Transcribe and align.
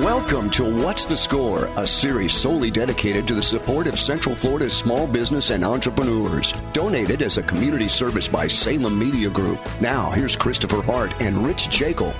Welcome 0.00 0.50
to 0.50 0.64
What's 0.64 1.06
the 1.06 1.16
Score, 1.16 1.66
a 1.76 1.86
series 1.86 2.32
solely 2.32 2.68
dedicated 2.68 3.28
to 3.28 3.34
the 3.34 3.42
support 3.42 3.86
of 3.86 4.00
Central 4.00 4.34
Florida's 4.34 4.76
small 4.76 5.06
business 5.06 5.50
and 5.50 5.64
entrepreneurs. 5.64 6.52
Donated 6.72 7.22
as 7.22 7.38
a 7.38 7.44
community 7.44 7.86
service 7.86 8.26
by 8.26 8.48
Salem 8.48 8.98
Media 8.98 9.30
Group. 9.30 9.60
Now, 9.80 10.10
here's 10.10 10.34
Christopher 10.34 10.82
Hart 10.82 11.14
and 11.20 11.36
Rich 11.46 11.70
Jekyll. 11.70 12.12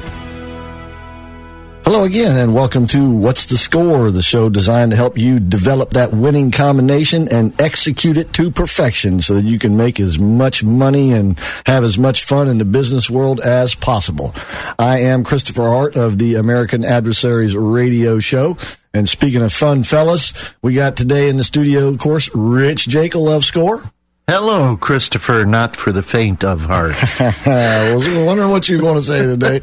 Hello 1.85 2.05
again, 2.05 2.39
and 2.39 2.55
welcome 2.55 2.87
to 2.87 3.11
What's 3.11 3.45
the 3.45 3.59
Score, 3.59 4.11
the 4.11 4.23
show 4.23 4.49
designed 4.49 4.93
to 4.93 4.97
help 4.97 5.19
you 5.19 5.39
develop 5.39 5.91
that 5.91 6.15
winning 6.15 6.51
combination 6.51 7.29
and 7.29 7.61
execute 7.61 8.17
it 8.17 8.33
to 8.33 8.51
perfection 8.51 9.21
so 9.21 9.35
that 9.35 9.45
you 9.45 9.59
can 9.59 9.77
make 9.77 10.01
as 10.01 10.19
much 10.19 10.65
money 10.65 11.13
and 11.13 11.39
have 11.67 11.85
as 11.85 11.99
much 11.99 12.25
fun 12.25 12.49
in 12.49 12.57
the 12.57 12.65
business 12.65 13.11
world 13.11 13.39
as 13.39 13.75
possible. 13.75 14.35
I 14.79 15.01
am 15.01 15.25
Christopher 15.25 15.69
Hart 15.69 15.95
of 15.95 16.17
the 16.17 16.37
American 16.37 16.87
Adversaries 16.87 17.55
Radio 17.55 18.19
Show. 18.19 18.57
And 18.95 19.07
speaking 19.07 19.43
of 19.43 19.53
fun 19.53 19.83
fellas, 19.83 20.55
we 20.63 20.73
got 20.73 20.97
today 20.97 21.29
in 21.29 21.37
the 21.37 21.45
studio, 21.45 21.89
of 21.89 21.99
course, 21.99 22.35
Rich 22.35 22.89
Jekyll 22.89 23.29
of 23.29 23.45
Score. 23.45 23.83
Hello, 24.27 24.75
Christopher, 24.79 25.45
not 25.45 25.77
for 25.77 25.93
the 25.93 26.03
faint 26.03 26.45
of 26.45 26.63
heart. 26.63 26.95
I 27.47 27.95
was 27.95 28.09
wondering 28.17 28.49
what 28.49 28.67
you 28.71 28.77
were 28.77 28.83
going 28.83 28.95
to 28.97 29.03
say 29.03 29.23
today. 29.23 29.61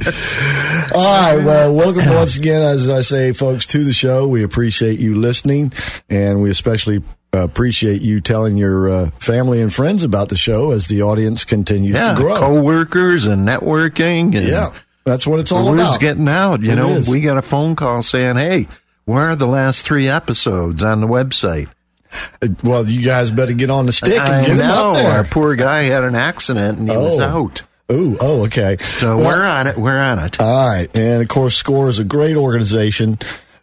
All 0.94 1.04
right, 1.04 1.44
well, 1.44 1.74
welcome 1.74 2.06
once 2.14 2.38
again, 2.38 2.62
as 2.62 2.88
I 2.88 3.02
say, 3.02 3.32
folks, 3.32 3.66
to 3.68 3.84
the 3.84 3.92
show. 3.92 4.28
We 4.28 4.44
appreciate 4.44 5.00
you 5.00 5.16
listening, 5.16 5.74
and 6.10 6.44
we 6.44 6.52
especially 6.52 7.02
appreciate 7.34 8.04
you 8.04 8.22
telling 8.22 8.56
your 8.56 8.88
uh, 8.88 9.10
family 9.20 9.62
and 9.62 9.74
friends 9.74 10.04
about 10.04 10.30
the 10.30 10.38
show 10.38 10.72
as 10.72 10.88
the 10.88 11.02
audience 11.02 11.44
continues 11.44 11.96
yeah, 11.96 12.14
to 12.14 12.20
grow. 12.22 12.36
co-workers 12.36 13.26
and 13.26 13.48
networking. 13.48 14.36
And 14.36 14.48
yeah, 14.48 14.74
that's 15.06 15.26
what 15.26 15.40
it's 15.40 15.52
all 15.52 15.66
the 15.66 15.72
word's 15.72 15.82
about. 15.90 16.00
getting 16.00 16.28
out. 16.28 16.62
You 16.62 16.74
It 16.74 16.76
know, 16.76 16.90
is. 16.92 17.10
we 17.10 17.22
got 17.22 17.38
a 17.38 17.42
phone 17.42 17.76
call 17.76 18.04
saying, 18.04 18.36
"Hey, 18.36 18.68
where 19.06 19.32
are 19.32 19.36
the 19.36 19.48
last 19.48 19.84
three 19.86 20.08
episodes 20.08 20.84
on 20.84 21.02
the 21.02 21.08
website?" 21.08 21.68
Well, 22.64 22.88
you 22.88 23.02
guys 23.02 23.32
better 23.32 23.54
get 23.54 23.70
on 23.70 23.86
the 23.86 23.92
stick 23.92 24.14
and 24.20 24.22
I 24.34 24.46
get 24.46 24.58
know 24.58 24.92
up 24.92 24.96
there. 24.98 25.12
our 25.12 25.24
poor 25.24 25.56
guy 25.56 25.84
had 25.84 26.04
an 26.04 26.16
accident 26.16 26.80
and 26.80 26.90
he 26.90 26.96
was 26.98 27.20
Oh. 27.20 27.24
out. 27.24 27.62
Ooh, 27.92 28.18
oh, 28.22 28.46
okay. 28.46 28.78
So 28.80 29.18
Well, 29.18 29.26
we're 29.28 29.44
on 29.44 29.68
it. 29.68 29.78
We're 29.78 30.00
on 30.00 30.20
it. 30.20 30.40
All 30.40 30.68
right. 30.68 30.90
And 30.98 31.22
of 31.22 31.28
course, 31.28 31.56
SCORE 31.58 31.90
is 31.90 32.00
a 32.00 32.06
great 32.06 32.38
organization. 32.38 33.20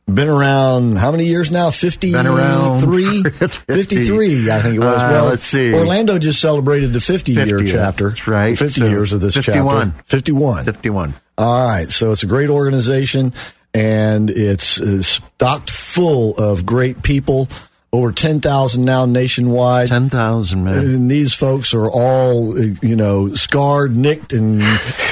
Been 0.06 0.28
around 0.28 0.96
how 0.98 1.10
many 1.10 1.26
years 1.26 1.50
now? 1.50 1.70
53? 1.70 2.12
Been 2.12 2.26
around 2.26 2.80
53, 3.66 4.50
I 4.50 4.60
think 4.62 4.76
it 4.76 4.78
was. 4.80 5.02
Uh, 5.02 5.08
well, 5.10 5.24
let's 5.26 5.44
see. 5.44 5.72
Orlando 5.74 6.18
just 6.18 6.40
celebrated 6.40 6.92
the 6.92 7.00
50 7.00 7.32
year 7.32 7.62
chapter. 7.64 8.10
that's 8.10 8.26
right. 8.26 8.56
50 8.58 8.80
So, 8.80 8.86
years 8.86 9.12
of 9.12 9.20
this 9.20 9.34
51. 9.34 9.90
chapter. 9.92 10.02
51. 10.06 10.64
Fifty-one. 10.64 11.14
All 11.36 11.66
right. 11.66 11.88
So 11.88 12.12
it's 12.12 12.22
a 12.22 12.26
great 12.26 12.48
organization 12.50 13.32
and 13.74 14.30
it's 14.30 14.80
uh, 14.80 15.02
stocked 15.02 15.70
full 15.70 16.34
of 16.36 16.64
great 16.66 17.02
people. 17.02 17.48
Over 17.90 18.12
10,000 18.12 18.84
now 18.84 19.06
nationwide. 19.06 19.88
Ten 19.88 20.10
thousand 20.10 20.64
man. 20.64 20.76
And 20.76 21.10
these 21.10 21.32
folks 21.32 21.72
are 21.72 21.88
all, 21.88 22.58
you 22.58 22.96
know, 22.96 23.32
scarred, 23.32 23.96
nicked, 23.96 24.34
and 24.34 24.60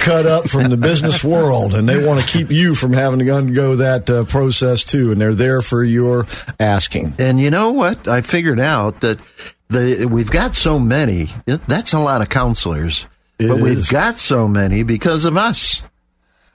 cut 0.03 0.27
up 0.27 0.47
from 0.47 0.69
the 0.69 0.77
business 0.77 1.25
world, 1.25 1.75
and 1.75 1.89
they 1.89 2.05
want 2.05 2.21
to 2.21 2.27
keep 2.27 2.51
you 2.51 2.75
from 2.75 2.93
having 2.93 3.19
to 3.21 3.31
undergo 3.31 3.77
that 3.77 4.11
uh, 4.11 4.25
process 4.25 4.85
too. 4.85 5.11
And 5.11 5.19
they're 5.19 5.35
there 5.35 5.63
for 5.63 5.83
your 5.83 6.27
asking. 6.61 7.15
And 7.19 7.41
you 7.41 7.51
know 7.51 7.71
what? 7.73 8.07
I 8.07 8.21
figured 8.21 8.61
out 8.61 9.01
that 9.01 9.19
the 9.69 10.05
we've 10.05 10.31
got 10.31 10.55
so 10.55 10.79
many. 10.79 11.31
That's 11.47 11.95
a 11.95 11.99
lot 11.99 12.21
of 12.21 12.29
counselors, 12.29 13.07
It 13.39 13.49
but 13.49 13.59
we've 13.61 13.89
got 13.89 14.19
so 14.19 14.47
many 14.47 14.83
because 14.83 15.25
of 15.25 15.39
us, 15.39 15.83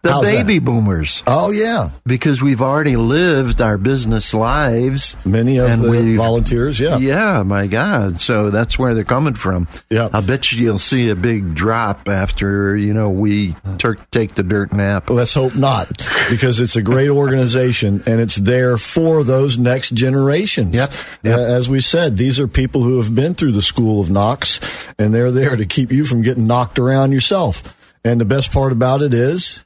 the 0.04 0.12
How's 0.12 0.24
that? 0.32 0.48
baby 0.48 0.60
boomers. 0.60 1.22
Oh 1.28 1.52
yeah, 1.52 1.92
Because 2.06 2.42
we've 2.42 2.62
already 2.62 2.96
lived 2.96 3.62
our 3.62 3.78
business 3.78 4.34
lives. 4.34 5.16
many 5.26 5.58
of 5.60 5.80
the 5.82 6.16
volunteers. 6.18 6.80
Yeah, 6.80 6.98
Yeah, 6.98 7.44
my 7.44 7.68
God. 7.68 8.20
So 8.20 8.50
that's 8.50 8.80
where 8.80 8.96
they're 8.96 9.04
coming 9.04 9.36
from. 9.36 9.68
Yeah. 9.90 10.10
I 10.12 10.22
bet 10.22 10.52
you 10.52 10.64
you'll 10.64 10.80
see 10.80 11.10
a 11.10 11.16
big 11.16 11.54
drop 11.54 12.08
after, 12.10 12.76
you 12.76 12.94
know, 12.94 13.10
we 13.10 13.56
tur- 13.78 13.98
take 14.12 14.36
the 14.36 14.44
dirt 14.44 14.74
nap. 14.74 15.10
Let's 15.10 15.34
hope 15.36 15.56
not, 15.56 15.90
because 16.30 16.60
it's 16.60 16.76
a 16.76 16.82
great 16.82 17.10
organization 17.10 18.02
and 18.06 18.20
it's 18.20 18.38
there 18.38 18.78
for 18.78 19.24
those 19.24 19.58
next 19.58 19.92
generations. 19.92 20.74
Yep, 20.74 20.92
yep. 21.24 21.38
Uh, 21.38 21.42
as 21.42 21.70
we 21.70 21.80
said, 21.80 22.18
these 22.18 22.40
are 22.40 22.48
people 22.48 22.82
who 22.84 22.98
have 23.00 23.14
been 23.14 23.34
through 23.34 23.52
the 23.52 23.62
school 23.62 24.02
of 24.02 24.10
knocks, 24.10 24.60
and 24.98 25.14
they're 25.14 25.32
there 25.32 25.56
to 25.56 25.66
keep 25.66 25.92
you 25.92 26.06
from 26.06 26.22
getting 26.22 26.48
knocked 26.48 26.80
around 26.80 27.12
yourself. 27.12 27.78
And 28.04 28.20
the 28.20 28.26
best 28.26 28.52
part 28.52 28.72
about 28.72 29.02
it 29.02 29.14
is, 29.14 29.64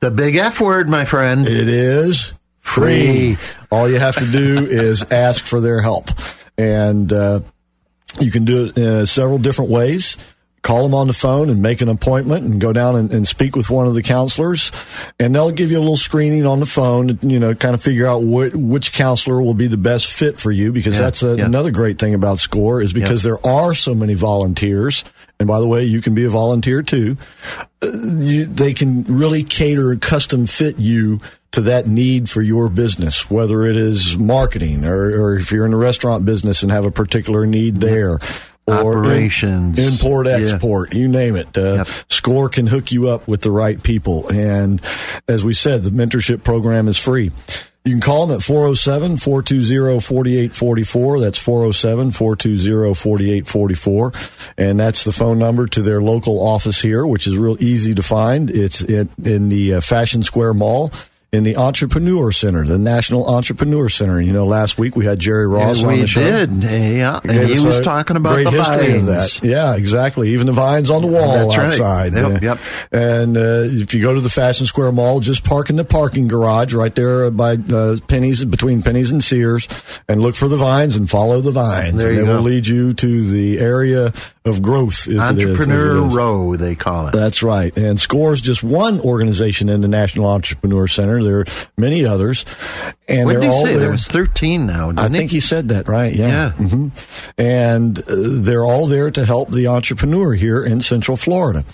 The 0.00 0.10
big 0.10 0.36
F 0.36 0.60
word, 0.60 0.88
my 0.88 1.04
friend. 1.04 1.46
it 1.46 1.68
is 1.68 2.34
free. 2.60 3.34
Free. 3.34 3.48
All 3.70 3.88
you 3.88 3.98
have 3.98 4.16
to 4.16 4.26
do 4.30 4.66
is 4.66 5.02
ask 5.10 5.44
for 5.44 5.60
their 5.60 5.80
help, 5.80 6.10
and 6.56 7.12
uh, 7.12 7.40
you 8.20 8.30
can 8.30 8.44
do 8.44 8.66
it 8.66 8.78
uh, 8.78 9.06
several 9.06 9.38
different 9.38 9.70
ways. 9.70 10.16
Call 10.62 10.82
them 10.82 10.92
on 10.94 11.06
the 11.06 11.12
phone 11.12 11.50
and 11.50 11.62
make 11.62 11.80
an 11.80 11.88
appointment 11.88 12.44
and 12.44 12.60
go 12.60 12.72
down 12.72 12.96
and, 12.96 13.12
and 13.12 13.26
speak 13.26 13.54
with 13.54 13.70
one 13.70 13.86
of 13.86 13.94
the 13.94 14.02
counselors. 14.02 14.72
And 15.20 15.34
they'll 15.34 15.52
give 15.52 15.70
you 15.70 15.78
a 15.78 15.80
little 15.80 15.96
screening 15.96 16.44
on 16.46 16.58
the 16.60 16.66
phone, 16.66 17.18
you 17.22 17.38
know, 17.38 17.54
kind 17.54 17.74
of 17.74 17.82
figure 17.82 18.06
out 18.06 18.20
wh- 18.20 18.52
which 18.54 18.92
counselor 18.92 19.40
will 19.40 19.54
be 19.54 19.68
the 19.68 19.76
best 19.76 20.12
fit 20.12 20.38
for 20.40 20.50
you 20.50 20.72
because 20.72 20.96
Yeah, 20.96 21.02
that's 21.02 21.22
a, 21.22 21.36
yeah. 21.36 21.44
another 21.46 21.70
great 21.70 21.98
thing 21.98 22.12
about 22.12 22.38
SCORE 22.40 22.82
is 22.82 22.92
because 22.92 23.22
there 23.22 23.44
are 23.46 23.72
so 23.72 23.94
many 23.94 24.14
volunteers. 24.14 25.04
And 25.38 25.46
by 25.46 25.60
the 25.60 25.68
way, 25.68 25.84
you 25.84 26.02
can 26.02 26.14
be 26.14 26.24
a 26.24 26.28
volunteer 26.30 26.82
too. 26.82 27.16
Uh, 27.80 27.92
you, 27.92 28.44
they 28.44 28.74
can 28.74 29.04
really 29.04 29.44
cater 29.44 29.92
and 29.92 30.02
custom 30.02 30.46
fit 30.46 30.78
you 30.80 31.20
to 31.52 31.60
that 31.62 31.86
need 31.86 32.28
for 32.28 32.42
your 32.42 32.68
business, 32.68 33.30
whether 33.30 33.62
it 33.64 33.76
is 33.76 34.18
marketing 34.18 34.84
or, 34.84 35.04
or 35.22 35.36
if 35.36 35.50
you're 35.52 35.64
in 35.64 35.70
the 35.70 35.76
restaurant 35.78 36.24
business 36.24 36.62
and 36.64 36.72
have 36.72 36.84
a 36.84 36.90
particular 36.90 37.46
need 37.46 37.76
there. 37.76 38.18
Or 38.68 38.92
in- 38.92 38.98
Operations. 38.98 39.78
import, 39.78 40.26
Yeah. 40.26 40.36
export, 40.38 40.94
you 40.94 41.08
name 41.08 41.36
it. 41.36 41.56
Uh, 41.56 41.74
Yep. 41.78 41.88
Score 42.08 42.48
can 42.48 42.66
hook 42.66 42.92
you 42.92 43.08
up 43.08 43.26
with 43.26 43.40
the 43.42 43.50
right 43.50 43.82
people. 43.82 44.26
And 44.32 44.80
as 45.26 45.42
we 45.44 45.54
said, 45.54 45.82
the 45.82 45.90
mentorship 45.90 46.44
program 46.44 46.88
is 46.88 46.96
free. 46.98 47.30
You 47.84 47.92
can 47.94 48.00
call 48.02 48.26
them 48.26 48.36
at 48.36 48.42
407 48.42 49.16
420 49.16 49.98
4844. 50.00 51.20
That's 51.20 51.38
407 51.38 52.10
420 52.10 52.94
4844. 52.94 54.12
And 54.58 54.78
that's 54.78 55.04
the 55.04 55.12
phone 55.12 55.38
number 55.38 55.66
to 55.68 55.80
their 55.80 56.02
local 56.02 56.38
office 56.46 56.80
here, 56.82 57.06
which 57.06 57.26
is 57.26 57.38
real 57.38 57.56
easy 57.60 57.94
to 57.94 58.02
find. 58.02 58.50
It's 58.50 58.82
in, 58.82 59.08
in 59.24 59.48
the 59.48 59.74
uh, 59.74 59.80
Fashion 59.80 60.22
Square 60.22 60.54
Mall. 60.54 60.90
In 61.30 61.42
the 61.44 61.58
Entrepreneur 61.58 62.32
Center, 62.32 62.64
the 62.64 62.78
National 62.78 63.26
Entrepreneur 63.28 63.90
Center. 63.90 64.18
You 64.18 64.32
know, 64.32 64.46
last 64.46 64.78
week 64.78 64.96
we 64.96 65.04
had 65.04 65.18
Jerry 65.18 65.46
Ross 65.46 65.84
on 65.84 65.92
we 65.92 66.00
the 66.00 66.06
show. 66.06 66.22
did. 66.22 66.50
Yeah. 66.62 67.20
And 67.22 67.50
he 67.50 67.60
was 67.60 67.82
talking 67.82 68.16
about 68.16 68.32
great 68.32 68.44
the 68.44 68.50
history 68.52 68.92
of 68.96 69.02
vines. 69.02 69.38
that. 69.40 69.46
Yeah, 69.46 69.76
exactly. 69.76 70.30
Even 70.30 70.46
the 70.46 70.54
vines 70.54 70.88
on 70.88 71.02
the 71.02 71.06
wall 71.08 71.48
That's 71.50 71.58
right. 71.58 71.66
outside. 71.66 72.14
Yep, 72.14 72.42
Yeah. 72.42 72.48
yep. 72.54 72.58
And 72.92 73.36
uh, 73.36 73.40
if 73.66 73.92
you 73.92 74.00
go 74.00 74.14
to 74.14 74.22
the 74.22 74.30
Fashion 74.30 74.64
Square 74.64 74.92
Mall, 74.92 75.20
just 75.20 75.44
park 75.44 75.68
in 75.68 75.76
the 75.76 75.84
parking 75.84 76.28
garage 76.28 76.72
right 76.72 76.94
there 76.94 77.30
by 77.30 77.56
uh, 77.56 77.96
Penney's 78.06 78.42
between 78.46 78.80
Penney's 78.80 79.10
and 79.10 79.22
Sears, 79.22 79.68
and 80.08 80.22
look 80.22 80.34
for 80.34 80.48
the 80.48 80.56
vines 80.56 80.96
and 80.96 81.10
follow 81.10 81.42
the 81.42 81.50
vines. 81.50 81.94
There 81.96 82.08
and 82.08 82.18
they 82.20 82.22
will 82.22 82.40
lead 82.40 82.66
you 82.66 82.94
to 82.94 83.24
the 83.30 83.58
area 83.58 84.14
of 84.48 84.62
growth. 84.62 85.06
if 85.06 85.08
it 85.08 85.12
is, 85.12 85.18
as 85.20 85.36
it 85.36 85.44
Entrepreneur 85.50 86.06
is. 86.06 86.14
Row, 86.14 86.56
they 86.56 86.74
call 86.74 87.06
it. 87.08 87.12
That's 87.12 87.42
right. 87.42 87.76
And 87.76 88.00
SCORE 88.00 88.32
is 88.32 88.40
just 88.40 88.62
one 88.64 89.00
organization 89.00 89.68
in 89.68 89.80
the 89.80 89.88
National 89.88 90.26
Entrepreneur 90.26 90.88
Center. 90.88 91.22
There 91.22 91.40
are 91.40 91.44
many 91.76 92.04
others. 92.04 92.44
And 93.06 93.26
what 93.26 93.32
they're 93.32 93.40
did 93.40 93.46
he 93.46 93.52
all 93.52 93.64
say? 93.64 93.70
there. 93.72 93.78
There 93.80 93.90
was 93.92 94.08
13 94.08 94.66
now, 94.66 94.88
didn't 94.92 94.98
I 94.98 95.08
think 95.08 95.30
he 95.30 95.40
said 95.40 95.68
that 95.68 95.88
right. 95.88 96.14
Yeah. 96.14 96.26
Yeah. 96.28 96.50
hmm 96.52 96.88
And 97.36 97.98
uh, 98.00 98.04
they're 98.08 98.64
all 98.64 98.86
there 98.86 99.10
to 99.10 99.24
help 99.24 99.50
the 99.50 99.68
entrepreneur 99.68 100.32
here 100.34 100.64
in 100.64 100.80
Central 100.80 101.16
Florida. 101.16 101.64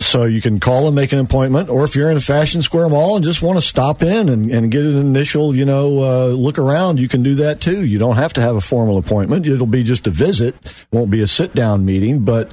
So 0.00 0.24
you 0.24 0.40
can 0.40 0.60
call 0.60 0.86
and 0.86 0.94
make 0.94 1.12
an 1.12 1.18
appointment, 1.18 1.68
or 1.68 1.84
if 1.84 1.96
you're 1.96 2.10
in 2.10 2.16
a 2.16 2.20
Fashion 2.20 2.62
Square 2.62 2.90
Mall 2.90 3.16
and 3.16 3.24
just 3.24 3.42
want 3.42 3.58
to 3.58 3.62
stop 3.62 4.02
in 4.02 4.28
and, 4.28 4.50
and 4.50 4.70
get 4.70 4.84
an 4.84 4.96
initial, 4.96 5.54
you 5.54 5.64
know, 5.64 5.98
uh, 5.98 6.26
look 6.28 6.58
around, 6.58 6.98
you 7.00 7.08
can 7.08 7.22
do 7.22 7.34
that 7.36 7.60
too. 7.60 7.84
You 7.84 7.98
don't 7.98 8.16
have 8.16 8.32
to 8.34 8.40
have 8.40 8.56
a 8.56 8.60
formal 8.60 8.96
appointment. 8.96 9.46
It'll 9.46 9.66
be 9.66 9.82
just 9.82 10.06
a 10.06 10.10
visit. 10.10 10.54
Won't 10.92 11.10
be 11.10 11.20
a 11.20 11.26
sit 11.26 11.54
down 11.54 11.84
meeting, 11.84 12.24
but 12.24 12.52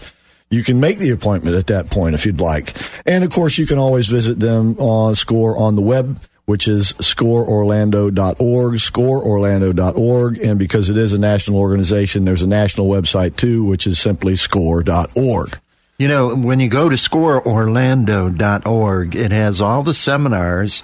you 0.49 0.63
can 0.63 0.79
make 0.79 0.97
the 0.97 1.11
appointment 1.11 1.55
at 1.55 1.67
that 1.67 1.89
point 1.89 2.15
if 2.15 2.25
you'd 2.25 2.41
like. 2.41 2.75
And 3.05 3.23
of 3.23 3.31
course, 3.31 3.57
you 3.57 3.67
can 3.67 3.77
always 3.77 4.07
visit 4.07 4.39
them 4.39 4.75
on 4.79 5.15
Score 5.15 5.57
on 5.57 5.75
the 5.75 5.81
web, 5.81 6.19
which 6.45 6.67
is 6.67 6.93
scoreorlando.org, 6.93 8.73
scoreorlando.org. 8.75 10.37
And 10.39 10.59
because 10.59 10.89
it 10.89 10.97
is 10.97 11.13
a 11.13 11.19
national 11.19 11.59
organization, 11.59 12.25
there's 12.25 12.43
a 12.43 12.47
national 12.47 12.87
website 12.87 13.35
too, 13.35 13.63
which 13.63 13.87
is 13.87 13.99
simply 13.99 14.35
score.org. 14.35 15.59
You 15.97 16.09
know, 16.09 16.35
when 16.35 16.59
you 16.59 16.67
go 16.67 16.89
to 16.89 16.95
scoreorlando.org, 16.95 19.15
it 19.15 19.31
has 19.31 19.61
all 19.61 19.81
the 19.81 19.93
seminars 19.93 20.83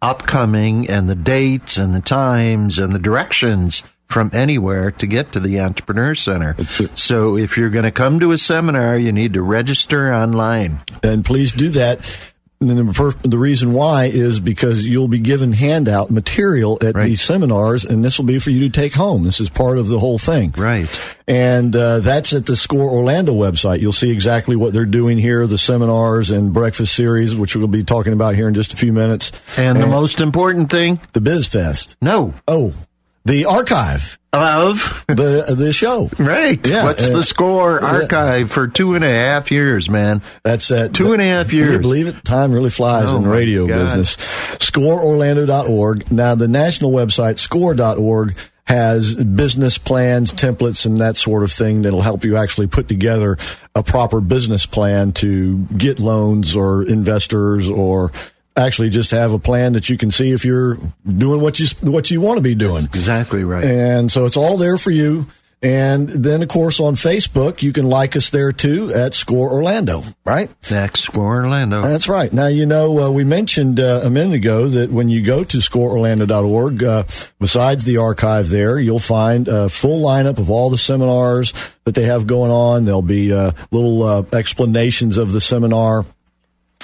upcoming 0.00 0.88
and 0.88 1.08
the 1.08 1.16
dates 1.16 1.76
and 1.76 1.92
the 1.94 2.00
times 2.00 2.78
and 2.78 2.92
the 2.92 3.00
directions 3.00 3.82
from 4.06 4.30
anywhere 4.32 4.90
to 4.90 5.06
get 5.06 5.32
to 5.32 5.40
the 5.40 5.58
Entrepreneur 5.58 6.14
Center. 6.14 6.54
So 6.94 7.36
if 7.36 7.56
you're 7.56 7.70
going 7.70 7.84
to 7.84 7.90
come 7.90 8.20
to 8.20 8.32
a 8.32 8.38
seminar, 8.38 8.96
you 8.96 9.10
need 9.10 9.34
to 9.34 9.42
register 9.42 10.14
online. 10.14 10.80
And 11.02 11.24
please 11.24 11.52
do 11.52 11.70
that. 11.70 12.31
And 12.70 12.88
the, 12.88 12.92
first, 12.94 13.18
the 13.22 13.38
reason 13.38 13.72
why 13.72 14.04
is 14.04 14.40
because 14.40 14.86
you'll 14.86 15.08
be 15.08 15.18
given 15.18 15.52
handout 15.52 16.10
material 16.10 16.78
at 16.82 16.94
Right. 16.94 17.06
these 17.06 17.20
seminars, 17.22 17.84
and 17.84 18.04
this 18.04 18.18
will 18.18 18.26
be 18.26 18.38
for 18.38 18.50
you 18.50 18.60
to 18.60 18.70
take 18.70 18.94
home. 18.94 19.24
This 19.24 19.40
is 19.40 19.48
part 19.50 19.78
of 19.78 19.88
the 19.88 19.98
whole 19.98 20.18
thing. 20.18 20.54
Right. 20.56 20.88
And 21.28 21.74
uh, 21.74 22.00
that's 22.00 22.32
at 22.32 22.46
the 22.46 22.56
Score 22.56 22.90
Orlando 22.90 23.32
website. 23.32 23.80
You'll 23.80 23.92
see 23.92 24.10
exactly 24.10 24.56
what 24.56 24.72
they're 24.72 24.84
doing 24.84 25.18
here, 25.18 25.46
the 25.46 25.58
seminars 25.58 26.30
and 26.30 26.52
breakfast 26.52 26.94
series, 26.94 27.36
which 27.36 27.54
we'll 27.56 27.66
be 27.68 27.84
talking 27.84 28.12
about 28.12 28.34
here 28.34 28.48
in 28.48 28.54
just 28.54 28.72
a 28.72 28.76
few 28.76 28.92
minutes. 28.92 29.32
And 29.56 29.80
the 29.80 29.86
most 29.86 30.20
important 30.20 30.70
thing, 30.70 31.00
the 31.12 31.20
Biz 31.20 31.48
Fest. 31.48 31.96
no, 32.00 32.34
Oh, 32.48 32.72
the 33.24 33.44
archive, 33.46 34.18
of 34.32 35.04
the 35.08 35.54
the 35.56 35.72
show. 35.72 36.08
right. 36.18 36.66
Yeah, 36.66 36.84
What's 36.84 37.10
uh, 37.10 37.16
the 37.16 37.22
score 37.22 37.78
yeah. 37.82 37.88
archive 37.88 38.50
for 38.50 38.66
two 38.66 38.94
and 38.94 39.04
a 39.04 39.08
half 39.12 39.50
years, 39.50 39.88
man? 39.90 40.22
That's 40.42 40.70
at 40.70 40.94
Two 40.94 41.12
and 41.12 41.20
a 41.22 41.24
half 41.26 41.50
Can 41.50 41.58
you 41.58 41.64
years. 41.66 41.78
believe 41.80 42.06
it? 42.08 42.24
Time 42.24 42.50
really 42.52 42.70
flies 42.70 43.08
Oh, 43.10 43.16
in 43.18 43.22
the 43.24 43.28
radio 43.28 43.66
God. 43.66 43.76
business. 43.78 44.16
ScoreOrlando.org. 44.58 46.10
Now, 46.10 46.34
the 46.34 46.48
national 46.48 46.92
website, 46.92 47.38
score.org, 47.38 48.34
has 48.64 49.16
business 49.16 49.76
plans, 49.76 50.32
templates, 50.32 50.86
and 50.86 50.96
that 50.98 51.16
sort 51.16 51.42
of 51.42 51.50
thing 51.52 51.82
that'll 51.82 52.00
help 52.00 52.24
you 52.24 52.36
actually 52.36 52.68
put 52.68 52.86
together 52.88 53.36
a 53.74 53.82
proper 53.82 54.20
business 54.20 54.66
plan 54.66 55.12
to 55.12 55.58
get 55.76 55.98
loans 55.98 56.54
or 56.54 56.84
investors 56.84 57.68
or 57.68 58.12
actually 58.56 58.90
just 58.90 59.10
have 59.10 59.32
a 59.32 59.38
plan 59.38 59.72
that 59.74 59.88
you 59.88 59.96
can 59.96 60.10
see 60.10 60.32
if 60.32 60.44
you're 60.44 60.78
doing 61.06 61.40
what 61.40 61.58
you 61.58 61.66
what 61.80 62.10
you 62.10 62.20
want 62.20 62.38
to 62.38 62.42
be 62.42 62.54
doing. 62.54 62.84
Exactly 62.84 63.44
right. 63.44 63.64
And 63.64 64.10
so 64.10 64.26
it's 64.26 64.36
all 64.36 64.56
there 64.56 64.78
for 64.78 64.90
you. 64.90 65.26
And 65.64 66.08
then, 66.08 66.42
of 66.42 66.48
course, 66.48 66.80
on 66.80 66.96
Facebook, 66.96 67.62
you 67.62 67.72
can 67.72 67.86
like 67.86 68.16
us 68.16 68.30
there 68.30 68.50
too 68.50 68.92
at 68.92 69.14
Score 69.14 69.48
Orlando, 69.48 70.02
right? 70.24 70.50
Next 70.72 71.02
score 71.02 71.36
Orlando. 71.36 71.82
That's 71.82 72.08
right. 72.08 72.32
Now, 72.32 72.48
you 72.48 72.66
know, 72.66 72.98
uh, 72.98 73.10
we 73.10 73.22
mentioned 73.22 73.78
uh, 73.78 74.00
a 74.02 74.10
minute 74.10 74.34
ago 74.34 74.66
that 74.66 74.90
when 74.90 75.08
you 75.08 75.22
go 75.22 75.44
to 75.44 75.58
scoreorlando.org, 75.58 76.82
uh, 76.82 77.04
besides 77.38 77.84
the 77.84 77.98
archive 77.98 78.48
there, 78.48 78.80
you'll 78.80 78.98
find 78.98 79.46
a 79.46 79.68
full 79.68 80.04
lineup 80.04 80.38
of 80.38 80.50
all 80.50 80.68
the 80.68 80.78
seminars 80.78 81.52
that 81.84 81.94
they 81.94 82.06
have 82.06 82.26
going 82.26 82.50
on. 82.50 82.84
There'll 82.84 83.00
be 83.00 83.32
uh, 83.32 83.52
little 83.70 84.02
uh, 84.02 84.24
explanations 84.32 85.16
of 85.16 85.30
the 85.30 85.40
seminar. 85.40 86.04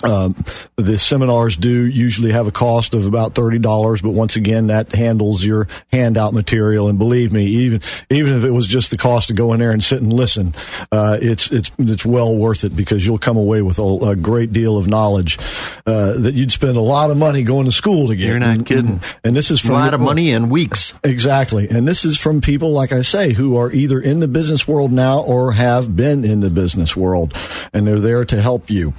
Um, 0.05 0.37
the 0.77 0.97
seminars 0.99 1.57
do 1.57 1.87
usually 1.87 2.33
have 2.33 2.47
a 2.47 2.53
cost 2.53 2.95
of 2.95 3.07
about 3.07 3.35
thirty 3.35 3.59
dollars, 3.59 4.01
but 4.03 4.11
once 4.11 4.37
again, 4.37 4.69
that 4.69 4.93
handles 4.93 5.45
your 5.45 5.67
handout 5.93 6.33
material. 6.35 6.89
And 6.89 6.99
believe 6.99 7.33
me, 7.33 7.45
even 7.47 7.81
even 8.11 8.35
if 8.35 8.45
it 8.45 8.51
was 8.53 8.67
just 8.67 8.91
the 8.91 8.97
cost 8.97 9.29
to 9.29 9.35
go 9.35 9.53
in 9.53 9.61
there 9.61 9.73
and 9.73 9.83
sit 9.83 10.01
and 10.01 10.13
listen, 10.13 10.55
uh, 10.93 11.19
it's 11.21 11.51
it's 11.51 11.71
it's 11.79 12.05
well 12.05 12.35
worth 12.37 12.65
it 12.65 12.77
because 12.77 13.05
you'll 13.05 13.19
come 13.19 13.37
away 13.37 13.63
with 13.63 13.79
a, 13.79 13.83
a 14.11 14.17
great 14.17 14.53
deal 14.53 14.77
of 14.77 14.87
knowledge 14.87 15.39
uh, 15.87 16.13
that 16.15 16.35
you'd 16.35 16.53
spend 16.53 16.77
a 16.77 16.81
lot 16.81 17.11
of 17.11 17.17
money 17.17 17.43
going 17.43 17.65
to 17.65 17.73
school 17.73 18.09
to 18.09 18.17
get. 18.17 18.27
You're 18.29 18.39
not 18.39 18.57
And- 18.57 18.67
kidding. 18.67 19.01
And 19.25 19.35
this 19.35 19.51
is 19.51 19.65
a 19.65 19.73
lot 19.73 19.95
of 19.95 20.01
money 20.01 20.31
in 20.31 20.49
weeks. 20.49 20.95
Exactly. 21.03 21.69
And 21.69 21.87
this 21.89 22.05
is 22.05 22.19
from 22.19 22.41
people, 22.41 22.71
like 22.71 22.93
I 22.93 23.01
say, 23.01 23.33
who 23.33 23.57
are 23.57 23.71
either 23.73 24.01
in 24.01 24.21
the 24.21 24.29
business 24.29 24.67
world 24.69 24.93
now 24.93 25.21
or 25.21 25.53
have 25.53 25.95
been 25.97 26.25
in 26.25 26.41
the 26.41 26.51
business 26.51 26.97
world, 26.97 27.35
and 27.73 27.87
they're 27.87 28.01
there 28.01 28.25
to 28.25 28.41
help 28.41 28.71
you. 28.71 28.95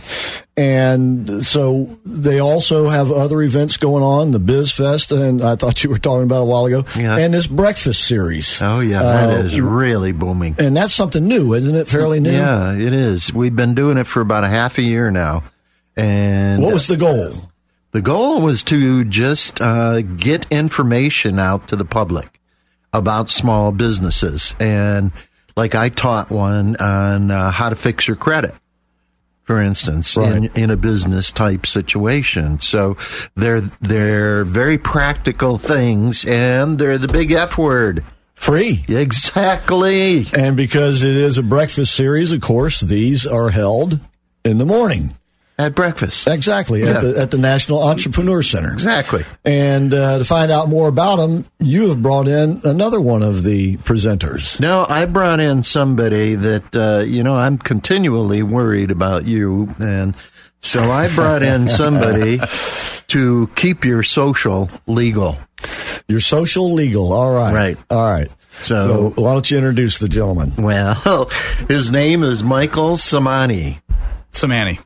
And 0.59 1.41
so 1.45 1.97
they 2.05 2.39
also 2.39 2.89
have 2.89 3.13
other 3.13 3.41
events 3.41 3.77
going 3.77 4.03
on, 4.03 4.31
the 4.31 4.39
Biz 4.39 4.73
Fest, 4.73 5.13
and 5.13 5.41
I 5.41 5.55
thought 5.55 5.85
you 5.85 5.89
were 5.89 5.97
talking 5.97 6.23
about 6.23 6.41
a 6.41 6.45
while 6.45 6.65
ago, 6.65 6.83
Yeah. 6.97 7.15
and 7.17 7.33
this 7.33 7.47
breakfast 7.47 8.03
series. 8.03 8.61
Oh 8.61 8.81
yeah, 8.81 9.01
that 9.01 9.29
Uh, 9.39 9.43
is 9.43 9.61
really 9.61 10.11
booming. 10.11 10.55
And 10.59 10.75
that's 10.75 10.93
something 10.93 11.25
new, 11.25 11.53
isn't 11.53 11.73
it? 11.75 11.87
Fairly 11.87 12.19
new. 12.19 12.31
Yeah, 12.33 12.73
it 12.73 12.91
is. 12.91 13.33
We've 13.33 13.55
been 13.55 13.73
doing 13.73 13.97
it 13.97 14.05
for 14.05 14.19
about 14.19 14.43
a 14.43 14.49
half 14.49 14.77
a 14.77 14.81
year 14.81 15.09
now, 15.11 15.43
and 15.95 16.61
What 16.61 16.73
was 16.73 16.87
the 16.87 16.97
goal? 16.97 17.29
the 17.93 18.01
goal 18.01 18.41
was 18.41 18.61
to 18.63 19.05
just 19.05 19.61
uh, 19.61 20.01
get 20.01 20.45
information 20.51 21.39
out 21.39 21.69
to 21.69 21.77
the 21.77 21.85
public 21.85 22.41
about 22.91 23.29
small 23.29 23.71
businesses, 23.71 24.55
and 24.59 25.11
like 25.55 25.73
I 25.73 25.87
taught 25.87 26.29
one 26.31 26.75
on 26.75 27.31
uh, 27.31 27.49
how 27.51 27.69
to 27.69 27.77
fix 27.77 28.09
your 28.09 28.17
credit. 28.17 28.53
For 29.49 29.63
instance, 29.63 30.15
in, 30.15 30.45
in 30.53 30.69
a 30.69 30.77
business 30.77 31.31
type 31.31 31.65
situation, 31.65 32.59
so 32.59 32.97
they're 33.33 33.61
they're 33.81 34.45
very 34.45 34.77
practical 34.77 35.57
things, 35.57 36.23
and 36.23 36.77
they're 36.77 36.99
the 36.99 37.07
big 37.07 37.31
F 37.31 37.57
word. 37.57 38.03
Free. 38.35 38.85
Exactly. 38.87 40.27
And 40.37 40.55
because 40.55 41.01
it 41.01 41.15
is 41.15 41.39
a 41.39 41.41
breakfast 41.41 41.95
series, 41.95 42.31
of 42.31 42.41
course, 42.41 42.79
these 42.79 43.25
are 43.25 43.49
held 43.49 43.99
in 44.45 44.59
the 44.59 44.67
morning. 44.67 45.15
At 45.59 45.75
breakfast. 45.75 46.25
Exactly. 46.25 46.83
Yeah. 46.83 46.91
At, 46.91 47.01
the, 47.01 47.19
at 47.19 47.31
the 47.31 47.37
National 47.37 47.83
Entrepreneur 47.83 48.41
Center. 48.41 48.71
Exactly. 48.71 49.25
And 49.43 49.93
uh, 49.93 50.19
to 50.19 50.23
find 50.23 50.51
out 50.53 50.69
more 50.69 50.87
about 50.87 51.17
them, 51.17 51.43
you 51.59 51.89
have 51.89 52.01
brought 52.01 52.29
in 52.29 52.61
another 52.63 53.01
one 53.01 53.21
of 53.23 53.43
the 53.43 53.75
presenters. 53.77 54.57
No, 54.61 54.85
I 54.87 55.03
brought 55.03 55.41
in 55.41 55.63
somebody 55.63 56.35
that, 56.35 56.73
uh, 56.77 56.99
you 56.99 57.23
know, 57.23 57.35
I'm 57.37 57.57
continually 57.57 58.41
worried 58.41 58.89
about 58.89 59.25
you. 59.25 59.75
And 59.79 60.15
so 60.61 60.79
I 60.91 61.13
brought 61.13 61.43
in 61.43 61.67
somebody 61.81 62.39
to 63.07 63.47
keep 63.57 63.83
your 63.83 64.01
social 64.01 64.69
legal. 64.87 65.37
Your 66.07 66.21
social 66.21 66.71
legal. 66.71 67.11
All 67.11 67.33
right. 67.33 67.53
Right. 67.53 67.77
All 67.89 68.09
right. 68.09 68.29
So- 68.51 69.11
why 69.15 69.33
don't 69.33 69.51
you 69.51 69.57
introduce 69.57 69.99
the 69.99 70.07
gentleman? 70.07 70.53
Well, 70.57 71.25
his 71.67 71.91
name 71.91 72.23
is 72.23 72.45
Michael 72.45 72.93
Samani. 72.95 73.81
Samani. 74.31 74.79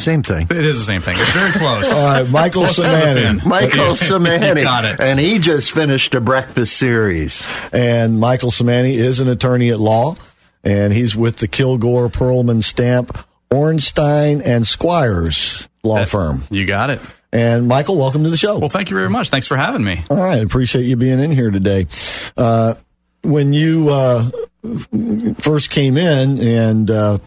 Same 0.00 0.22
thing. 0.22 0.46
It 0.50 0.64
is 0.64 0.78
the 0.78 0.84
same 0.84 1.00
thing. 1.02 1.16
It's 1.18 1.32
very 1.32 1.52
close. 1.52 1.92
All 1.92 2.02
right, 2.02 2.28
Michael 2.30 2.62
Samani. 2.64 3.44
Michael 3.44 3.94
Samani. 3.94 4.62
Got 4.62 4.84
it. 4.86 5.00
And 5.00 5.20
he 5.20 5.38
just 5.38 5.72
finished 5.72 6.14
a 6.14 6.20
breakfast 6.20 6.76
series. 6.76 7.44
And 7.72 8.18
Michael 8.18 8.50
Samani 8.50 8.94
is 8.94 9.20
an 9.20 9.28
attorney 9.28 9.70
at 9.70 9.78
law, 9.78 10.16
and 10.64 10.92
he's 10.92 11.14
with 11.14 11.36
the 11.36 11.48
Kilgore, 11.48 12.08
Pearlman, 12.08 12.62
Stamp, 12.64 13.16
Ornstein, 13.50 14.40
and 14.42 14.66
Squires 14.66 15.68
law 15.82 16.04
firm. 16.04 16.42
You 16.50 16.64
got 16.66 16.90
it. 16.90 17.00
And 17.32 17.68
Michael, 17.68 17.96
welcome 17.96 18.24
to 18.24 18.30
the 18.30 18.36
show. 18.36 18.58
Well, 18.58 18.68
thank 18.68 18.90
you 18.90 18.96
very 18.96 19.08
much. 19.10 19.28
Thanks 19.28 19.46
for 19.46 19.56
having 19.56 19.84
me. 19.84 20.02
All 20.10 20.16
right, 20.16 20.42
appreciate 20.42 20.82
you 20.82 20.96
being 20.96 21.20
in 21.20 21.30
here 21.30 21.50
today. 21.50 21.86
Uh, 22.36 22.74
when 23.22 23.52
you 23.52 23.88
uh, 23.90 24.28
f- 24.64 24.88
first 25.38 25.70
came 25.70 25.96
in, 25.96 26.38
and 26.40 26.90
uh, 26.90 27.18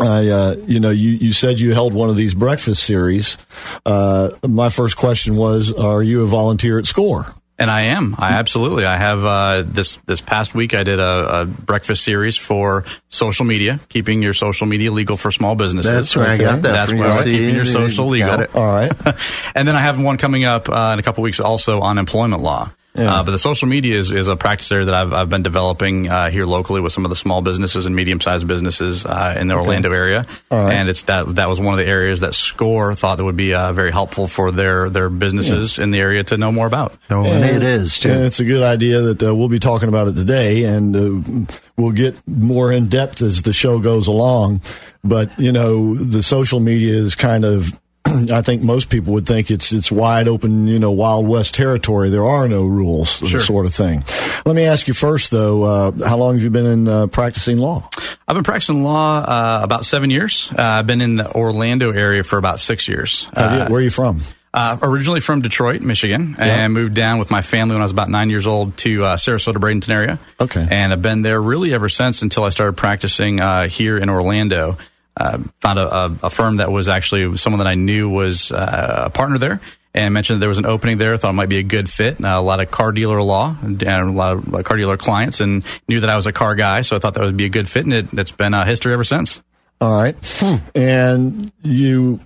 I, 0.00 0.28
uh, 0.28 0.56
you 0.66 0.80
know, 0.80 0.90
you, 0.90 1.10
you 1.10 1.32
said 1.32 1.58
you 1.58 1.72
held 1.72 1.94
one 1.94 2.10
of 2.10 2.16
these 2.16 2.34
breakfast 2.34 2.84
series. 2.84 3.38
Uh, 3.84 4.30
my 4.46 4.68
first 4.68 4.96
question 4.96 5.36
was, 5.36 5.72
are 5.72 6.02
you 6.02 6.22
a 6.22 6.26
volunteer 6.26 6.78
at 6.78 6.86
SCORE? 6.86 7.26
And 7.60 7.72
I 7.72 7.82
am. 7.82 8.14
I 8.16 8.34
absolutely. 8.34 8.84
I 8.84 8.96
have 8.96 9.24
uh, 9.24 9.64
this 9.66 9.96
this 10.06 10.20
past 10.20 10.54
week. 10.54 10.74
I 10.74 10.84
did 10.84 11.00
a, 11.00 11.40
a 11.40 11.44
breakfast 11.44 12.04
series 12.04 12.36
for 12.36 12.84
social 13.08 13.44
media, 13.44 13.80
keeping 13.88 14.22
your 14.22 14.32
social 14.32 14.68
media 14.68 14.92
legal 14.92 15.16
for 15.16 15.32
small 15.32 15.56
businesses. 15.56 15.90
That's 15.90 16.14
where 16.14 16.28
I 16.28 16.36
got 16.36 16.62
that 16.62 16.72
That's 16.72 16.90
from 16.92 17.00
where 17.00 17.08
you. 17.08 17.14
I'm 17.14 17.24
keeping 17.24 17.54
your 17.56 17.64
social 17.64 18.04
you 18.04 18.10
legal. 18.12 18.28
got 18.28 18.40
it. 18.42 18.54
All 18.54 18.64
right. 18.64 18.92
and 19.56 19.66
then 19.66 19.74
I 19.74 19.80
have 19.80 20.00
one 20.00 20.18
coming 20.18 20.44
up 20.44 20.68
uh, 20.68 20.90
in 20.92 21.00
a 21.00 21.02
couple 21.02 21.24
weeks 21.24 21.40
also 21.40 21.80
on 21.80 21.98
employment 21.98 22.42
law. 22.44 22.70
Uh, 22.94 23.22
but 23.22 23.30
the 23.30 23.38
social 23.38 23.68
media 23.68 23.96
is, 23.96 24.10
is 24.10 24.26
a 24.26 24.34
practice 24.34 24.72
area 24.72 24.86
that 24.86 24.94
I've, 24.94 25.12
I've 25.12 25.30
been 25.30 25.44
developing 25.44 26.08
uh, 26.08 26.30
here 26.30 26.46
locally 26.46 26.80
with 26.80 26.92
some 26.92 27.04
of 27.04 27.10
the 27.10 27.16
small 27.16 27.42
businesses 27.42 27.86
and 27.86 27.94
medium 27.94 28.20
sized 28.20 28.48
businesses 28.48 29.06
uh, 29.06 29.36
in 29.38 29.46
the 29.46 29.54
Orlando 29.54 29.92
area. 29.92 30.26
All 30.50 30.64
right. 30.64 30.74
And 30.74 30.88
it's 30.88 31.04
that 31.04 31.36
that 31.36 31.48
was 31.48 31.60
one 31.60 31.78
of 31.78 31.84
the 31.84 31.88
areas 31.88 32.20
that 32.20 32.34
SCORE 32.34 32.96
thought 32.96 33.18
that 33.18 33.24
would 33.24 33.36
be 33.36 33.54
uh, 33.54 33.72
very 33.72 33.92
helpful 33.92 34.26
for 34.26 34.50
their 34.50 34.90
their 34.90 35.08
businesses 35.10 35.78
in 35.78 35.92
the 35.92 36.00
area 36.00 36.24
to 36.24 36.36
know 36.36 36.50
more 36.50 36.66
about. 36.66 36.96
Oh, 37.08 37.24
and 37.24 37.44
it 37.44 37.62
is, 37.62 38.00
too. 38.00 38.10
And 38.10 38.24
it's 38.24 38.40
a 38.40 38.44
good 38.44 38.62
idea 38.62 39.00
that 39.02 39.22
uh, 39.22 39.34
we'll 39.34 39.48
be 39.48 39.60
talking 39.60 39.88
about 39.88 40.08
it 40.08 40.16
today, 40.16 40.64
and 40.64 40.96
uh, 40.96 41.54
we'll 41.76 41.92
get 41.92 42.16
more 42.26 42.72
in 42.72 42.88
depth 42.88 43.22
as 43.22 43.42
the 43.42 43.52
show 43.52 43.78
goes 43.78 44.08
along. 44.08 44.62
But 45.04 45.38
you 45.38 45.52
know, 45.52 45.94
the 45.94 46.22
social 46.22 46.58
media 46.58 46.94
is 46.94 47.14
kind 47.14 47.44
of 47.44 47.78
I 48.32 48.42
think 48.42 48.62
most 48.62 48.88
people 48.90 49.12
would 49.14 49.26
think 49.26 49.50
it's 49.50 49.72
it's 49.72 49.90
wide 49.92 50.28
open, 50.28 50.66
you 50.66 50.78
know, 50.78 50.90
Wild 50.90 51.26
West 51.28 51.54
territory. 51.54 52.10
There 52.10 52.24
are 52.24 52.48
no 52.48 52.64
rules, 52.64 53.18
Sure. 53.28 53.40
sort 53.40 53.66
of 53.66 53.74
thing. 53.74 54.04
Let 54.46 54.56
me 54.56 54.64
ask 54.64 54.88
you 54.88 54.94
first, 54.94 55.30
though. 55.30 55.62
Uh, 55.62 55.92
how 56.06 56.16
long 56.16 56.34
have 56.34 56.42
you 56.42 56.50
been 56.50 56.66
in 56.66 56.88
uh, 56.88 57.06
practicing 57.08 57.58
law? 57.58 57.88
I've 58.26 58.34
been 58.34 58.44
practicing 58.44 58.82
law 58.82 59.18
uh, 59.18 59.60
about 59.62 59.84
seven 59.84 60.10
years. 60.10 60.48
Uh, 60.56 60.62
I've 60.62 60.86
been 60.86 61.00
in 61.00 61.16
the 61.16 61.30
Orlando 61.34 61.92
area 61.92 62.22
for 62.24 62.38
about 62.38 62.60
six 62.60 62.88
years. 62.88 63.26
You- 63.36 63.42
Uh, 63.42 63.68
Where 63.68 63.80
are 63.80 63.82
you 63.82 63.90
from? 63.90 64.20
Uh, 64.54 64.78
originally 64.82 65.20
from 65.20 65.42
Detroit, 65.42 65.82
Michigan, 65.82 66.34
and 66.38 66.72
moved 66.72 66.94
down 66.94 67.18
with 67.18 67.30
my 67.30 67.42
family 67.42 67.74
when 67.74 67.82
I 67.82 67.84
was 67.84 67.92
about 67.92 68.08
nine 68.08 68.30
years 68.30 68.46
old 68.46 68.76
to 68.78 69.04
uh, 69.04 69.16
Sarasota, 69.16 69.58
Bradenton 69.58 69.90
area. 69.90 70.18
Okay. 70.40 70.66
And 70.68 70.90
I've 70.92 71.02
been 71.02 71.20
there 71.20 71.40
really 71.40 71.74
ever 71.74 71.90
since 71.90 72.22
until 72.22 72.44
I 72.44 72.48
started 72.48 72.72
practicing 72.76 73.40
uh, 73.40 73.68
here 73.68 73.98
in 73.98 74.08
Orlando. 74.08 74.78
Uh, 75.18 75.38
found 75.60 75.78
a, 75.78 75.94
a, 75.94 76.16
a 76.24 76.30
firm 76.30 76.58
that 76.58 76.70
was 76.70 76.88
actually 76.88 77.36
someone 77.38 77.58
that 77.58 77.66
I 77.66 77.74
knew 77.74 78.08
was 78.08 78.52
uh, 78.52 79.04
a 79.06 79.10
partner 79.10 79.38
there 79.38 79.60
and 79.94 80.14
mentioned 80.14 80.36
that 80.36 80.40
there 80.40 80.48
was 80.48 80.58
an 80.58 80.66
opening 80.66 80.98
there. 80.98 81.16
Thought 81.16 81.30
it 81.30 81.32
might 81.32 81.48
be 81.48 81.58
a 81.58 81.64
good 81.64 81.90
fit. 81.90 82.22
Uh, 82.22 82.28
a 82.28 82.40
lot 82.40 82.60
of 82.60 82.70
car 82.70 82.92
dealer 82.92 83.20
law 83.20 83.56
and 83.62 83.82
a 83.82 84.04
lot 84.10 84.32
of 84.32 84.54
uh, 84.54 84.62
car 84.62 84.76
dealer 84.76 84.96
clients 84.96 85.40
and 85.40 85.64
knew 85.88 86.00
that 86.00 86.08
I 86.08 86.16
was 86.16 86.26
a 86.26 86.32
car 86.32 86.54
guy. 86.54 86.82
So 86.82 86.94
I 86.94 86.98
thought 87.00 87.14
that 87.14 87.24
would 87.24 87.36
be 87.36 87.46
a 87.46 87.50
good 87.50 87.68
fit. 87.68 87.84
And 87.84 87.92
it, 87.92 88.06
it's 88.12 88.30
been 88.30 88.54
uh, 88.54 88.64
history 88.64 88.92
ever 88.92 89.04
since. 89.04 89.42
All 89.80 89.92
right, 89.92 90.42
and 90.74 91.52
you. 91.62 92.20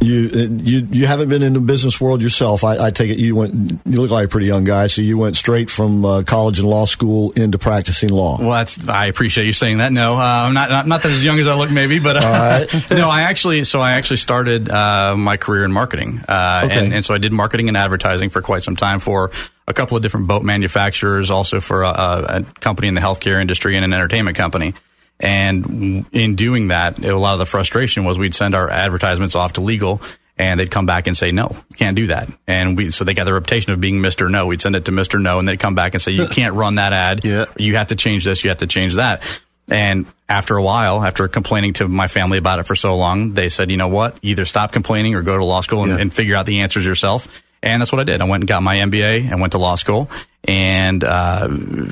You 0.00 0.30
uh, 0.34 0.38
you 0.62 0.86
you 0.90 1.06
haven't 1.06 1.28
been 1.28 1.42
in 1.42 1.52
the 1.54 1.60
business 1.60 2.00
world 2.00 2.22
yourself. 2.22 2.64
I, 2.64 2.86
I 2.86 2.90
take 2.90 3.10
it 3.10 3.18
you 3.18 3.36
went. 3.36 3.80
You 3.84 4.00
look 4.00 4.10
like 4.10 4.26
a 4.26 4.28
pretty 4.28 4.46
young 4.46 4.64
guy, 4.64 4.86
so 4.88 5.02
you 5.02 5.16
went 5.18 5.36
straight 5.36 5.70
from 5.70 6.04
uh, 6.04 6.22
college 6.22 6.58
and 6.58 6.68
law 6.68 6.84
school 6.84 7.32
into 7.32 7.58
practicing 7.58 8.08
law. 8.10 8.38
Well, 8.40 8.50
that's, 8.50 8.86
I 8.88 9.06
appreciate 9.06 9.46
you 9.46 9.52
saying 9.52 9.78
that. 9.78 9.92
No, 9.92 10.16
uh, 10.16 10.20
I'm 10.22 10.54
not, 10.54 10.70
not 10.70 10.86
not 10.86 11.02
that 11.02 11.12
as 11.12 11.24
young 11.24 11.38
as 11.38 11.46
I 11.46 11.54
look, 11.54 11.70
maybe, 11.70 11.98
but 11.98 12.16
uh, 12.16 12.66
no, 12.90 13.08
I 13.08 13.22
actually 13.22 13.64
so 13.64 13.80
I 13.80 13.92
actually 13.92 14.18
started 14.18 14.68
uh, 14.68 15.16
my 15.16 15.36
career 15.36 15.64
in 15.64 15.72
marketing, 15.72 16.20
uh, 16.28 16.62
Okay. 16.64 16.84
and, 16.84 16.94
and 16.94 17.04
so 17.04 17.14
I 17.14 17.18
did 17.18 17.32
marketing 17.32 17.68
and 17.68 17.76
advertising 17.76 18.30
for 18.30 18.42
quite 18.42 18.62
some 18.62 18.76
time 18.76 19.00
for 19.00 19.30
a 19.66 19.72
couple 19.72 19.96
of 19.96 20.02
different 20.02 20.26
boat 20.26 20.42
manufacturers, 20.42 21.30
also 21.30 21.60
for 21.60 21.84
a, 21.84 21.88
a 21.88 22.42
company 22.60 22.88
in 22.88 22.94
the 22.94 23.00
healthcare 23.00 23.40
industry 23.40 23.76
and 23.76 23.84
an 23.84 23.92
entertainment 23.92 24.36
company. 24.36 24.74
And 25.20 26.06
in 26.12 26.34
doing 26.34 26.68
that, 26.68 26.98
a 27.04 27.16
lot 27.16 27.34
of 27.34 27.38
the 27.38 27.46
frustration 27.46 28.04
was 28.04 28.18
we'd 28.18 28.34
send 28.34 28.54
our 28.54 28.68
advertisements 28.68 29.34
off 29.34 29.54
to 29.54 29.60
legal 29.60 30.00
and 30.36 30.58
they'd 30.58 30.70
come 30.70 30.86
back 30.86 31.06
and 31.06 31.16
say, 31.16 31.30
no, 31.30 31.56
you 31.70 31.76
can't 31.76 31.94
do 31.96 32.08
that. 32.08 32.28
And 32.48 32.76
we, 32.76 32.90
so 32.90 33.04
they 33.04 33.14
got 33.14 33.24
the 33.24 33.32
reputation 33.32 33.72
of 33.72 33.80
being 33.80 34.00
Mr. 34.00 34.28
No. 34.30 34.48
We'd 34.48 34.60
send 34.60 34.74
it 34.74 34.86
to 34.86 34.92
Mr. 34.92 35.22
No 35.22 35.38
and 35.38 35.48
they'd 35.48 35.58
come 35.60 35.76
back 35.76 35.94
and 35.94 36.02
say, 36.02 36.10
you 36.12 36.26
can't 36.26 36.54
run 36.54 36.74
that 36.74 36.92
ad. 36.92 37.24
Yeah. 37.24 37.44
You 37.56 37.76
have 37.76 37.86
to 37.88 37.96
change 37.96 38.24
this. 38.24 38.42
You 38.42 38.50
have 38.50 38.58
to 38.58 38.66
change 38.66 38.96
that. 38.96 39.22
And 39.68 40.06
after 40.28 40.56
a 40.56 40.62
while, 40.62 41.02
after 41.02 41.26
complaining 41.28 41.72
to 41.74 41.88
my 41.88 42.08
family 42.08 42.36
about 42.36 42.58
it 42.58 42.64
for 42.64 42.74
so 42.74 42.96
long, 42.96 43.32
they 43.32 43.48
said, 43.48 43.70
you 43.70 43.76
know 43.76 43.88
what? 43.88 44.18
Either 44.20 44.44
stop 44.44 44.72
complaining 44.72 45.14
or 45.14 45.22
go 45.22 45.38
to 45.38 45.44
law 45.44 45.60
school 45.60 45.84
and, 45.84 45.92
Yeah. 45.92 45.98
and 46.00 46.12
figure 46.12 46.36
out 46.36 46.44
the 46.46 46.60
answers 46.60 46.84
yourself. 46.84 47.28
And 47.62 47.80
that's 47.80 47.90
what 47.92 48.00
I 48.00 48.04
did. 48.04 48.20
I 48.20 48.24
went 48.24 48.42
and 48.42 48.48
got 48.48 48.62
my 48.62 48.76
MBA 48.76 49.30
and 49.30 49.40
went 49.40 49.52
to 49.52 49.58
law 49.58 49.76
school 49.76 50.10
and 50.46 51.02
uh, 51.02 51.48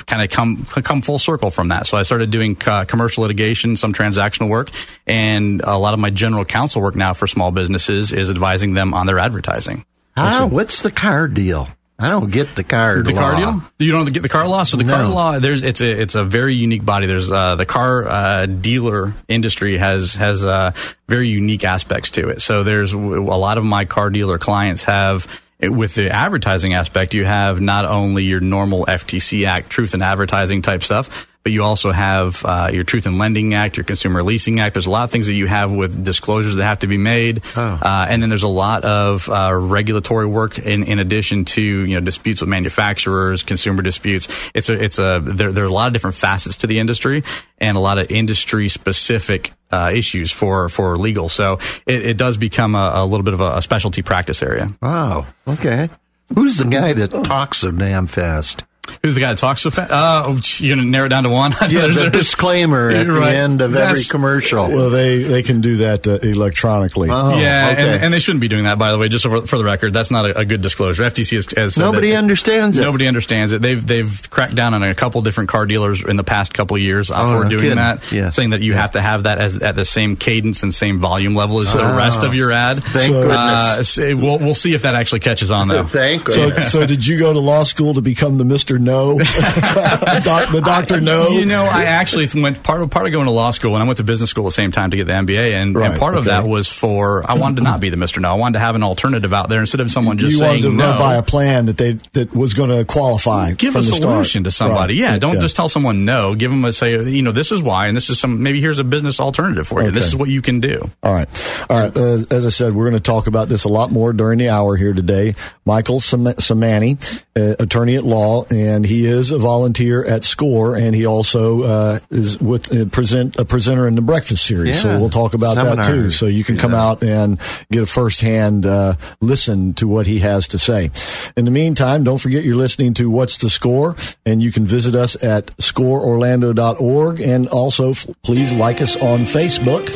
kind 0.07 0.23
of 0.23 0.31
come 0.31 0.65
come 0.65 1.01
full 1.01 1.19
circle 1.19 1.51
from 1.51 1.69
that. 1.69 1.87
So 1.87 1.97
I 1.97 2.03
started 2.03 2.31
doing 2.31 2.57
uh, 2.67 2.85
commercial 2.85 3.23
litigation, 3.23 3.77
some 3.77 3.93
transactional 3.93 4.49
work, 4.49 4.71
and 5.07 5.61
a 5.63 5.77
lot 5.79 5.95
of 5.95 6.01
my 6.01 6.11
general 6.11 6.45
counsel 6.45 6.83
work 6.83 6.95
now 6.95 7.15
for 7.15 7.27
small 7.27 7.51
businesses 7.51 8.13
is 8.13 8.31
advising 8.31 8.75
them 8.75 8.95
on 8.95 9.07
their 9.07 9.19
advertising. 9.19 9.85
Ah, 10.17 10.47
what's 10.47 10.83
the 10.83 10.91
car 10.91 11.29
deal? 11.29 11.69
I 11.99 12.09
don't 12.09 12.31
get 12.31 12.57
the 12.57 12.65
car. 12.65 13.01
The 13.01 13.13
car 13.13 13.37
deal? 13.37 13.63
You 13.79 13.93
don't 13.93 14.13
get 14.13 14.23
the 14.23 14.29
car 14.29 14.49
law. 14.49 14.65
So 14.65 14.77
the 14.77 14.85
car 14.85 15.07
law, 15.07 15.39
there's 15.39 15.63
it's 15.63 15.81
a 15.81 16.03
it's 16.03 16.17
a 16.17 16.25
very 16.25 16.57
unique 16.57 16.85
body. 16.85 17.07
There's 17.07 17.31
uh, 17.31 17.55
the 17.55 17.67
car 17.67 18.09
uh, 18.09 18.47
dealer 18.47 19.15
industry 19.29 19.79
has 19.79 20.15
has 20.15 20.45
uh, 20.45 20.73
very 21.09 21.29
unique 21.29 21.65
aspects 21.65 22.11
to 22.13 22.31
it. 22.31 22.43
So 22.43 22.65
there's 22.65 22.93
a 22.93 22.99
lot 22.99 23.57
of 23.57 23.65
my 23.65 23.85
car 23.85 24.11
dealer 24.11 24.39
clients 24.39 24.83
have. 24.85 25.29
With 25.63 25.95
the 25.95 26.11
advertising 26.11 26.75
aspect, 26.75 27.15
you 27.15 27.25
have 27.25 27.61
not 27.61 27.85
only 27.85 28.25
your 28.25 28.41
normal 28.41 28.85
FTC 28.87 29.47
Act, 29.47 29.71
Truth 29.71 29.95
in 29.95 30.03
Advertising 30.03 30.61
type 30.63 30.83
stuff, 30.83 31.29
but 31.43 31.53
you 31.53 31.63
also 31.63 31.91
have 31.91 32.45
uh, 32.45 32.71
your 32.73 32.85
Truth 32.85 33.07
in 33.07 33.19
Lending 33.19 33.55
Act, 33.55 33.77
your 33.77 33.85
Consumer 33.85 34.23
Leasing 34.23 34.61
Act. 34.61 34.75
There's 34.75 34.87
a 34.87 34.91
lot 34.91 35.05
of 35.05 35.11
things 35.11 35.27
that 35.27 35.35
you 35.35 35.47
have 35.47 35.73
with 35.73 36.05
disclosures 36.05 36.57
that 36.57 36.65
have 36.65 36.81
to 36.81 36.87
be 36.87 36.99
made, 36.99 37.43
uh, 37.57 38.07
and 38.09 38.23
then 38.23 38.29
there's 38.29 38.43
a 38.43 38.49
lot 38.49 38.85
of 38.85 39.29
uh, 39.29 39.53
regulatory 39.53 40.27
work 40.27 40.59
in, 40.59 40.85
in 40.85 40.99
addition 40.99 41.45
to 41.47 41.63
you 41.63 41.95
know 41.95 42.01
disputes 42.01 42.41
with 42.41 42.49
manufacturers, 42.51 43.43
consumer 43.43 43.83
disputes. 43.83 44.29
It's 44.55 44.69
a 44.69 44.83
it's 44.83 44.99
a 44.99 45.21
there, 45.23 45.53
there 45.53 45.65
are 45.65 45.69
a 45.69 45.73
lot 45.73 45.89
of 45.89 45.93
different 45.93 46.17
facets 46.17 46.59
to 46.59 46.67
the 46.67 46.79
industry 46.79 47.25
and 47.59 47.77
a 47.77 47.81
lot 47.81 47.99
of 47.99 48.11
industry 48.11 48.69
specific 48.69 49.53
uh, 49.71 49.91
issues 49.95 50.31
for 50.31 50.69
for 50.69 50.97
legal. 50.97 51.29
So 51.29 51.59
it, 51.87 52.07
it 52.07 52.17
does 52.17 52.37
become 52.37 52.75
a, 52.75 52.93
a 52.95 53.07
little 53.07 53.25
bit 53.25 53.35
of 53.35 53.41
a, 53.41 53.57
a 53.57 53.63
specialty 53.63 54.03
practice 54.03 54.43
area. 54.43 54.73
Wow. 54.81 55.27
Okay. 55.47 55.89
Who's 56.35 56.59
the 56.59 56.65
guy 56.65 56.93
that 56.93 57.11
talks 57.25 57.59
so 57.59 57.71
damn 57.71 58.07
fast? 58.07 58.65
Who's 59.03 59.15
the 59.15 59.21
guy 59.21 59.29
that 59.29 59.39
talks 59.39 59.63
so 59.63 59.71
fast? 59.71 59.93
Uh, 59.93 60.37
you're 60.59 60.75
gonna 60.77 60.87
narrow 60.89 61.07
it 61.07 61.11
down 61.11 61.23
to 61.23 61.31
one. 61.31 61.53
Yeah, 61.63 61.87
There's- 61.87 61.97
the 62.03 62.11
disclaimer 62.11 62.91
at 62.91 63.07
right. 63.07 63.31
the 63.31 63.37
end 63.37 63.61
of 63.61 63.77
every 63.77 64.03
commercial. 64.05 64.69
Well, 64.69 64.91
they 64.91 65.23
they 65.23 65.43
can 65.45 65.61
do 65.61 65.77
that 65.79 66.07
uh, 66.09 66.19
electronically. 66.19 67.09
Oh, 67.11 67.39
yeah, 67.39 67.71
okay. 67.73 67.83
and, 67.95 68.05
and 68.05 68.15
they 68.15 68.19
shouldn't 68.19 68.41
be 68.41 68.49
doing 68.49 68.65
that. 68.65 68.79
By 68.79 68.91
the 68.91 68.99
way, 68.99 69.09
just 69.09 69.25
for, 69.25 69.43
for 69.43 69.57
the 69.57 69.63
record, 69.65 69.93
that's 69.93 70.11
not 70.11 70.29
a, 70.29 70.39
a 70.41 70.45
good 70.45 70.63
disclosure. 70.63 71.05
FTC 71.05 71.35
has, 71.35 71.47
has 71.57 71.75
said 71.77 71.83
Nobody 71.83 72.11
that- 72.11 72.17
understands 72.19 72.77
it. 72.77 72.81
Nobody 72.83 73.07
understands 73.07 73.53
it. 73.53 73.63
They've 73.63 73.85
they've 73.87 74.21
cracked 74.31 74.57
down 74.57 74.75
on 74.75 74.83
a 74.83 74.95
couple 74.97 75.23
different 75.23 75.49
car 75.49 75.65
dealers 75.65 76.05
in 76.05 76.17
the 76.17 76.25
past 76.25 76.53
couple 76.53 76.77
of 76.77 76.83
years 76.83 77.11
uh, 77.11 77.15
Oh, 77.19 77.39
for 77.39 77.45
no 77.45 77.51
doing 77.51 77.63
kidding. 77.63 77.77
that, 77.77 78.11
Yeah. 78.13 78.31
saying 78.31 78.51
that 78.51 78.63
you 78.63 78.75
have 78.75 78.91
to 78.93 79.01
have 79.01 79.23
that 79.25 79.39
as 79.39 79.59
at 79.63 79.77
the 79.77 79.85
same 79.85 80.17
cadence 80.17 80.65
and 80.65 80.75
same 80.75 80.99
volume 80.99 81.37
level 81.37 81.61
as 81.61 81.73
the 81.73 81.79
rest 81.85 82.25
of 82.25 82.35
your 82.35 82.51
ad. 82.51 82.79
Oh. 82.79 82.81
Thank 82.81 83.15
Uh, 83.15 83.71
goodness. 83.75 83.89
so 83.91 84.17
we'll 84.17 84.39
we'll 84.41 84.55
see 84.57 84.75
if 84.75 84.83
that 84.83 84.97
actually 84.97 85.21
catches 85.21 85.53
on 85.53 85.69
though. 85.69 85.85
Thank 85.93 86.29
So, 86.29 86.49
goodness. 86.49 86.73
so 86.73 86.85
did 86.85 87.07
you 87.07 87.19
go 87.19 87.33
to 87.33 87.39
law 87.39 87.63
school 87.63 87.95
to 87.95 88.03
become 88.03 88.39
the 88.39 88.45
Mister 88.73 88.79
No, 88.79 89.19
Doc, 90.25 90.51
the 90.51 90.63
Doctor 90.65 91.01
No? 91.01 91.29
You 91.29 91.45
know, 91.47 91.65
I 91.65 91.85
actually 91.85 92.29
went 92.41 92.63
part 92.63 92.81
of 92.81 92.91
part 92.91 93.07
of 93.07 93.13
going 93.13 93.27
to 93.27 93.31
law 93.31 93.51
school, 93.51 93.75
and 93.75 93.83
I 93.83 93.87
went 93.87 93.99
to 93.99 94.05
business 94.05 94.31
school 94.31 94.45
at 94.45 94.49
the 94.49 94.53
same 94.53 94.73
time 94.73 94.91
to 94.93 94.97
get 94.97 95.07
the 95.07 95.13
MBA, 95.13 95.53
and, 95.53 95.75
Right, 95.75 95.91
and 95.91 96.01
part 96.01 96.17
of 96.17 96.25
that 96.25 96.45
was 96.45 96.69
for 96.69 97.29
I 97.29 97.35
wanted 97.35 97.57
to 97.57 97.63
not 97.63 97.81
be 97.81 97.91
the 97.91 97.97
Mister 97.97 98.21
No. 98.21 98.31
I 98.31 98.35
wanted 98.35 98.55
to 98.55 98.59
have 98.61 98.75
an 98.75 98.83
alternative 98.83 99.33
out 99.35 99.49
there 99.49 99.61
instead 99.61 99.81
of 99.81 99.91
someone 99.91 100.19
just 100.19 100.33
you 100.33 100.39
saying 100.39 100.65
wanted 100.65 100.71
to 100.71 100.77
no. 100.77 100.99
by 100.99 101.17
a 101.17 101.23
plan 101.23 101.67
that 101.67 101.77
they 101.77 101.93
that 102.15 102.35
was 102.35 102.55
going 102.55 102.71
to 102.71 102.85
qualify. 102.85 103.53
give 103.53 103.73
from 103.73 103.81
a 103.81 103.85
the 103.85 103.91
start. 103.91 104.03
solution 104.03 104.45
to 104.45 104.51
somebody. 104.51 105.01
Right. 105.01 105.11
Yeah, 105.11 105.19
don't 105.19 105.41
just 105.41 105.57
tell 105.57 105.69
someone 105.69 106.05
no. 106.05 106.35
Give 106.35 106.51
them 106.51 106.65
a 106.65 106.73
say, 106.73 107.03
you 107.11 107.23
know, 107.23 107.33
this 107.33 107.53
is 107.53 107.61
why, 107.63 107.89
and 107.89 107.97
this 107.97 108.09
is 108.09 108.19
some 108.19 108.43
maybe 108.43 108.61
here's 108.61 108.79
a 108.79 108.85
business 108.85 109.21
alternative 109.21 109.67
for 109.67 109.83
you. 109.83 109.91
This 109.91 110.07
is 110.07 110.17
what 110.17 110.29
you 110.29 110.41
can 110.41 110.61
do. 110.61 110.91
All 111.03 111.13
right. 111.13 111.29
All 111.69 111.79
right. 111.79 111.95
As, 111.97 112.25
as 112.27 112.47
I 112.47 112.51
said, 112.51 112.75
we're 112.75 112.89
going 112.89 112.97
to 112.97 113.03
talk 113.03 113.27
about 113.27 113.49
this 113.49 113.65
a 113.65 113.69
lot 113.69 113.91
more 113.91 114.13
during 114.13 114.39
the 114.39 114.49
hour 114.49 114.77
here 114.77 114.93
today. 114.93 115.35
Michael 115.65 116.01
Samani, 116.01 117.23
uh, 117.37 117.57
attorney 117.59 117.97
at 117.97 118.05
law, 118.05 118.45
and 118.63 118.85
he 118.87 119.07
is 119.07 119.31
a 119.31 119.39
volunteer 119.39 120.05
at 120.05 120.25
SCORE, 120.25 120.77
and 120.77 120.95
he 120.95 121.07
also 121.07 121.63
uh, 121.63 121.99
is 122.11 122.41
with 122.41 122.73
uh, 122.75 122.85
present 122.87 123.37
a 123.37 123.45
presenter 123.45 123.87
in 123.89 123.95
the 123.95 124.03
Breakfast 124.03 124.45
Series. 124.45 124.81
So 124.83 124.89
we'll 124.99 125.09
talk 125.11 125.35
about 125.35 125.57
that 125.77 125.85
too. 125.87 126.11
So 126.11 126.27
you 126.27 126.45
can 126.45 126.57
come 126.57 126.73
out 126.75 127.03
and 127.03 127.39
get 127.71 127.83
a 127.83 127.87
firsthand 127.87 128.65
uh, 128.67 128.95
listen 129.21 129.75
to 129.75 129.87
what 129.89 130.07
he 130.07 130.21
has 130.21 130.49
to 130.49 130.59
say. 130.59 130.91
In 131.37 131.45
the 131.45 131.51
meantime, 131.51 132.05
don't 132.05 132.19
forget 132.19 132.45
you're 132.45 132.57
listening 132.57 132.95
to 132.95 133.11
What's 133.11 133.39
the 133.39 133.51
Score, 133.51 133.97
and 134.27 134.43
you 134.43 134.53
can 134.53 134.67
visit 134.67 134.95
us 134.95 135.23
at 135.23 135.47
scoreorlando.org, 135.59 137.21
and 137.21 137.49
also 137.49 137.91
f- 137.91 138.07
please 138.23 138.53
like 138.55 138.81
us 138.81 138.97
on 138.97 139.21
Facebook. 139.21 139.87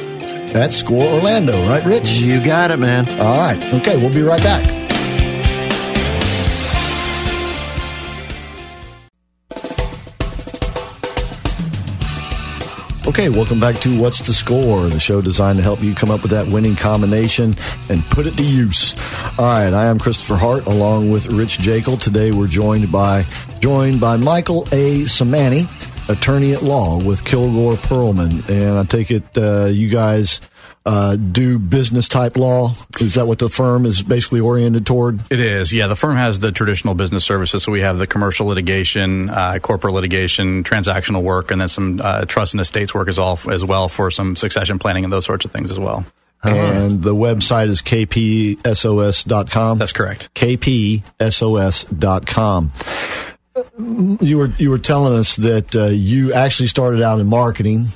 That's 0.53 0.77
Score 0.77 1.03
Orlando, 1.03 1.69
right, 1.69 1.85
Rich? 1.85 2.13
You 2.19 2.43
got 2.45 2.71
it, 2.71 2.79
man. 2.79 3.09
All 3.21 3.37
right. 3.39 3.63
Okay, 3.75 3.97
we'll 3.97 4.13
be 4.13 4.23
right 4.23 4.43
back. 4.43 4.86
Okay, 13.17 13.31
welcome 13.31 13.59
back 13.59 13.77
to 13.77 13.99
What's 13.99 14.21
the 14.27 14.35
Score, 14.35 14.91
the 14.91 15.01
show 15.01 15.23
designed 15.23 15.57
to 15.57 15.63
help 15.63 15.83
you 15.83 15.95
come 15.95 16.11
up 16.11 16.21
with 16.21 16.33
that 16.33 16.49
winning 16.49 16.77
combination 16.77 17.57
and 17.89 18.05
put 18.11 18.27
it 18.27 18.37
to 18.37 18.43
use. 18.45 18.95
All 19.39 19.47
right, 19.47 19.73
I 19.73 19.87
am 19.87 19.99
Christopher 19.99 20.37
Hart 20.37 20.67
along 20.67 21.11
with 21.11 21.29
Rich 21.29 21.61
Jekyll. 21.61 21.97
Today 21.97 22.31
we're 22.31 22.47
joined 22.47 22.93
by 22.93 23.25
joined 23.61 24.03
by 24.03 24.19
Michael 24.19 24.65
A. 24.65 25.05
Samani, 25.05 25.65
attorney 26.11 26.53
at 26.53 26.63
law 26.63 27.03
with 27.03 27.25
Kilgore 27.25 27.73
Pearlman. 27.73 28.47
And 28.51 28.77
I 28.77 28.85
take 28.85 29.11
it 29.11 29.25
uh, 29.39 29.65
you 29.65 29.89
guys 29.89 30.43
uh, 30.87 31.17
do 31.17 31.59
business 31.59 32.07
type 32.07 32.37
law. 32.37 32.73
Is 33.01 33.15
that 33.15 33.27
what 33.27 33.41
the 33.41 33.49
firm 33.49 33.85
is 33.85 34.05
basically 34.05 34.39
oriented 34.41 34.87
toward? 34.87 35.21
It 35.31 35.41
is, 35.41 35.73
yeah. 35.73 35.89
The 35.89 35.97
firm 35.97 36.17
has 36.17 36.39
the 36.39 36.53
traditional 36.53 36.95
business 36.95 37.25
services, 37.25 37.65
so 37.65 37.73
we 37.73 37.81
have 37.81 37.99
the 37.99 38.07
commercial 38.07 38.47
litigation, 38.47 39.29
uh, 39.29 39.59
corporate 39.61 39.95
litigation, 39.95 40.63
transactional 40.63 41.23
work, 41.23 41.51
and 41.51 41.61
then 41.61 41.69
some 41.69 42.01
uh, 42.03 42.25
trust 42.25 42.55
and 42.55 42.61
estates 42.61 42.95
work 42.95 43.09
as 43.09 43.19
all 43.19 43.39
as 43.51 43.65
well 43.65 43.89
for 43.89 44.13
some 44.13 44.37
succession 44.37 44.79
planning 44.79 45.03
and 45.03 45.13
those 45.13 45.25
sorts 45.25 45.45
of 45.45 45.51
things 45.51 45.73
as 45.73 45.79
well. 45.79 46.07
And 46.45 47.03
the 47.03 47.15
website 47.15 47.67
is 47.69 47.83
kpsos.com. 47.83 49.79
That's 49.79 49.93
correct. 49.93 50.33
kpsos.com. 50.35 51.03
You 54.21 54.39
were 54.39 54.51
you 54.59 54.71
were 54.71 54.79
telling 54.79 55.19
us 55.19 55.35
that 55.37 55.75
uh, 55.75 55.87
you 55.87 56.33
actually 56.33 56.69
started 56.69 57.03
out 57.03 57.19
in 57.19 57.27
marketing 57.27 57.87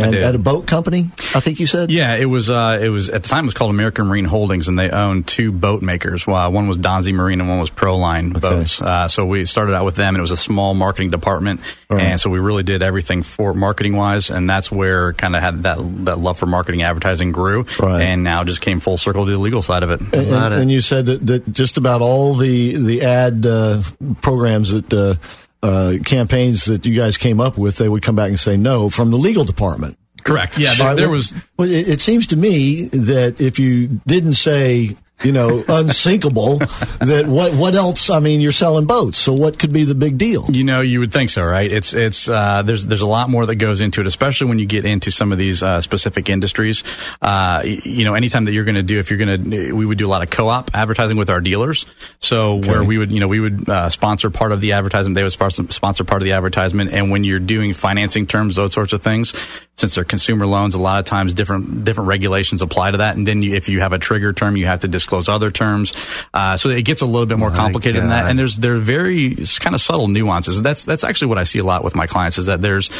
and 0.00 0.14
at 0.14 0.34
a 0.34 0.38
boat 0.38 0.66
company. 0.66 1.10
I 1.34 1.40
think 1.40 1.60
you 1.60 1.66
said. 1.66 1.90
Yeah, 1.90 2.16
it 2.16 2.26
was. 2.26 2.50
Uh, 2.50 2.78
it 2.80 2.88
was 2.88 3.08
at 3.08 3.22
the 3.22 3.28
time 3.28 3.44
it 3.44 3.48
was 3.48 3.54
called 3.54 3.70
American 3.70 4.06
Marine 4.06 4.24
Holdings, 4.24 4.68
and 4.68 4.78
they 4.78 4.90
owned 4.90 5.26
two 5.26 5.52
boat 5.52 5.82
makers. 5.82 6.26
Uh, 6.26 6.48
one 6.48 6.68
was 6.68 6.78
Donzi 6.78 7.12
Marine, 7.12 7.40
and 7.40 7.48
one 7.48 7.58
was 7.58 7.70
Proline 7.70 8.30
okay. 8.30 8.40
boats. 8.40 8.80
Uh, 8.80 9.08
so 9.08 9.26
we 9.26 9.44
started 9.44 9.74
out 9.74 9.84
with 9.84 9.96
them, 9.96 10.14
and 10.14 10.18
it 10.18 10.22
was 10.22 10.30
a 10.30 10.36
small 10.36 10.74
marketing 10.74 11.10
department, 11.10 11.60
right. 11.88 12.02
and 12.02 12.20
so 12.20 12.30
we 12.30 12.38
really 12.38 12.62
did 12.62 12.82
everything 12.82 13.22
for 13.22 13.54
marketing 13.54 13.96
wise, 13.96 14.30
and 14.30 14.48
that's 14.48 14.70
where 14.70 15.12
kind 15.12 15.36
of 15.36 15.42
had 15.42 15.62
that 15.64 15.78
that 16.04 16.18
love 16.18 16.38
for 16.38 16.46
marketing 16.46 16.82
advertising 16.82 17.32
grew, 17.32 17.66
right. 17.78 18.02
and 18.02 18.24
now 18.24 18.44
just 18.44 18.60
came 18.60 18.80
full 18.80 18.98
circle 18.98 19.26
to 19.26 19.32
the 19.32 19.38
legal 19.38 19.62
side 19.62 19.82
of 19.82 19.90
it. 19.90 20.00
And, 20.00 20.14
and, 20.14 20.54
and 20.54 20.70
you 20.70 20.80
said 20.80 21.06
that, 21.06 21.26
that 21.26 21.52
just 21.52 21.78
about 21.78 22.00
all 22.00 22.34
the 22.34 22.76
the 22.76 23.02
ad 23.02 23.46
uh, 23.46 23.82
programs 24.20 24.72
that 24.72 25.18
uh, 25.62 25.94
campaigns 26.04 26.64
that 26.66 26.84
you 26.86 26.94
guys 26.94 27.16
came 27.16 27.40
up 27.40 27.56
with, 27.56 27.76
they 27.76 27.88
would 27.88 28.02
come 28.02 28.16
back 28.16 28.28
and 28.28 28.38
say 28.38 28.56
no 28.56 28.88
from 28.88 29.10
the 29.10 29.18
legal 29.18 29.44
department. 29.44 29.98
Correct. 30.24 30.58
Yeah, 30.58 30.74
there, 30.74 30.94
there 30.94 31.08
was. 31.08 31.34
Well, 31.56 31.68
it, 31.68 31.88
it 31.88 32.00
seems 32.00 32.28
to 32.28 32.36
me 32.36 32.84
that 32.86 33.40
if 33.40 33.58
you 33.58 33.88
didn't 34.06 34.34
say 34.34 34.96
you 35.24 35.32
know, 35.32 35.64
unsinkable. 35.68 36.58
that 37.00 37.24
what 37.26 37.54
what 37.54 37.74
else? 37.74 38.10
I 38.10 38.20
mean, 38.20 38.40
you're 38.40 38.52
selling 38.52 38.86
boats, 38.86 39.18
so 39.18 39.32
what 39.32 39.58
could 39.58 39.72
be 39.72 39.84
the 39.84 39.94
big 39.94 40.18
deal? 40.18 40.50
You 40.50 40.64
know, 40.64 40.80
you 40.80 41.00
would 41.00 41.12
think 41.12 41.30
so, 41.30 41.44
right? 41.44 41.70
It's 41.70 41.94
it's 41.94 42.28
uh, 42.28 42.62
there's 42.62 42.86
there's 42.86 43.00
a 43.00 43.08
lot 43.08 43.30
more 43.30 43.46
that 43.46 43.56
goes 43.56 43.80
into 43.80 44.00
it, 44.00 44.06
especially 44.06 44.48
when 44.48 44.58
you 44.58 44.66
get 44.66 44.84
into 44.84 45.10
some 45.10 45.32
of 45.32 45.38
these 45.38 45.62
uh, 45.62 45.80
specific 45.80 46.28
industries. 46.28 46.84
Uh, 47.20 47.62
you 47.64 48.04
know, 48.04 48.14
anytime 48.14 48.44
that 48.44 48.52
you're 48.52 48.64
going 48.64 48.76
to 48.76 48.82
do, 48.82 48.98
if 48.98 49.10
you're 49.10 49.18
going 49.18 49.50
to, 49.50 49.72
we 49.72 49.86
would 49.86 49.98
do 49.98 50.06
a 50.06 50.10
lot 50.10 50.22
of 50.22 50.30
co-op 50.30 50.70
advertising 50.74 51.16
with 51.16 51.30
our 51.30 51.40
dealers. 51.40 51.86
So 52.20 52.58
okay. 52.58 52.68
where 52.68 52.84
we 52.84 52.98
would, 52.98 53.12
you 53.12 53.20
know, 53.20 53.28
we 53.28 53.40
would 53.40 53.68
uh, 53.68 53.88
sponsor 53.88 54.30
part 54.30 54.52
of 54.52 54.60
the 54.60 54.72
advertisement, 54.72 55.14
they 55.14 55.22
would 55.22 55.32
sponsor 55.32 56.04
part 56.04 56.22
of 56.22 56.24
the 56.24 56.32
advertisement, 56.32 56.92
and 56.92 57.10
when 57.10 57.24
you're 57.24 57.38
doing 57.38 57.72
financing 57.72 58.26
terms, 58.26 58.56
those 58.56 58.72
sorts 58.72 58.92
of 58.92 59.02
things, 59.02 59.34
since 59.76 59.94
they're 59.94 60.04
consumer 60.04 60.46
loans, 60.46 60.74
a 60.74 60.78
lot 60.78 60.98
of 60.98 61.04
times 61.04 61.34
different 61.34 61.84
different 61.84 62.08
regulations 62.08 62.62
apply 62.62 62.90
to 62.92 62.98
that. 62.98 63.16
And 63.16 63.26
then 63.26 63.42
you, 63.42 63.54
if 63.54 63.68
you 63.68 63.80
have 63.80 63.92
a 63.92 63.98
trigger 63.98 64.32
term, 64.32 64.56
you 64.56 64.66
have 64.66 64.80
to 64.80 64.88
disclose 64.88 65.11
other 65.12 65.50
terms. 65.50 65.92
Uh, 66.32 66.56
so 66.56 66.68
it 66.68 66.82
gets 66.82 67.00
a 67.00 67.06
little 67.06 67.26
bit 67.26 67.38
more 67.38 67.50
my 67.50 67.56
complicated 67.56 67.96
God. 67.96 68.02
than 68.02 68.10
that. 68.10 68.30
And 68.30 68.38
there's 68.38 68.56
there 68.56 68.74
are 68.74 68.78
very 68.78 69.36
kind 69.60 69.74
of 69.74 69.80
subtle 69.80 70.08
nuances. 70.08 70.60
That's 70.62 70.84
that's 70.84 71.04
actually 71.04 71.28
what 71.28 71.38
I 71.38 71.44
see 71.44 71.58
a 71.58 71.64
lot 71.64 71.84
with 71.84 71.94
my 71.94 72.06
clients 72.06 72.38
is 72.38 72.46
that 72.46 72.62
there's 72.62 72.90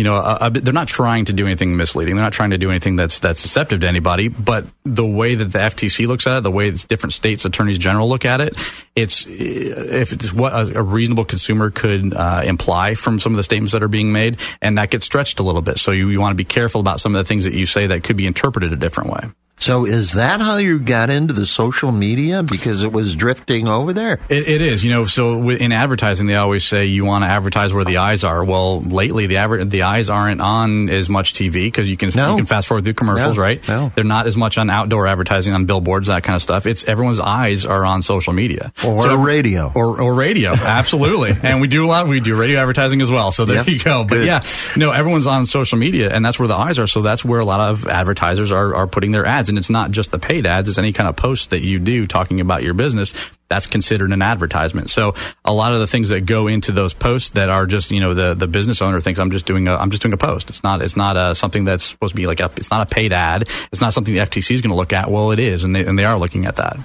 you 0.00 0.04
know, 0.04 0.16
a, 0.16 0.38
a, 0.40 0.50
they're 0.50 0.72
not 0.72 0.88
trying 0.88 1.26
to 1.26 1.34
do 1.34 1.44
anything 1.44 1.76
misleading. 1.76 2.16
They're 2.16 2.24
not 2.24 2.32
trying 2.32 2.50
to 2.50 2.58
do 2.58 2.70
anything 2.70 2.96
that's 2.96 3.18
that's 3.18 3.42
deceptive 3.42 3.80
to 3.80 3.86
anybody. 3.86 4.28
But 4.28 4.64
the 4.82 5.04
way 5.04 5.34
that 5.34 5.44
the 5.44 5.58
FTC 5.58 6.06
looks 6.06 6.26
at 6.26 6.38
it, 6.38 6.42
the 6.42 6.50
way 6.50 6.70
that 6.70 6.88
different 6.88 7.12
states' 7.12 7.44
attorneys 7.44 7.76
general 7.76 8.08
look 8.08 8.24
at 8.24 8.40
it, 8.40 8.56
it's 8.96 9.26
if 9.28 10.12
it's 10.12 10.32
what 10.32 10.54
a, 10.54 10.78
a 10.78 10.82
reasonable 10.82 11.26
consumer 11.26 11.70
could 11.70 12.14
uh, 12.14 12.40
imply 12.46 12.94
from 12.94 13.20
some 13.20 13.34
of 13.34 13.36
the 13.36 13.44
statements 13.44 13.74
that 13.74 13.82
are 13.82 13.88
being 13.88 14.10
made, 14.10 14.38
and 14.62 14.78
that 14.78 14.88
gets 14.88 15.04
stretched 15.04 15.38
a 15.38 15.42
little 15.42 15.60
bit. 15.60 15.78
So 15.78 15.90
you, 15.90 16.08
you 16.08 16.18
want 16.18 16.32
to 16.32 16.36
be 16.36 16.44
careful 16.44 16.80
about 16.80 16.98
some 16.98 17.14
of 17.14 17.22
the 17.22 17.28
things 17.28 17.44
that 17.44 17.52
you 17.52 17.66
say 17.66 17.88
that 17.88 18.02
could 18.02 18.16
be 18.16 18.26
interpreted 18.26 18.72
a 18.72 18.76
different 18.76 19.10
way. 19.10 19.30
So 19.60 19.84
is 19.84 20.12
that 20.14 20.40
how 20.40 20.56
you 20.56 20.78
got 20.78 21.10
into 21.10 21.34
the 21.34 21.44
social 21.44 21.92
media 21.92 22.42
because 22.42 22.82
it 22.82 22.92
was 22.92 23.14
drifting 23.14 23.68
over 23.68 23.92
there? 23.92 24.18
it, 24.30 24.48
it 24.48 24.60
is, 24.62 24.82
you 24.82 24.90
know. 24.90 25.04
So 25.04 25.50
in 25.50 25.70
advertising, 25.70 26.26
they 26.26 26.36
always 26.36 26.64
say 26.64 26.86
you 26.86 27.04
want 27.04 27.24
to 27.24 27.28
advertise 27.28 27.74
where 27.74 27.84
the 27.84 27.98
eyes 27.98 28.24
are. 28.24 28.42
Well, 28.42 28.80
lately 28.80 29.26
the 29.26 29.36
aver- 29.36 29.66
the 29.66 29.82
eyes 29.82 30.08
aren't 30.08 30.40
on 30.40 30.88
as 30.88 31.10
much 31.10 31.34
TV 31.34 31.66
because 31.66 31.90
you 31.90 31.98
can 31.98 32.10
no. 32.14 32.30
you 32.30 32.36
can 32.38 32.46
fast 32.46 32.68
forward 32.68 32.84
through 32.84 32.94
commercials, 32.94 33.36
no. 33.36 33.42
right? 33.42 33.68
No. 33.68 33.92
They're 33.94 34.02
not 34.02 34.26
as 34.26 34.36
much 34.36 34.56
on 34.56 34.70
outdoor 34.70 35.06
advertising 35.06 35.52
on 35.52 35.66
billboards, 35.66 36.06
that 36.06 36.22
kind 36.22 36.36
of 36.36 36.42
stuff. 36.42 36.64
It's 36.64 36.84
everyone's 36.84 37.20
eyes 37.20 37.66
are 37.66 37.84
on 37.84 38.00
social 38.00 38.32
media 38.32 38.72
or 38.82 39.02
so, 39.02 39.16
radio 39.16 39.70
or, 39.74 40.00
or 40.00 40.14
radio, 40.14 40.52
absolutely. 40.52 41.36
and 41.42 41.60
we 41.60 41.68
do 41.68 41.84
a 41.84 41.88
lot. 41.88 42.08
We 42.08 42.20
do 42.20 42.34
radio 42.34 42.60
advertising 42.60 43.02
as 43.02 43.10
well. 43.10 43.30
So 43.30 43.44
there 43.44 43.56
yep. 43.56 43.68
you 43.68 43.78
go. 43.78 44.04
But 44.04 44.14
Good. 44.14 44.26
yeah, 44.26 44.40
no, 44.76 44.90
everyone's 44.90 45.26
on 45.26 45.44
social 45.44 45.76
media, 45.76 46.10
and 46.10 46.24
that's 46.24 46.38
where 46.38 46.48
the 46.48 46.56
eyes 46.56 46.78
are. 46.78 46.86
So 46.86 47.02
that's 47.02 47.22
where 47.22 47.40
a 47.40 47.44
lot 47.44 47.60
of 47.60 47.86
advertisers 47.86 48.52
are 48.52 48.74
are 48.74 48.86
putting 48.86 49.12
their 49.12 49.26
ads 49.26 49.49
and 49.50 49.58
it's 49.58 49.68
not 49.68 49.90
just 49.90 50.10
the 50.10 50.18
paid 50.18 50.46
ads, 50.46 50.68
it's 50.68 50.78
any 50.78 50.92
kind 50.94 51.08
of 51.08 51.16
post 51.16 51.50
that 51.50 51.60
you 51.60 51.78
do 51.78 52.06
talking 52.06 52.40
about 52.40 52.62
your 52.62 52.72
business. 52.72 53.12
That's 53.48 53.66
considered 53.66 54.12
an 54.12 54.22
advertisement. 54.22 54.90
So 54.90 55.14
a 55.44 55.52
lot 55.52 55.72
of 55.72 55.80
the 55.80 55.86
things 55.86 56.08
that 56.10 56.24
go 56.24 56.46
into 56.46 56.72
those 56.72 56.94
posts 56.94 57.30
that 57.30 57.50
are 57.50 57.66
just, 57.66 57.90
you 57.90 58.00
know, 58.00 58.14
the, 58.14 58.34
the 58.34 58.46
business 58.46 58.80
owner 58.80 59.00
thinks 59.00 59.20
I'm 59.20 59.32
just 59.32 59.44
doing 59.44 59.68
a, 59.68 59.74
I'm 59.74 59.90
just 59.90 60.02
doing 60.02 60.14
a 60.14 60.16
post. 60.16 60.48
It's 60.48 60.62
not, 60.62 60.80
it's 60.80 60.96
not 60.96 61.16
a, 61.16 61.34
something 61.34 61.64
that's 61.64 61.84
supposed 61.84 62.12
to 62.12 62.16
be 62.16 62.26
like 62.26 62.40
a, 62.40 62.50
it's 62.56 62.70
not 62.70 62.90
a 62.90 62.94
paid 62.94 63.12
ad. 63.12 63.48
It's 63.72 63.80
not 63.80 63.92
something 63.92 64.14
the 64.14 64.20
FTC 64.20 64.52
is 64.52 64.62
going 64.62 64.70
to 64.70 64.76
look 64.76 64.92
at. 64.92 65.10
Well, 65.10 65.32
it 65.32 65.40
is. 65.40 65.64
And 65.64 65.74
they, 65.74 65.84
and 65.84 65.98
they 65.98 66.04
are 66.04 66.18
looking 66.18 66.46
at 66.46 66.56
that. 66.56 66.78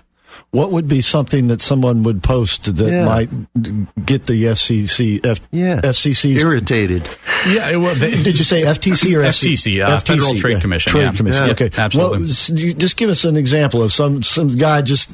What 0.51 0.71
would 0.71 0.87
be 0.87 1.01
something 1.01 1.47
that 1.47 1.61
someone 1.61 2.03
would 2.03 2.23
post 2.23 2.75
that 2.75 2.89
yeah. 2.89 3.03
might 3.03 3.29
get 4.05 4.25
the 4.25 4.45
FCC, 4.45 5.25
F, 5.25 5.41
yeah. 5.51 5.81
FCC 5.81 6.37
irritated? 6.37 7.09
Yeah. 7.45 7.75
Well, 7.75 7.93
they, 7.95 8.11
did 8.11 8.37
you 8.37 8.45
say 8.45 8.61
FTC 8.61 9.17
or 9.17 9.21
FTC? 9.21 9.85
Uh, 9.85 9.97
FTC 9.97 10.07
Federal 10.07 10.35
Trade 10.35 10.53
yeah. 10.53 10.59
Commission. 10.61 10.91
Trade 10.91 11.03
yeah. 11.03 11.11
Commission. 11.11 11.49
Okay. 11.51 11.69
Absolutely. 11.77 12.19
Well, 12.19 12.73
just 12.77 12.95
give 12.95 13.09
us 13.09 13.25
an 13.25 13.35
example 13.35 13.83
of 13.83 13.91
some 13.91 14.23
some 14.23 14.47
guy 14.49 14.81
just 14.81 15.09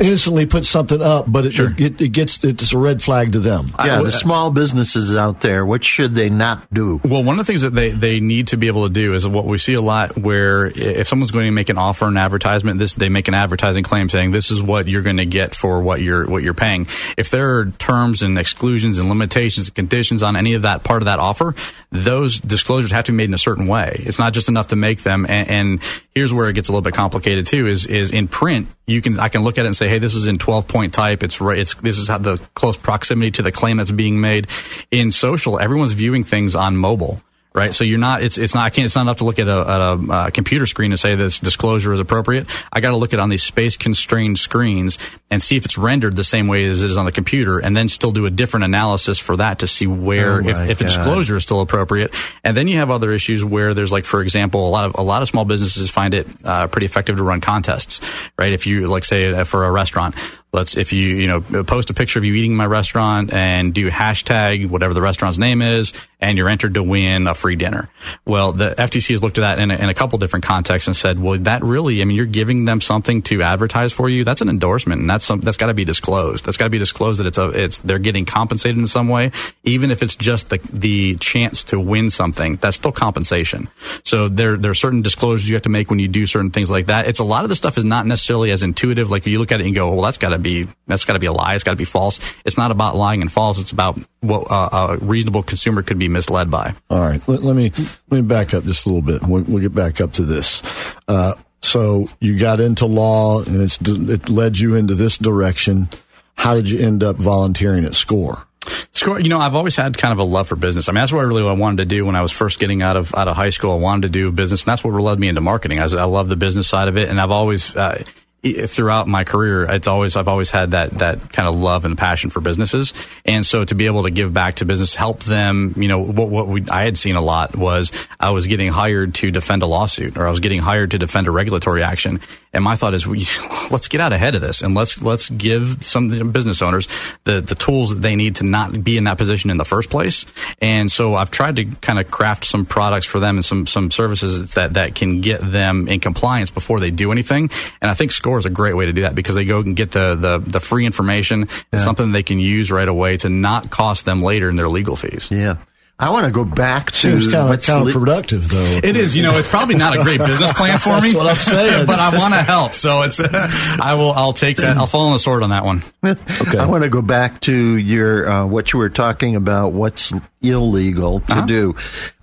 instantly 0.00 0.46
put 0.46 0.64
something 0.64 1.00
up, 1.00 1.30
but 1.30 1.46
it, 1.46 1.52
sure. 1.52 1.72
it, 1.76 2.00
it, 2.00 2.08
gets 2.08 2.42
it's 2.42 2.72
a 2.72 2.78
red 2.78 3.02
flag 3.02 3.32
to 3.32 3.40
them. 3.40 3.66
Yeah, 3.78 4.02
the 4.02 4.12
small 4.12 4.50
businesses 4.50 5.14
out 5.14 5.40
there, 5.40 5.64
what 5.64 5.84
should 5.84 6.14
they 6.14 6.30
not 6.30 6.72
do? 6.72 7.00
Well, 7.04 7.22
one 7.22 7.38
of 7.38 7.46
the 7.46 7.50
things 7.50 7.62
that 7.62 7.74
they, 7.74 7.90
they 7.90 8.20
need 8.20 8.48
to 8.48 8.56
be 8.56 8.66
able 8.66 8.86
to 8.86 8.92
do 8.92 9.14
is 9.14 9.26
what 9.26 9.46
we 9.46 9.58
see 9.58 9.74
a 9.74 9.80
lot 9.80 10.16
where 10.16 10.66
if 10.66 11.08
someone's 11.08 11.30
going 11.30 11.46
to 11.46 11.50
make 11.50 11.68
an 11.68 11.78
offer, 11.78 12.06
an 12.06 12.16
advertisement, 12.16 12.78
this 12.78 12.94
they 12.94 13.08
make 13.08 13.28
an 13.28 13.34
advertising 13.34 13.84
claim 13.84 14.08
saying 14.08 14.32
this 14.32 14.50
is 14.50 14.62
what 14.62 14.88
you're 14.88 15.02
going 15.02 15.18
to 15.18 15.26
get 15.26 15.54
for 15.54 15.80
what 15.80 16.00
you're 16.00 16.26
what 16.26 16.42
you're 16.42 16.54
paying. 16.54 16.86
If 17.16 17.30
there 17.30 17.58
are 17.58 17.66
terms 17.72 18.22
and 18.22 18.38
exclusions 18.38 18.98
and 18.98 19.08
limitations 19.08 19.68
and 19.68 19.74
conditions 19.74 20.22
on 20.22 20.36
any 20.36 20.54
of 20.54 20.62
that 20.62 20.82
part 20.82 21.02
of 21.02 21.06
that 21.06 21.18
offer, 21.18 21.54
those 21.90 22.40
disclosures 22.40 22.90
have 22.92 23.04
to 23.04 23.12
be 23.12 23.16
made 23.16 23.28
in 23.28 23.34
a 23.34 23.38
certain 23.38 23.66
way. 23.66 23.96
It's 24.00 24.18
not 24.18 24.32
just 24.32 24.48
enough 24.48 24.68
to 24.68 24.76
make 24.76 25.02
them. 25.02 25.26
And, 25.28 25.48
and 25.48 25.80
here's 26.14 26.32
where 26.32 26.48
it 26.48 26.54
gets 26.54 26.68
a 26.68 26.72
little 26.72 26.82
bit 26.82 26.94
complicated 26.94 27.46
too. 27.46 27.66
Is 27.66 27.86
is 27.86 28.10
in 28.10 28.28
print 28.28 28.68
you 28.90 29.00
can 29.00 29.18
I 29.18 29.28
can 29.28 29.42
look 29.42 29.56
at 29.56 29.64
it 29.64 29.68
and 29.68 29.76
say, 29.76 29.88
hey, 29.90 29.98
this 29.98 30.14
is 30.14 30.26
in 30.26 30.38
12 30.38 30.68
point 30.68 30.94
type. 30.94 31.22
It's 31.22 31.40
right. 31.40 31.58
It's 31.58 31.74
this 31.74 31.98
is 31.98 32.08
how 32.08 32.18
the 32.18 32.40
close 32.54 32.76
proximity 32.76 33.30
to 33.32 33.42
the 33.42 33.52
claim 33.52 33.76
that's 33.76 33.90
being 33.90 34.20
made. 34.20 34.46
In 34.90 35.12
social, 35.12 35.58
everyone's 35.58 35.92
viewing 35.92 36.24
things 36.24 36.54
on 36.54 36.76
mobile 36.76 37.20
right? 37.52 37.74
So 37.74 37.84
you're 37.84 37.98
not, 37.98 38.22
it's, 38.22 38.38
it's 38.38 38.54
not, 38.54 38.64
I 38.64 38.70
can't, 38.70 38.86
it's 38.86 38.94
not 38.94 39.02
enough 39.02 39.18
to 39.18 39.24
look 39.24 39.38
at 39.38 39.48
a, 39.48 39.60
at 39.60 39.80
a 39.80 40.12
uh, 40.12 40.30
computer 40.30 40.66
screen 40.66 40.92
and 40.92 41.00
say 41.00 41.14
this 41.14 41.40
disclosure 41.40 41.92
is 41.92 42.00
appropriate. 42.00 42.46
I 42.72 42.80
got 42.80 42.90
to 42.90 42.96
look 42.96 43.12
at 43.12 43.20
on 43.20 43.28
these 43.28 43.42
space 43.42 43.76
constrained 43.76 44.38
screens 44.38 44.98
and 45.30 45.42
see 45.42 45.56
if 45.56 45.64
it's 45.64 45.78
rendered 45.78 46.16
the 46.16 46.24
same 46.24 46.48
way 46.48 46.64
as 46.64 46.82
it 46.82 46.90
is 46.90 46.96
on 46.96 47.04
the 47.04 47.12
computer 47.12 47.58
and 47.60 47.76
then 47.76 47.88
still 47.88 48.10
do 48.10 48.26
a 48.26 48.30
different 48.30 48.64
analysis 48.64 49.18
for 49.18 49.36
that 49.36 49.60
to 49.60 49.66
see 49.66 49.86
where, 49.86 50.42
oh 50.42 50.48
if, 50.48 50.58
if 50.70 50.78
the 50.78 50.84
disclosure 50.84 51.36
is 51.36 51.42
still 51.44 51.60
appropriate. 51.60 52.12
And 52.42 52.56
then 52.56 52.66
you 52.66 52.78
have 52.78 52.90
other 52.90 53.12
issues 53.12 53.44
where 53.44 53.72
there's 53.72 53.92
like, 53.92 54.04
for 54.04 54.20
example, 54.20 54.66
a 54.66 54.70
lot 54.70 54.86
of, 54.86 54.96
a 54.96 55.02
lot 55.02 55.22
of 55.22 55.28
small 55.28 55.44
businesses 55.44 55.88
find 55.88 56.14
it 56.14 56.26
uh, 56.44 56.66
pretty 56.66 56.86
effective 56.86 57.16
to 57.16 57.22
run 57.22 57.40
contests, 57.40 58.00
right? 58.38 58.52
If 58.52 58.66
you, 58.66 58.88
like 58.88 59.04
say, 59.04 59.32
uh, 59.32 59.44
for 59.44 59.64
a 59.64 59.70
restaurant, 59.70 60.16
let's 60.52 60.76
if 60.76 60.92
you 60.92 61.16
you 61.16 61.26
know 61.28 61.40
post 61.64 61.90
a 61.90 61.94
picture 61.94 62.18
of 62.18 62.24
you 62.24 62.34
eating 62.34 62.50
in 62.52 62.56
my 62.56 62.66
restaurant 62.66 63.32
and 63.32 63.72
do 63.72 63.88
hashtag 63.88 64.68
whatever 64.68 64.94
the 64.94 65.00
restaurant's 65.00 65.38
name 65.38 65.62
is 65.62 65.92
and 66.20 66.36
you're 66.36 66.48
entered 66.48 66.74
to 66.74 66.82
win 66.82 67.28
a 67.28 67.34
free 67.34 67.54
dinner 67.54 67.88
well 68.26 68.52
the 68.52 68.70
ftc 68.70 69.10
has 69.10 69.22
looked 69.22 69.38
at 69.38 69.42
that 69.42 69.58
in 69.60 69.70
a, 69.70 69.76
in 69.76 69.88
a 69.88 69.94
couple 69.94 70.18
different 70.18 70.44
contexts 70.44 70.88
and 70.88 70.96
said 70.96 71.20
well 71.20 71.38
that 71.38 71.62
really 71.62 72.02
i 72.02 72.04
mean 72.04 72.16
you're 72.16 72.26
giving 72.26 72.64
them 72.64 72.80
something 72.80 73.22
to 73.22 73.42
advertise 73.42 73.92
for 73.92 74.08
you 74.08 74.24
that's 74.24 74.40
an 74.40 74.48
endorsement 74.48 75.00
and 75.00 75.08
that's 75.08 75.19
some, 75.22 75.40
that's 75.40 75.56
got 75.56 75.66
to 75.66 75.74
be 75.74 75.84
disclosed 75.84 76.44
that's 76.44 76.56
got 76.56 76.64
to 76.64 76.70
be 76.70 76.78
disclosed 76.78 77.20
that 77.20 77.26
it's 77.26 77.38
a 77.38 77.48
it's 77.50 77.78
they're 77.78 77.98
getting 77.98 78.24
compensated 78.24 78.78
in 78.78 78.86
some 78.86 79.08
way 79.08 79.30
even 79.64 79.90
if 79.90 80.02
it's 80.02 80.16
just 80.16 80.50
the 80.50 80.58
the 80.72 81.16
chance 81.16 81.64
to 81.64 81.78
win 81.78 82.10
something 82.10 82.56
that's 82.56 82.76
still 82.76 82.92
compensation 82.92 83.68
so 84.04 84.28
there 84.28 84.56
there 84.56 84.70
are 84.70 84.74
certain 84.74 85.02
disclosures 85.02 85.48
you 85.48 85.54
have 85.54 85.62
to 85.62 85.68
make 85.68 85.90
when 85.90 85.98
you 85.98 86.08
do 86.08 86.26
certain 86.26 86.50
things 86.50 86.70
like 86.70 86.86
that 86.86 87.06
it's 87.06 87.18
a 87.18 87.24
lot 87.24 87.44
of 87.44 87.48
the 87.48 87.56
stuff 87.56 87.78
is 87.78 87.84
not 87.84 88.06
necessarily 88.06 88.50
as 88.50 88.62
intuitive 88.62 89.10
like 89.10 89.26
you 89.26 89.38
look 89.38 89.52
at 89.52 89.60
it 89.60 89.66
and 89.66 89.74
go 89.74 89.92
well 89.92 90.02
that's 90.02 90.18
got 90.18 90.30
to 90.30 90.38
be 90.38 90.68
that's 90.90 91.04
got 91.04 91.14
to 91.14 91.20
be 91.20 91.26
a 91.26 91.32
lie. 91.32 91.54
It's 91.54 91.64
got 91.64 91.70
to 91.70 91.76
be 91.76 91.84
false. 91.84 92.20
It's 92.44 92.58
not 92.58 92.70
about 92.70 92.96
lying 92.96 93.22
and 93.22 93.30
false. 93.32 93.60
It's 93.60 93.72
about 93.72 93.98
what 94.20 94.50
uh, 94.50 94.88
a 94.90 94.96
reasonable 94.98 95.42
consumer 95.42 95.82
could 95.82 95.98
be 95.98 96.08
misled 96.08 96.50
by. 96.50 96.74
All 96.90 97.00
right, 97.00 97.26
let, 97.28 97.42
let 97.42 97.56
me 97.56 97.72
let 98.10 98.18
me 98.18 98.22
back 98.22 98.52
up 98.52 98.64
just 98.64 98.86
a 98.86 98.88
little 98.88 99.02
bit. 99.02 99.22
We'll, 99.26 99.42
we'll 99.42 99.62
get 99.62 99.74
back 99.74 100.00
up 100.00 100.12
to 100.14 100.24
this. 100.24 100.62
Uh, 101.08 101.34
so 101.60 102.08
you 102.20 102.38
got 102.38 102.60
into 102.60 102.86
law, 102.86 103.42
and 103.42 103.60
it's 103.60 103.78
it 103.80 104.28
led 104.28 104.58
you 104.58 104.74
into 104.74 104.94
this 104.94 105.18
direction. 105.18 105.88
How 106.36 106.54
did 106.54 106.70
you 106.70 106.78
end 106.78 107.02
up 107.02 107.16
volunteering 107.16 107.84
at 107.84 107.94
SCORE? 107.94 108.46
Score, 108.92 109.20
you 109.20 109.28
know, 109.28 109.38
I've 109.38 109.54
always 109.54 109.76
had 109.76 109.96
kind 109.96 110.12
of 110.12 110.18
a 110.18 110.24
love 110.24 110.48
for 110.48 110.56
business. 110.56 110.88
I 110.88 110.92
mean, 110.92 111.00
that's 111.00 111.12
what 111.12 111.20
I 111.20 111.24
really 111.24 111.42
what 111.42 111.50
I 111.50 111.54
wanted 111.54 111.78
to 111.78 111.84
do 111.86 112.04
when 112.04 112.16
I 112.16 112.22
was 112.22 112.32
first 112.32 112.58
getting 112.58 112.82
out 112.82 112.96
of 112.96 113.14
out 113.14 113.28
of 113.28 113.36
high 113.36 113.50
school. 113.50 113.72
I 113.72 113.76
wanted 113.76 114.02
to 114.02 114.08
do 114.10 114.30
business, 114.32 114.62
and 114.62 114.68
that's 114.68 114.84
what 114.84 114.92
led 114.92 115.18
me 115.18 115.28
into 115.28 115.40
marketing. 115.40 115.78
I, 115.78 115.84
I 115.84 116.04
love 116.04 116.28
the 116.28 116.36
business 116.36 116.68
side 116.68 116.88
of 116.88 116.96
it, 116.96 117.08
and 117.08 117.20
I've 117.20 117.30
always, 117.30 117.74
uh, 117.74 118.02
throughout 118.42 119.06
my 119.06 119.24
career, 119.24 119.64
it's 119.64 119.86
always 119.86 120.16
I've 120.16 120.28
always 120.28 120.50
had 120.50 120.70
that 120.70 120.90
that 120.98 121.32
kind 121.32 121.48
of 121.48 121.54
love 121.54 121.84
and 121.84 121.96
passion 121.96 122.30
for 122.30 122.40
businesses, 122.40 122.94
and 123.26 123.44
so 123.44 123.64
to 123.64 123.74
be 123.74 123.86
able 123.86 124.04
to 124.04 124.10
give 124.10 124.32
back 124.32 124.56
to 124.56 124.64
business, 124.64 124.94
help 124.94 125.24
them, 125.24 125.74
you 125.76 125.88
know, 125.88 125.98
what 125.98 126.28
what 126.30 126.48
we, 126.48 126.64
I 126.70 126.84
had 126.84 126.96
seen 126.96 127.16
a 127.16 127.20
lot 127.20 127.54
was 127.54 127.92
I 128.18 128.30
was 128.30 128.46
getting 128.46 128.68
hired 128.68 129.14
to 129.16 129.30
defend 129.30 129.62
a 129.62 129.66
lawsuit, 129.66 130.16
or 130.16 130.26
I 130.26 130.30
was 130.30 130.40
getting 130.40 130.60
hired 130.60 130.92
to 130.92 130.98
defend 130.98 131.26
a 131.26 131.30
regulatory 131.30 131.82
action, 131.82 132.20
And 132.52 132.64
my 132.64 132.76
thought 132.76 132.94
is, 132.94 133.06
we, 133.06 133.26
let's 133.70 133.88
get 133.88 134.00
out 134.00 134.12
ahead 134.12 134.34
of 134.34 134.40
this 134.40 134.62
and 134.62 134.74
let's 134.74 135.00
let's 135.00 135.30
give 135.30 135.82
some 135.84 136.30
business 136.32 136.62
owners 136.62 136.88
the 137.24 137.40
the 137.40 137.54
tools 137.54 137.94
that 137.94 138.02
they 138.02 138.16
need 138.16 138.36
to 138.36 138.44
not 138.44 138.82
be 138.82 138.96
in 138.96 139.04
that 139.04 139.18
position 139.18 139.50
in 139.50 139.56
the 139.56 139.64
first 139.64 139.90
place. 139.90 140.26
And 140.60 140.90
so 140.90 141.14
I've 141.14 141.30
tried 141.30 141.56
to 141.56 141.64
kind 141.64 141.98
of 141.98 142.10
craft 142.10 142.44
some 142.44 142.66
products 142.66 143.06
for 143.06 143.20
them 143.20 143.36
and 143.36 143.44
some 143.44 143.66
some 143.66 143.90
services 143.90 144.54
that 144.54 144.74
that 144.74 144.94
can 144.94 145.20
get 145.20 145.40
them 145.40 145.88
in 145.88 146.00
compliance 146.00 146.50
before 146.50 146.80
they 146.80 146.90
do 146.90 147.12
anything. 147.12 147.50
And 147.80 147.90
I 147.90 147.94
think 147.94 148.12
Score 148.12 148.38
is 148.38 148.46
a 148.46 148.50
great 148.50 148.74
way 148.74 148.86
to 148.86 148.92
do 148.92 149.02
that 149.02 149.14
because 149.14 149.34
they 149.34 149.44
go 149.44 149.60
and 149.60 149.76
get 149.76 149.92
the 149.92 150.14
the, 150.14 150.38
the 150.38 150.60
free 150.60 150.86
information, 150.86 151.48
yeah. 151.72 151.78
something 151.78 152.12
they 152.12 152.22
can 152.22 152.38
use 152.38 152.70
right 152.70 152.88
away 152.88 153.16
to 153.18 153.28
not 153.28 153.70
cost 153.70 154.04
them 154.04 154.22
later 154.22 154.48
in 154.48 154.56
their 154.56 154.68
legal 154.68 154.96
fees. 154.96 155.30
Yeah. 155.30 155.56
I 156.00 156.08
want 156.08 156.24
to 156.24 156.32
go 156.32 156.44
back 156.46 156.90
to 156.92 156.96
seems 156.96 157.28
kind 157.28 157.52
of 157.52 157.60
counterproductive, 157.60 158.48
though. 158.48 158.88
It 158.88 158.96
is. 158.96 159.14
You 159.14 159.22
know, 159.22 159.36
it's 159.36 159.48
probably 159.48 159.74
not 159.74 159.94
a 159.94 160.02
great 160.02 160.18
business 160.18 160.50
plan 160.54 160.78
for 160.78 160.98
me. 161.00 161.12
That's 161.12 161.14
what 161.14 161.26
I'm 161.26 161.36
saying. 161.36 161.86
but 161.86 161.98
I 161.98 162.16
want 162.16 162.32
to 162.32 162.40
help, 162.40 162.72
so 162.72 163.02
it's. 163.02 163.20
I 163.22 163.94
will. 163.94 164.12
I'll 164.12 164.32
take 164.32 164.56
that. 164.56 164.78
I'll 164.78 164.86
fall 164.86 165.08
on 165.08 165.12
the 165.12 165.18
sword 165.18 165.42
on 165.42 165.50
that 165.50 165.64
one. 165.64 165.82
Okay. 166.40 166.58
I 166.58 166.66
want 166.66 166.84
to 166.84 166.90
go 166.90 167.02
back 167.02 167.40
to 167.42 167.54
your 167.54 168.28
uh, 168.28 168.46
what 168.46 168.72
you 168.72 168.78
were 168.78 168.88
talking 168.88 169.36
about. 169.36 169.72
What's 169.72 170.12
illegal 170.40 171.20
to 171.20 171.32
uh-huh. 171.32 171.46
do? 171.46 171.76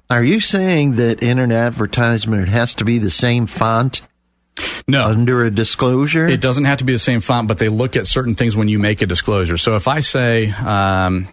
Are 0.10 0.24
you 0.24 0.40
saying 0.40 0.96
that 0.96 1.22
in 1.22 1.38
an 1.38 1.52
advertisement 1.52 2.42
it 2.42 2.50
has 2.50 2.74
to 2.76 2.86
be 2.86 2.98
the 2.98 3.12
same 3.12 3.46
font? 3.46 4.02
No. 4.88 5.06
Under 5.06 5.46
a 5.46 5.52
disclosure? 5.52 6.28
It 6.28 6.42
doesn't 6.42 6.66
have 6.66 6.80
to 6.80 6.86
be 6.86 6.94
the 6.94 7.00
same 7.00 7.22
font, 7.22 7.48
but 7.48 7.60
they 7.60 7.70
look 7.70 7.96
at 7.96 8.08
certain 8.08 8.36
things 8.36 8.56
when 8.56 8.68
you 8.68 8.80
make 8.80 9.02
a 9.02 9.06
disclosure. 9.06 9.58
So 9.58 9.76
if 9.76 9.88
I 9.88 10.00
say, 10.00 10.50
um, 10.50 11.28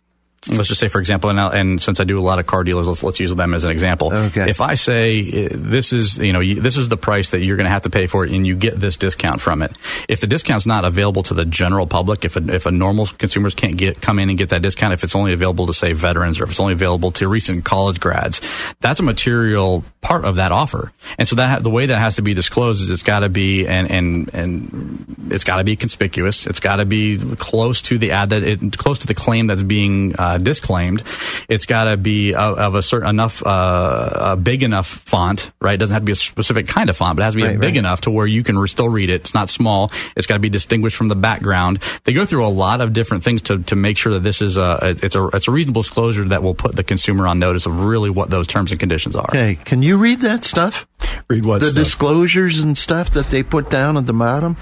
let's 0.48 0.68
just 0.68 0.80
say, 0.80 0.88
for 0.88 0.98
example, 0.98 1.30
and, 1.30 1.38
and, 1.38 1.82
since 1.82 2.00
I 2.00 2.04
do 2.04 2.18
a 2.18 2.22
lot 2.22 2.38
of 2.38 2.46
car 2.46 2.64
dealers, 2.64 2.86
let's, 2.86 3.02
let's 3.02 3.20
use 3.20 3.34
them 3.34 3.54
as 3.54 3.64
an 3.64 3.70
example. 3.70 4.12
Okay. 4.12 4.48
If 4.48 4.60
I 4.60 4.74
say 4.74 5.48
this 5.48 5.92
is, 5.92 6.18
you 6.18 6.32
know, 6.32 6.42
this 6.42 6.76
is 6.76 6.88
the 6.88 6.96
price 6.96 7.30
that 7.30 7.40
you're 7.40 7.56
going 7.56 7.66
to 7.66 7.70
have 7.70 7.82
to 7.82 7.90
pay 7.90 8.06
for 8.06 8.24
it, 8.24 8.32
and 8.32 8.46
you 8.46 8.56
get 8.56 8.78
this 8.78 8.96
discount 8.96 9.40
from 9.40 9.62
it. 9.62 9.72
If 10.08 10.20
the 10.20 10.26
discount's 10.26 10.66
not 10.66 10.84
available 10.84 11.22
to 11.24 11.34
the 11.34 11.44
general 11.44 11.86
public, 11.86 12.24
if 12.24 12.36
a, 12.36 12.54
if 12.54 12.66
a 12.66 12.70
normal 12.70 13.06
consumers 13.06 13.54
can't 13.54 13.76
get 13.76 14.00
come 14.00 14.18
in 14.18 14.28
and 14.28 14.38
get 14.38 14.50
that 14.50 14.62
discount, 14.62 14.94
if 14.94 15.04
it's 15.04 15.16
only 15.16 15.32
available 15.32 15.66
to 15.66 15.74
say 15.74 15.92
veterans 15.92 16.40
or 16.40 16.44
if 16.44 16.50
it's 16.50 16.60
only 16.60 16.72
available 16.72 17.10
to 17.12 17.28
recent 17.28 17.64
college 17.64 18.00
grads, 18.00 18.40
that's 18.80 19.00
a 19.00 19.02
material 19.02 19.84
part 20.00 20.24
of 20.24 20.36
that 20.36 20.52
offer. 20.52 20.92
And 21.18 21.26
so 21.26 21.36
that 21.36 21.62
the 21.62 21.70
way 21.70 21.86
that 21.86 21.98
has 21.98 22.16
to 22.16 22.22
be 22.22 22.34
disclosed 22.34 22.82
is 22.82 22.90
it's 22.90 23.02
got 23.02 23.20
to 23.20 23.28
be 23.28 23.66
and 23.66 23.90
and 23.90 24.30
and 24.34 25.28
it's 25.30 25.44
got 25.44 25.56
to 25.56 25.64
be 25.64 25.76
conspicuous. 25.76 26.46
It's 26.46 26.60
got 26.60 26.76
to 26.76 26.84
be 26.84 27.18
close 27.36 27.82
to 27.82 27.98
the 27.98 28.12
ad 28.12 28.30
that 28.30 28.42
it 28.42 28.76
close 28.76 29.00
to 29.00 29.06
the 29.06 29.14
claim 29.14 29.46
that's 29.46 29.62
being 29.62 30.14
uh, 30.18 30.33
uh, 30.34 30.38
disclaimed. 30.38 31.02
It's 31.48 31.66
got 31.66 31.84
to 31.84 31.96
be 31.96 32.34
of, 32.34 32.58
of, 32.58 32.74
a 32.74 32.82
certain 32.82 33.08
enough, 33.08 33.44
uh, 33.44 34.10
a 34.14 34.36
big 34.36 34.62
enough 34.62 34.86
font, 34.86 35.52
right? 35.60 35.74
It 35.74 35.78
doesn't 35.78 35.94
have 35.94 36.02
to 36.02 36.06
be 36.06 36.12
a 36.12 36.16
specific 36.16 36.66
kind 36.66 36.90
of 36.90 36.96
font, 36.96 37.16
but 37.16 37.22
it 37.22 37.24
has 37.24 37.34
to 37.34 37.38
be 37.38 37.42
right, 37.44 37.60
big 37.60 37.74
right. 37.74 37.76
enough 37.76 38.02
to 38.02 38.10
where 38.10 38.26
you 38.26 38.42
can 38.42 38.58
re- 38.58 38.68
still 38.68 38.88
read 38.88 39.10
it. 39.10 39.22
It's 39.22 39.34
not 39.34 39.50
small. 39.50 39.90
It's 40.16 40.26
got 40.26 40.34
to 40.34 40.40
be 40.40 40.48
distinguished 40.48 40.96
from 40.96 41.08
the 41.08 41.16
background. 41.16 41.80
They 42.04 42.12
go 42.12 42.24
through 42.24 42.44
a 42.44 42.48
lot 42.48 42.80
of 42.80 42.92
different 42.92 43.24
things 43.24 43.42
to, 43.42 43.62
to 43.64 43.76
make 43.76 43.98
sure 43.98 44.14
that 44.14 44.20
this 44.20 44.42
is 44.42 44.56
a 44.56 44.78
it's 45.02 45.16
a 45.16 45.26
it's 45.28 45.48
a 45.48 45.50
reasonable 45.50 45.82
disclosure 45.82 46.24
that 46.24 46.42
will 46.42 46.54
put 46.54 46.76
the 46.76 46.84
consumer 46.84 47.26
on 47.26 47.38
notice 47.38 47.66
of 47.66 47.84
really 47.84 48.10
what 48.10 48.30
those 48.30 48.46
terms 48.46 48.70
and 48.70 48.80
conditions 48.80 49.16
are. 49.16 49.28
Okay, 49.28 49.56
can 49.56 49.82
you 49.82 49.96
read 49.96 50.20
that 50.20 50.44
stuff? 50.44 50.86
Read 51.28 51.44
what? 51.44 51.60
The 51.60 51.70
stuff? 51.70 51.84
disclosures 51.84 52.60
and 52.60 52.76
stuff 52.76 53.10
that 53.10 53.26
they 53.26 53.42
put 53.42 53.70
down 53.70 53.96
at 53.96 54.06
the 54.06 54.12
bottom. 54.12 54.56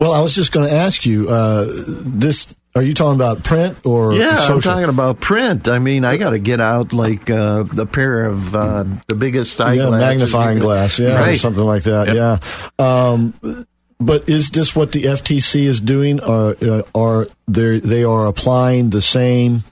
Well, 0.00 0.12
I 0.12 0.20
was 0.20 0.34
just 0.34 0.52
going 0.52 0.68
to 0.68 0.74
ask 0.74 1.06
you 1.06 1.28
uh, 1.28 1.66
this 1.68 2.54
are 2.78 2.82
you 2.82 2.94
talking 2.94 3.16
about 3.16 3.42
print 3.42 3.84
or 3.84 4.12
yeah? 4.12 4.34
Social? 4.36 4.54
I'm 4.54 4.60
talking 4.60 4.88
about 4.88 5.20
print. 5.20 5.68
I 5.68 5.80
mean, 5.80 6.04
I 6.04 6.16
got 6.16 6.30
to 6.30 6.38
get 6.38 6.60
out 6.60 6.92
like 6.92 7.28
uh, 7.28 7.64
a 7.76 7.86
pair 7.86 8.26
of 8.26 8.54
uh, 8.54 8.84
the 9.08 9.16
biggest 9.16 9.58
yeah, 9.58 9.90
magnifying 9.90 10.60
glass, 10.60 10.98
yeah, 10.98 11.20
right. 11.20 11.34
or 11.34 11.36
something 11.36 11.64
like 11.64 11.82
that. 11.84 12.06
Yep. 12.06 12.16
Yeah. 12.78 13.10
Um, 13.10 13.66
but 14.00 14.28
is 14.28 14.50
this 14.50 14.76
what 14.76 14.92
the 14.92 15.02
FTC 15.02 15.62
is 15.62 15.80
doing? 15.80 16.20
Or 16.20 16.56
uh, 16.62 16.82
are 16.94 17.26
they 17.48 17.80
they 17.80 18.04
are 18.04 18.26
applying 18.26 18.90
the 18.90 19.02
same 19.02 19.64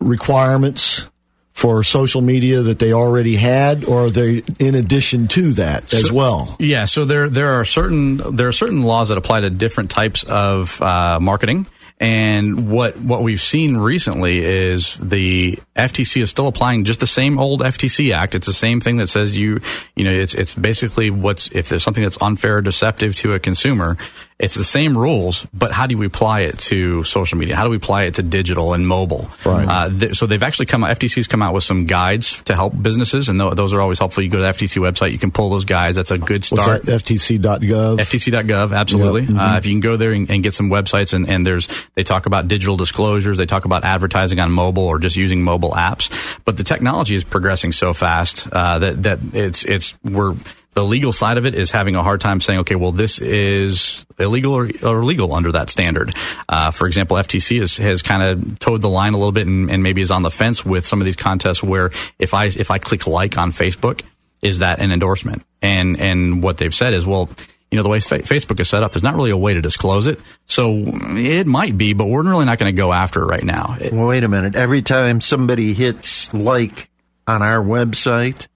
requirements 0.00 1.06
for 1.52 1.84
social 1.84 2.20
media 2.20 2.62
that 2.62 2.80
they 2.80 2.92
already 2.92 3.36
had, 3.36 3.84
or 3.84 4.06
are 4.06 4.10
they 4.10 4.42
in 4.58 4.74
addition 4.74 5.28
to 5.28 5.52
that 5.52 5.94
as 5.94 6.10
well? 6.10 6.56
Yeah, 6.58 6.86
so 6.86 7.04
there 7.04 7.28
there 7.28 7.52
are 7.52 7.64
certain 7.64 8.16
there 8.34 8.48
are 8.48 8.52
certain 8.52 8.82
laws 8.82 9.10
that 9.10 9.18
apply 9.18 9.42
to 9.42 9.50
different 9.50 9.90
types 9.90 10.24
of 10.24 10.82
uh, 10.82 11.20
marketing. 11.20 11.66
And 12.02 12.68
what 12.68 12.96
what 12.96 13.22
we've 13.22 13.40
seen 13.40 13.76
recently 13.76 14.38
is 14.38 14.96
the 14.96 15.56
FTC 15.76 16.20
is 16.20 16.30
still 16.30 16.48
applying 16.48 16.82
just 16.82 16.98
the 16.98 17.06
same 17.06 17.38
old 17.38 17.60
FTC 17.60 18.12
Act. 18.12 18.34
It's 18.34 18.48
the 18.48 18.52
same 18.52 18.80
thing 18.80 18.96
that 18.96 19.06
says 19.06 19.38
you 19.38 19.60
you 19.94 20.02
know 20.02 20.10
it's 20.10 20.34
it's 20.34 20.52
basically 20.52 21.10
what's 21.10 21.48
if 21.52 21.68
there's 21.68 21.84
something 21.84 22.02
that's 22.02 22.20
unfair 22.20 22.56
or 22.56 22.60
deceptive 22.60 23.14
to 23.14 23.34
a 23.34 23.38
consumer, 23.38 23.96
it's 24.42 24.56
the 24.56 24.64
same 24.64 24.98
rules, 24.98 25.46
but 25.54 25.70
how 25.70 25.86
do 25.86 25.96
we 25.96 26.04
apply 26.04 26.40
it 26.40 26.58
to 26.58 27.04
social 27.04 27.38
media? 27.38 27.54
How 27.54 27.62
do 27.62 27.70
we 27.70 27.76
apply 27.76 28.04
it 28.04 28.14
to 28.14 28.24
digital 28.24 28.74
and 28.74 28.86
mobile? 28.86 29.30
Right. 29.46 29.68
Uh, 29.68 29.88
th- 29.88 30.16
so 30.16 30.26
they've 30.26 30.42
actually 30.42 30.66
come. 30.66 30.82
FTC's 30.82 31.28
come 31.28 31.42
out 31.42 31.54
with 31.54 31.62
some 31.62 31.86
guides 31.86 32.42
to 32.42 32.56
help 32.56 32.74
businesses, 32.82 33.28
and 33.28 33.38
th- 33.38 33.54
those 33.54 33.72
are 33.72 33.80
always 33.80 34.00
helpful. 34.00 34.24
You 34.24 34.28
go 34.28 34.38
to 34.38 34.42
the 34.42 34.50
FTC 34.50 34.82
website, 34.82 35.12
you 35.12 35.18
can 35.18 35.30
pull 35.30 35.48
those 35.48 35.64
guides. 35.64 35.96
That's 35.96 36.10
a 36.10 36.18
good 36.18 36.44
start. 36.44 36.82
FTC.gov. 36.82 37.98
FTC.gov, 37.98 38.76
absolutely. 38.76 39.20
Yep. 39.22 39.30
Mm-hmm. 39.30 39.38
Uh, 39.38 39.56
if 39.58 39.66
you 39.66 39.74
can 39.74 39.80
go 39.80 39.96
there 39.96 40.10
and, 40.10 40.28
and, 40.28 40.42
get 40.42 40.54
some 40.54 40.70
websites, 40.70 41.12
and, 41.12 41.30
and 41.30 41.46
there's 41.46 41.68
they 41.94 42.02
talk 42.02 42.26
about 42.26 42.48
digital 42.48 42.76
disclosures, 42.76 43.38
they 43.38 43.46
talk 43.46 43.64
about 43.64 43.84
advertising 43.84 44.40
on 44.40 44.50
mobile 44.50 44.88
or 44.88 44.98
just 44.98 45.14
using 45.14 45.44
mobile 45.44 45.70
apps. 45.70 46.10
But 46.44 46.56
the 46.56 46.64
technology 46.64 47.14
is 47.14 47.22
progressing 47.22 47.70
so 47.70 47.94
fast 47.94 48.48
uh, 48.50 48.80
that 48.80 49.04
that 49.04 49.20
it's 49.34 49.62
it's 49.62 49.96
we're 50.02 50.34
the 50.74 50.84
legal 50.84 51.12
side 51.12 51.36
of 51.36 51.46
it 51.46 51.54
is 51.54 51.70
having 51.70 51.96
a 51.96 52.02
hard 52.02 52.20
time 52.20 52.40
saying, 52.40 52.60
okay, 52.60 52.76
well, 52.76 52.92
this 52.92 53.20
is 53.20 54.06
illegal 54.18 54.54
or, 54.54 54.70
or 54.82 55.04
legal 55.04 55.34
under 55.34 55.52
that 55.52 55.68
standard. 55.68 56.14
Uh, 56.48 56.70
for 56.70 56.86
example, 56.86 57.16
FTC 57.16 57.60
has, 57.60 57.76
has 57.76 58.02
kind 58.02 58.22
of 58.22 58.58
toed 58.58 58.80
the 58.80 58.88
line 58.88 59.12
a 59.14 59.16
little 59.16 59.32
bit 59.32 59.46
and, 59.46 59.70
and, 59.70 59.82
maybe 59.82 60.00
is 60.00 60.10
on 60.10 60.22
the 60.22 60.30
fence 60.30 60.64
with 60.64 60.86
some 60.86 61.00
of 61.00 61.04
these 61.04 61.16
contests 61.16 61.62
where 61.62 61.90
if 62.18 62.34
I 62.34 62.46
if 62.46 62.70
I 62.70 62.78
click 62.78 63.06
like 63.06 63.36
on 63.36 63.52
Facebook, 63.52 64.02
is 64.40 64.60
that 64.60 64.80
an 64.80 64.92
endorsement? 64.92 65.44
And 65.60 66.00
and 66.00 66.42
what 66.42 66.58
they've 66.58 66.74
said 66.74 66.94
is, 66.94 67.04
well, 67.04 67.28
you 67.70 67.76
know, 67.76 67.82
the 67.82 67.88
way 67.88 67.98
Facebook 67.98 68.60
is 68.60 68.68
set 68.68 68.82
up, 68.82 68.92
there's 68.92 69.02
not 69.02 69.14
really 69.14 69.30
a 69.30 69.36
way 69.36 69.54
to 69.54 69.62
disclose 69.62 70.06
it. 70.06 70.20
So 70.46 70.82
it 70.84 71.46
might 71.46 71.76
be, 71.76 71.94
but 71.94 72.06
we're 72.06 72.22
really 72.22 72.44
not 72.44 72.58
going 72.58 72.72
to 72.72 72.76
go 72.76 72.92
after 72.92 73.22
it 73.22 73.26
right 73.26 73.44
now. 73.44 73.76
Well, 73.90 74.06
wait 74.06 74.24
a 74.24 74.28
minute. 74.28 74.54
Every 74.54 74.82
time 74.82 75.22
somebody 75.22 75.72
hits 75.72 76.32
like 76.34 76.90
on 77.26 77.42
our 77.42 77.62
website, 77.64 78.46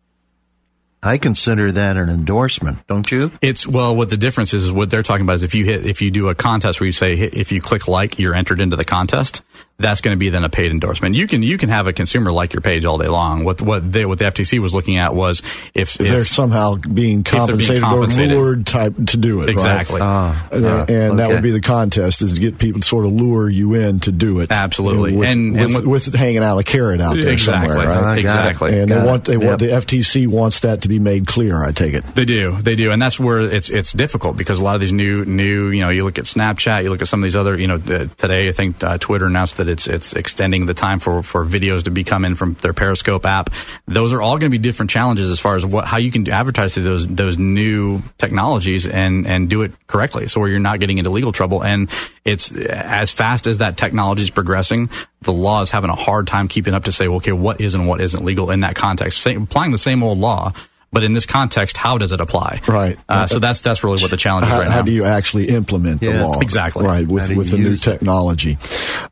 I 1.07 1.19
consider 1.19 1.73
that 1.73 1.97
an 1.97 2.09
endorsement, 2.09 2.87
don't 2.87 3.11
you? 3.11 3.33
It's 3.41 3.67
well, 3.67 3.95
what 3.95 4.11
the 4.11 4.17
difference 4.17 4.53
is, 4.55 4.65
is 4.65 4.73
what 4.73 4.91
they're 4.91 5.03
talking 5.03 5.25
about 5.25 5.35
is 5.35 5.43
if 5.43 5.55
you 5.55 5.65
hit, 5.65 5.87
if 5.87 6.03
you 6.03 6.11
do 6.11 6.29
a 6.29 6.35
contest 6.35 6.81
where 6.81 6.87
you 6.87 6.93
say 6.93 7.15
if 7.15 7.53
you 7.53 7.61
click 7.61 7.89
like, 7.89 8.19
you're 8.19 8.35
entered 8.35 8.61
into 8.61 8.77
the 8.77 8.85
contest 8.85 9.43
that's 9.79 10.01
going 10.01 10.15
to 10.15 10.19
be 10.19 10.31
then 10.31 10.43
a 10.43 10.49
paid 10.49 10.71
endorsement. 10.71 11.15
You 11.15 11.27
can 11.27 11.43
you 11.43 11.59
can 11.59 11.69
have 11.69 11.87
a 11.87 11.93
consumer 11.93 12.33
like 12.33 12.55
your 12.55 12.63
page 12.63 12.87
all 12.87 12.97
day 12.97 13.09
long. 13.09 13.45
What 13.45 13.61
what 13.61 13.93
they 13.93 14.07
what 14.07 14.19
the 14.19 14.25
FTC 14.25 14.59
was 14.59 14.75
looking 14.75 14.97
at 14.97 15.15
was 15.15 15.43
if, 15.75 16.01
if 16.01 16.09
they're 16.09 16.25
somehow 16.25 16.77
being 16.77 17.25
compensated, 17.25 17.69
being 17.69 17.83
compensated, 17.83 18.33
or 18.33 18.37
lured 18.37 18.67
type 18.67 18.95
to 19.09 19.17
do 19.19 19.43
it 19.43 19.51
exactly, 19.51 20.01
right? 20.01 20.07
uh, 20.07 20.55
and, 20.57 20.65
uh, 20.65 20.87
and 20.89 20.91
okay. 20.91 21.17
that 21.17 21.29
would 21.29 21.43
be 21.43 21.51
the 21.51 21.61
contest 21.61 22.23
is 22.23 22.33
to 22.33 22.41
get 22.41 22.59
people 22.59 22.81
to 22.81 22.87
sort 22.87 23.05
of 23.05 23.13
lure 23.13 23.51
you 23.51 23.75
in 23.75 24.01
to 24.01 24.13
do 24.13 24.41
it 24.41 24.51
absolutely, 24.51 25.15
with, 25.15 25.29
and, 25.29 25.53
with, 25.53 25.63
and 25.63 25.75
with, 25.75 25.87
with, 25.87 26.15
hanging 26.15 26.43
out 26.43 26.59
a 26.59 26.65
carrot 26.65 27.01
out 27.01 27.15
there 27.15 27.31
exactly, 27.31 27.69
somewhere, 27.69 28.03
right? 28.03 28.19
exactly, 28.19 28.79
and 28.79 28.89
got 28.89 29.01
they 29.01 29.07
want 29.07 29.25
they 29.27 29.33
yep. 29.35 29.43
want 29.43 29.61
the 29.61 29.69
FTC 29.69 30.27
wants 30.27 30.61
that 30.61 30.83
to 30.83 30.89
be 30.89 30.99
made 30.99 31.27
clear. 31.27 31.63
I 31.63 31.73
take 31.73 31.93
it 31.93 32.05
they 32.15 32.25
do 32.25 32.57
they 32.63 32.77
do, 32.77 32.93
and 32.93 33.03
that's 33.03 33.21
where 33.21 33.41
it's 33.41 33.69
it's 33.69 33.93
difficult 33.93 34.39
because 34.39 34.59
a 34.59 34.65
lot 34.65 34.75
of 34.75 34.81
these 34.81 34.93
new 34.93 35.27
new 35.27 35.69
you 35.69 35.83
know 35.83 35.91
you 35.91 36.05
look 36.05 36.19
at 36.19 36.25
Snapchat, 36.25 36.83
you 36.83 36.89
look 36.89 37.03
at 37.03 37.09
some 37.09 37.21
of 37.21 37.25
these 37.25 37.37
other 37.37 37.59
you 37.59 37.67
know 37.67 37.79
today 37.79 38.49
I 38.49 38.53
think 38.53 38.83
uh, 38.83 38.97
Twitter 38.97 39.27
announced 39.27 39.59
that 39.59 39.66
it's 39.69 39.87
it's 39.87 40.13
extending 40.13 40.67
the 40.67 40.75
time 40.75 41.01
for, 41.01 41.23
for 41.23 41.45
videos 41.45 41.85
to 41.85 41.91
be 41.91 42.05
coming 42.05 42.35
from 42.35 42.55
their 42.55 42.73
Periscope 42.73 43.27
app. 43.27 43.51
Those 43.87 44.13
are 44.13 44.23
all 44.23 44.39
going 44.39 44.51
to 44.51 44.59
be 44.59 44.63
different 44.63 44.91
challenges 44.91 45.31
as 45.31 45.41
far 45.41 45.57
as 45.57 45.65
what 45.65 45.87
how 45.87 45.97
you 45.97 46.11
can 46.11 46.29
advertise 46.31 46.75
to 46.75 46.81
those 46.81 47.07
those 47.07 47.39
new 47.39 48.03
technologies 48.19 48.87
and 48.87 49.27
and 49.27 49.49
do 49.49 49.63
it 49.63 49.73
correctly, 49.87 50.29
so 50.29 50.41
where 50.41 50.49
you're 50.49 50.59
not 50.59 50.81
getting 50.81 50.99
into 50.99 51.11
legal 51.11 51.33
trouble. 51.33 51.63
And 51.63 51.91
it's 52.25 52.53
as 52.53 53.11
fast 53.11 53.47
as 53.47 53.59
that 53.59 53.77
technology 53.77 54.23
is 54.23 54.31
progressing, 54.31 54.91
the 55.23 55.33
law 55.33 55.63
is 55.63 55.71
having 55.71 55.91
a 55.91 55.95
hard 55.95 56.27
time 56.27 56.49
keeping 56.49 56.75
up 56.75 56.85
to 56.85 56.93
say, 56.93 57.07
okay, 57.07 57.33
what 57.33 57.61
is 57.61 57.75
and 57.75 57.87
what 57.87 58.01
isn't 58.01 58.25
legal 58.25 58.51
in 58.51 58.61
that 58.61 58.75
context. 58.75 59.21
Same, 59.21 59.45
applying 59.45 59.73
the 59.73 59.79
same 59.79 60.03
old 60.03 60.19
law 60.19 60.53
but 60.97 61.05
in 61.05 61.13
this 61.13 61.27
context, 61.27 61.77
how 61.77 61.99
does 61.99 62.11
it 62.11 62.23
apply? 62.23 62.63
Right. 62.67 62.99
Uh, 63.07 63.27
so 63.27 63.39
that's 63.39 63.61
that's 63.61 63.85
really 63.85 64.01
what 64.01 64.11
the 64.11 64.17
challenge 64.17 64.47
how, 64.47 64.55
is 64.55 64.59
right 64.61 64.65
how 64.69 64.71
now. 64.71 64.77
How 64.77 64.83
do 64.83 64.93
you 64.93 65.05
actually 65.05 65.49
implement 65.51 66.01
yeah, 66.01 66.13
the 66.13 66.23
law? 66.29 66.41
Exactly. 66.41 66.87
Right. 66.87 67.07
With 67.07 67.29
with 67.37 67.51
the 67.51 67.59
new 67.59 67.73
it? 67.73 67.83
technology. 67.83 68.57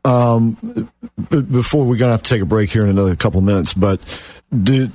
Um, 0.03 0.89
before 1.29 1.85
we're 1.85 1.97
going 1.97 2.09
to 2.09 2.13
have 2.13 2.23
to 2.23 2.29
take 2.31 2.41
a 2.41 2.45
break 2.45 2.71
here 2.71 2.83
in 2.83 2.89
another 2.89 3.15
couple 3.15 3.37
of 3.37 3.43
minutes, 3.43 3.75
but 3.75 4.01
do, 4.51 4.89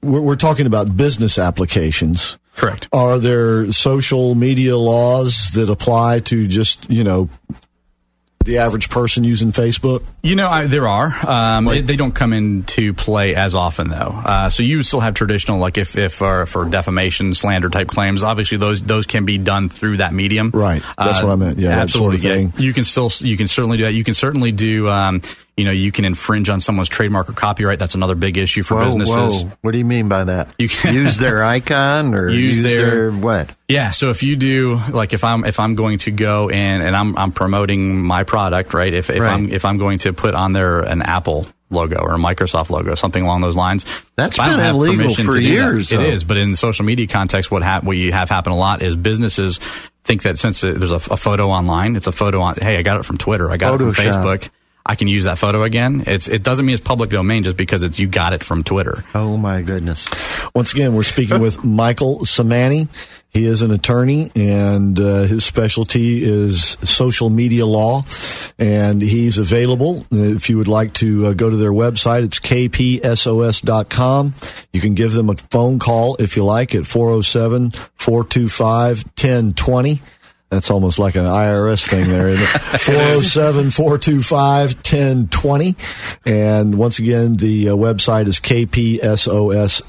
we're, 0.00 0.22
we're 0.22 0.36
talking 0.36 0.64
about 0.64 0.96
business 0.96 1.38
applications. 1.38 2.38
Correct. 2.56 2.88
Are 2.90 3.18
there 3.18 3.70
social 3.70 4.34
media 4.34 4.78
laws 4.78 5.50
that 5.50 5.68
apply 5.68 6.20
to 6.20 6.46
just 6.46 6.90
you 6.90 7.04
know 7.04 7.28
the 8.44 8.58
average 8.58 8.90
person 8.90 9.24
using 9.24 9.52
Facebook? 9.52 10.02
You 10.22 10.36
know, 10.36 10.48
I, 10.48 10.66
there 10.66 10.86
are. 10.88 11.12
Um, 11.26 11.68
it, 11.68 11.86
they 11.86 11.96
don't 11.96 12.14
come 12.14 12.32
into 12.32 12.92
play 12.94 13.34
as 13.34 13.54
often, 13.54 13.88
though. 13.88 14.20
Uh, 14.24 14.50
so 14.50 14.62
you 14.62 14.82
still 14.82 15.00
have 15.00 15.14
traditional, 15.14 15.58
like 15.58 15.78
if 15.78 15.96
if 15.96 16.20
uh, 16.22 16.44
for 16.44 16.64
defamation, 16.64 17.34
slander 17.34 17.68
type 17.70 17.88
claims. 17.88 18.22
Obviously, 18.22 18.58
those 18.58 18.82
those 18.82 19.06
can 19.06 19.24
be 19.24 19.38
done 19.38 19.68
through 19.68 19.98
that 19.98 20.12
medium. 20.12 20.50
Right. 20.52 20.82
That's 20.98 21.20
Uh, 21.22 21.26
what 21.26 21.32
I 21.32 21.36
meant. 21.36 21.58
Yeah, 21.58 21.70
that 21.76 21.90
sort 21.90 22.14
absolutely. 22.14 22.16
of 22.16 22.22
thing. 22.52 22.52
Yeah. 22.56 22.66
You 22.66 22.72
can 22.72 22.84
still 22.84 23.10
you 23.20 23.36
can 23.36 23.48
certainly 23.48 23.76
do 23.78 23.84
that. 23.84 23.92
You 23.92 24.04
can 24.04 24.14
certainly 24.14 24.52
do. 24.52 24.88
Um, 24.88 25.22
you 25.56 25.64
know, 25.64 25.70
you 25.70 25.92
can 25.92 26.04
infringe 26.04 26.48
on 26.48 26.58
someone's 26.60 26.88
trademark 26.88 27.28
or 27.28 27.32
copyright. 27.32 27.78
That's 27.78 27.94
another 27.94 28.14
big 28.16 28.36
issue 28.36 28.62
for 28.64 28.74
Whoa, 28.74 28.86
businesses. 28.86 29.44
whoa. 29.44 29.52
What 29.60 29.70
do 29.70 29.78
you 29.78 29.84
mean 29.84 30.08
by 30.08 30.24
that? 30.24 30.48
You 30.58 30.68
can- 30.68 30.94
use 30.94 31.16
their 31.18 31.44
icon 31.44 32.14
or 32.14 32.28
Use 32.28 32.58
use, 32.58 32.66
their- 32.74 32.90
their, 32.90 33.12
what? 33.12 33.50
Yeah, 33.68 33.92
so 33.92 34.10
if 34.10 34.22
you 34.22 34.36
do 34.36 34.80
like 34.90 35.12
if 35.14 35.22
I'm 35.24 35.44
if 35.44 35.58
I'm 35.60 35.74
going 35.74 35.98
to 35.98 36.10
go 36.10 36.50
in 36.50 36.56
and 36.82 36.94
I'm 36.96 37.16
I'm 37.16 37.32
promoting 37.32 37.96
my 38.02 38.24
product, 38.24 38.74
right? 38.74 38.92
If 38.92 39.10
if 39.10 39.20
Right. 39.20 39.32
I'm 39.32 39.50
if 39.50 39.64
I'm 39.64 39.78
going 39.78 39.98
to 40.00 40.12
put 40.12 40.34
on 40.34 40.52
there 40.52 40.80
an 40.80 41.00
Apple 41.02 41.46
logo 41.70 41.96
or 41.98 42.14
a 42.14 42.18
Microsoft 42.18 42.70
logo, 42.70 42.94
something 42.94 43.22
along 43.22 43.40
those 43.40 43.56
lines. 43.56 43.86
That's 44.16 44.36
if 44.36 44.40
I 44.44 44.48
don't 44.50 44.58
been 44.58 44.74
illegal 44.74 45.14
for 45.14 45.22
do 45.32 45.32
that- 45.34 45.42
years, 45.42 45.92
It 45.92 46.00
is, 46.00 46.24
but 46.24 46.36
in 46.36 46.50
the 46.50 46.56
social 46.56 46.84
media 46.84 47.06
context, 47.06 47.50
what 47.50 47.62
hap- 47.62 47.84
what 47.84 47.96
you 47.96 48.12
have 48.12 48.28
happen 48.28 48.52
a 48.52 48.56
lot 48.56 48.82
is 48.82 48.96
businesses 48.96 49.58
think 50.04 50.22
that 50.24 50.38
since 50.38 50.60
there's 50.60 50.92
a, 50.92 50.96
a 50.96 51.16
photo 51.16 51.48
online, 51.48 51.96
it's 51.96 52.06
a 52.06 52.12
photo 52.12 52.40
on. 52.42 52.56
Hey, 52.56 52.76
I 52.76 52.82
got 52.82 52.98
it 52.98 53.04
from 53.06 53.16
Twitter. 53.18 53.50
I 53.50 53.56
got 53.56 53.74
it 53.74 53.78
from 53.78 53.92
Facebook. 53.94 54.50
I 54.86 54.96
can 54.96 55.08
use 55.08 55.24
that 55.24 55.38
photo 55.38 55.62
again. 55.62 56.04
It's 56.06 56.28
it 56.28 56.42
doesn't 56.42 56.66
mean 56.66 56.74
it's 56.74 56.84
public 56.84 57.08
domain 57.10 57.44
just 57.44 57.56
because 57.56 57.82
it's 57.82 57.98
you 57.98 58.06
got 58.06 58.34
it 58.34 58.44
from 58.44 58.62
Twitter. 58.62 59.02
Oh 59.14 59.36
my 59.38 59.62
goodness. 59.62 60.10
Once 60.54 60.74
again, 60.74 60.94
we're 60.94 61.04
speaking 61.04 61.40
with 61.40 61.64
Michael 61.64 62.20
Samani. 62.20 62.88
He 63.30 63.46
is 63.46 63.62
an 63.62 63.72
attorney, 63.72 64.30
and 64.36 65.00
uh, 65.00 65.22
his 65.22 65.44
specialty 65.44 66.22
is 66.22 66.76
social 66.84 67.30
media 67.30 67.66
law. 67.66 68.04
And 68.60 69.02
he's 69.02 69.38
available. 69.38 70.06
If 70.12 70.48
you 70.48 70.58
would 70.58 70.68
like 70.68 70.92
to 70.94 71.26
uh, 71.26 71.32
go 71.32 71.50
to 71.50 71.56
their 71.56 71.72
website, 71.72 72.22
it's 72.22 72.38
kpsos.com. 72.38 74.34
You 74.72 74.80
can 74.80 74.94
give 74.94 75.12
them 75.12 75.30
a 75.30 75.36
phone 75.36 75.80
call 75.80 76.14
if 76.20 76.36
you 76.36 76.44
like 76.44 76.76
at 76.76 76.86
407 76.86 77.72
425 77.96 79.04
1020. 79.04 80.00
That's 80.54 80.70
almost 80.70 81.00
like 81.00 81.16
an 81.16 81.24
IRS 81.24 81.88
thing 81.88 82.06
there, 82.08 82.28
isn't 82.28 82.42
it? 82.42 82.48
407 82.80 83.70
425 83.70 84.74
1020. 84.76 85.74
And 86.24 86.76
once 86.76 87.00
again, 87.00 87.36
the 87.36 87.70
uh, 87.70 87.72
website 87.74 88.28
is 88.28 88.38
kpsos.com. 88.38 89.82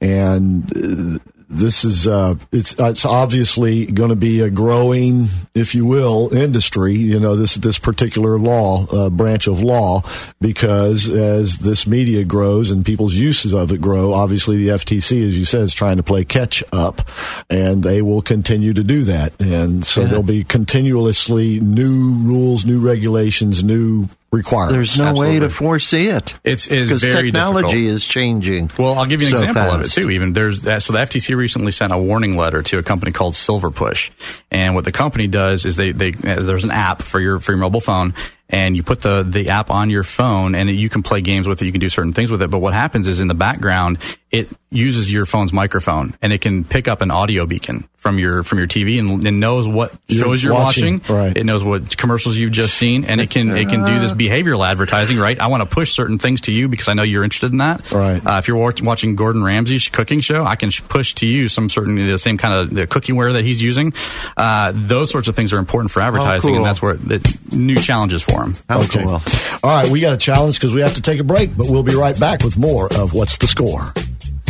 And 0.00 0.76
uh, 0.76 1.18
this 1.52 1.84
is 1.84 2.08
uh, 2.08 2.34
it's 2.50 2.74
it's 2.78 3.04
obviously 3.04 3.86
going 3.86 4.08
to 4.08 4.16
be 4.16 4.40
a 4.40 4.50
growing, 4.50 5.26
if 5.54 5.74
you 5.74 5.84
will, 5.84 6.34
industry. 6.34 6.94
You 6.94 7.20
know 7.20 7.36
this 7.36 7.56
this 7.56 7.78
particular 7.78 8.38
law 8.38 8.86
uh, 8.86 9.10
branch 9.10 9.46
of 9.46 9.62
law 9.62 10.02
because 10.40 11.08
as 11.08 11.58
this 11.58 11.86
media 11.86 12.24
grows 12.24 12.70
and 12.70 12.84
people's 12.84 13.14
uses 13.14 13.52
of 13.52 13.70
it 13.72 13.80
grow, 13.80 14.14
obviously 14.14 14.56
the 14.56 14.68
FTC, 14.68 15.28
as 15.28 15.38
you 15.38 15.44
said, 15.44 15.62
is 15.62 15.74
trying 15.74 15.98
to 15.98 16.02
play 16.02 16.24
catch 16.24 16.64
up, 16.72 17.02
and 17.50 17.82
they 17.82 18.00
will 18.00 18.22
continue 18.22 18.72
to 18.72 18.82
do 18.82 19.04
that. 19.04 19.38
And 19.40 19.84
so 19.84 20.06
there'll 20.06 20.22
be 20.22 20.44
continuously 20.44 21.60
new 21.60 22.14
rules, 22.22 22.64
new 22.64 22.80
regulations, 22.80 23.62
new 23.62 24.08
requirements. 24.32 24.96
There's 24.96 24.98
no 24.98 25.20
way 25.20 25.38
to 25.38 25.50
foresee 25.50 26.08
it. 26.08 26.38
It's 26.42 26.66
is 26.66 26.88
Because 26.88 27.02
technology 27.02 27.68
difficult. 27.68 27.94
is 27.94 28.06
changing. 28.06 28.70
Well, 28.78 28.94
I'll 28.98 29.06
give 29.06 29.20
you 29.20 29.28
an 29.28 29.36
so 29.36 29.44
example 29.44 29.62
of 29.74 29.82
it 29.82 29.88
too. 29.90 30.10
Even 30.10 30.32
there's 30.32 30.62
that. 30.62 30.82
So 30.82 30.94
the 30.94 31.00
FTC 31.00 31.36
recently 31.36 31.70
sent 31.72 31.92
a 31.92 31.98
warning 31.98 32.36
letter 32.36 32.62
to 32.62 32.78
a 32.78 32.82
company 32.82 33.12
called 33.12 33.34
Silverpush, 33.34 34.10
and 34.50 34.74
what 34.74 34.84
the 34.84 34.92
company 34.92 35.28
does 35.28 35.64
is 35.66 35.76
they 35.76 35.92
they 35.92 36.08
uh, 36.10 36.40
there's 36.42 36.64
an 36.64 36.70
app 36.72 37.02
for 37.02 37.20
your 37.20 37.38
for 37.38 37.52
your 37.52 37.58
mobile 37.60 37.80
phone, 37.80 38.14
and 38.48 38.74
you 38.76 38.82
put 38.82 39.02
the 39.02 39.22
the 39.22 39.50
app 39.50 39.70
on 39.70 39.90
your 39.90 40.02
phone, 40.02 40.54
and 40.54 40.70
you 40.70 40.88
can 40.88 41.02
play 41.02 41.20
games 41.20 41.46
with 41.46 41.60
it. 41.62 41.66
You 41.66 41.72
can 41.72 41.80
do 41.80 41.90
certain 41.90 42.12
things 42.12 42.30
with 42.30 42.42
it. 42.42 42.50
But 42.50 42.58
what 42.60 42.72
happens 42.74 43.06
is 43.08 43.20
in 43.20 43.28
the 43.28 43.34
background, 43.34 43.98
it 44.32 44.48
uses 44.70 45.12
your 45.12 45.26
phone's 45.26 45.52
microphone, 45.52 46.14
and 46.22 46.32
it 46.32 46.40
can 46.40 46.64
pick 46.64 46.88
up 46.88 47.02
an 47.02 47.10
audio 47.10 47.44
beacon 47.44 47.86
from 47.98 48.18
your 48.18 48.42
from 48.42 48.56
your 48.58 48.66
TV, 48.66 48.98
and, 48.98 49.24
and 49.26 49.38
knows 49.38 49.68
what 49.68 49.94
You're 50.08 50.24
shows 50.24 50.42
you're 50.42 50.54
watching, 50.54 51.00
watching. 51.00 51.16
right. 51.16 51.36
It 51.36 51.44
knows 51.44 51.62
what 51.62 51.96
commercials 51.98 52.38
you've 52.38 52.50
just 52.52 52.74
seen, 52.74 53.04
and 53.04 53.20
it 53.20 53.28
can 53.28 53.54
it 53.56 53.68
can 53.68 53.84
do 53.84 53.98
this 54.00 54.12
behavioral 54.12 54.66
advertising. 54.66 55.18
Right? 55.18 55.38
I 55.38 55.48
want 55.48 55.62
to 55.68 55.72
push 55.72 55.92
certain 55.92 56.18
things 56.18 56.40
to 56.42 56.52
you 56.52 56.68
because 56.68 56.88
I 56.88 56.94
know 56.94 57.02
you're 57.02 57.22
interested 57.24 57.50
in 57.52 57.58
that. 57.58 57.92
Right. 57.92 58.24
Uh, 58.26 58.38
if 58.38 58.48
you're 58.48 58.56
watch, 58.56 58.80
watching 58.82 59.14
Gordon 59.16 59.44
Ramsay's 59.44 59.88
cooking 59.90 60.20
show, 60.20 60.44
I 60.44 60.56
can 60.56 60.70
push 60.88 61.12
to 61.16 61.26
you 61.26 61.48
some 61.50 61.68
certain 61.68 61.94
the 61.96 62.16
same 62.18 62.38
kind 62.38 62.54
of 62.54 62.70
the 62.74 62.86
cookware 62.86 63.34
that 63.34 63.44
he's 63.44 63.62
using. 63.62 63.92
Uh, 64.36 64.72
those 64.74 65.10
sorts 65.10 65.28
of 65.28 65.36
things 65.36 65.52
are 65.52 65.58
important 65.58 65.90
for 65.90 66.00
advertising, 66.00 66.52
cool. 66.54 66.56
and 66.56 66.64
that's 66.66 66.80
where 66.80 66.94
the 66.94 67.20
new 67.52 67.76
challenges 67.76 68.22
for 68.22 68.42
him. 68.42 68.54
How 68.68 68.78
Okay. 68.78 69.04
cool. 69.04 69.20
All 69.62 69.70
right, 69.76 69.88
we 69.90 70.00
got 70.00 70.14
a 70.14 70.16
challenge 70.16 70.58
because 70.58 70.72
we 70.74 70.80
have 70.80 70.94
to 70.94 71.02
take 71.02 71.20
a 71.20 71.24
break, 71.24 71.54
but 71.56 71.68
we'll 71.68 71.82
be 71.82 71.94
right 71.94 72.18
back 72.18 72.42
with 72.42 72.56
more 72.58 72.90
of 72.94 73.12
What's 73.12 73.36
the 73.36 73.46
Score. 73.46 73.92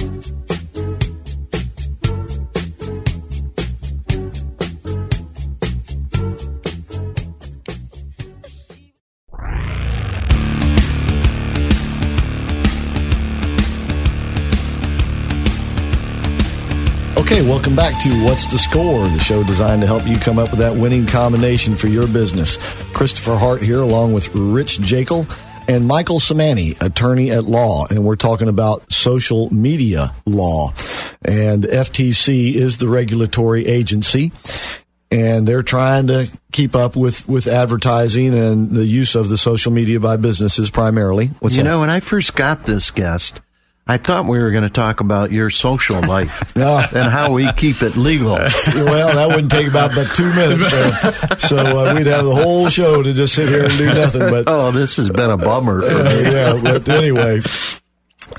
Okay, 0.03 0.11
welcome 17.49 17.77
back 17.77 18.03
to 18.03 18.09
What's 18.25 18.49
the 18.49 18.59
Score, 18.59 19.07
the 19.07 19.21
show 19.21 19.45
designed 19.45 19.83
to 19.83 19.87
help 19.87 20.05
you 20.09 20.17
come 20.17 20.41
up 20.41 20.51
with 20.51 20.59
that 20.59 20.75
winning 20.75 21.07
combination 21.07 21.77
for 21.77 21.87
your 21.87 22.09
business. 22.09 22.59
Christopher 22.93 23.37
Hart 23.37 23.63
here, 23.63 23.81
along 23.81 24.15
with 24.15 24.35
Rich 24.35 24.81
Jekyll 24.81 25.27
and 25.69 25.87
Michael 25.87 26.19
Samani, 26.19 26.81
attorney 26.81 27.31
at 27.31 27.45
law, 27.45 27.87
and 27.89 28.05
we're 28.05 28.17
talking 28.17 28.49
about 28.49 28.91
social 28.93 29.53
media 29.53 30.13
law. 30.27 30.73
And 31.23 31.65
FTC 31.65 32.55
is 32.55 32.79
the 32.79 32.89
regulatory 32.89 33.67
agency, 33.67 34.33
and 35.11 35.47
they're 35.47 35.63
trying 35.63 36.09
to 36.09 36.29
keep 36.53 36.75
up 36.75 36.97
with, 36.97 37.29
with 37.29 37.47
advertising 37.47 38.35
and 38.37 38.71
the 38.71 38.87
use 38.87 39.15
of 39.15 39.29
the 39.29 39.37
social 39.37 39.73
media 39.73 40.01
by 40.01 40.17
businesses 40.17 40.71
primarily. 40.71 41.29
What's 41.41 41.57
you 41.57 41.63
that? 41.63 41.69
know, 41.69 41.81
when 41.81 41.91
I 41.91 42.01
first 42.01 42.35
got 42.35 42.65
this 42.65 42.91
guest, 42.91 43.41
I 43.87 43.97
thought 43.97 44.27
we 44.27 44.39
were 44.39 44.53
going 44.53 44.63
to 44.63 44.71
talk 44.71 45.01
about 45.01 45.33
your 45.33 45.51
social 45.51 46.01
life 46.01 46.57
and 46.57 47.11
how 47.13 47.33
we 47.33 47.51
keep 47.55 47.83
it 47.83 47.97
legal. 47.97 48.35
Well, 48.37 49.15
that 49.17 49.27
wouldn't 49.29 49.51
take 49.51 49.67
about 49.67 49.93
but 49.95 50.07
two 50.15 50.33
minutes. 50.33 50.69
So, 50.71 51.01
so 51.39 51.57
uh, 51.91 51.95
we'd 51.95 52.07
have 52.07 52.25
the 52.25 52.35
whole 52.35 52.69
show 52.69 53.03
to 53.03 53.13
just 53.13 53.35
sit 53.35 53.49
here 53.49 53.65
and 53.65 53.77
do 53.77 53.87
nothing. 53.87 54.21
But 54.31 54.45
Oh, 54.47 54.71
this 54.71 54.97
has 54.97 55.11
been 55.11 55.31
a 55.31 55.37
bummer 55.37 55.83
for 55.83 55.97
uh, 55.97 56.05
me. 56.05 56.23
yeah, 56.23 56.61
but 56.63 56.89
anyway, 56.89 57.41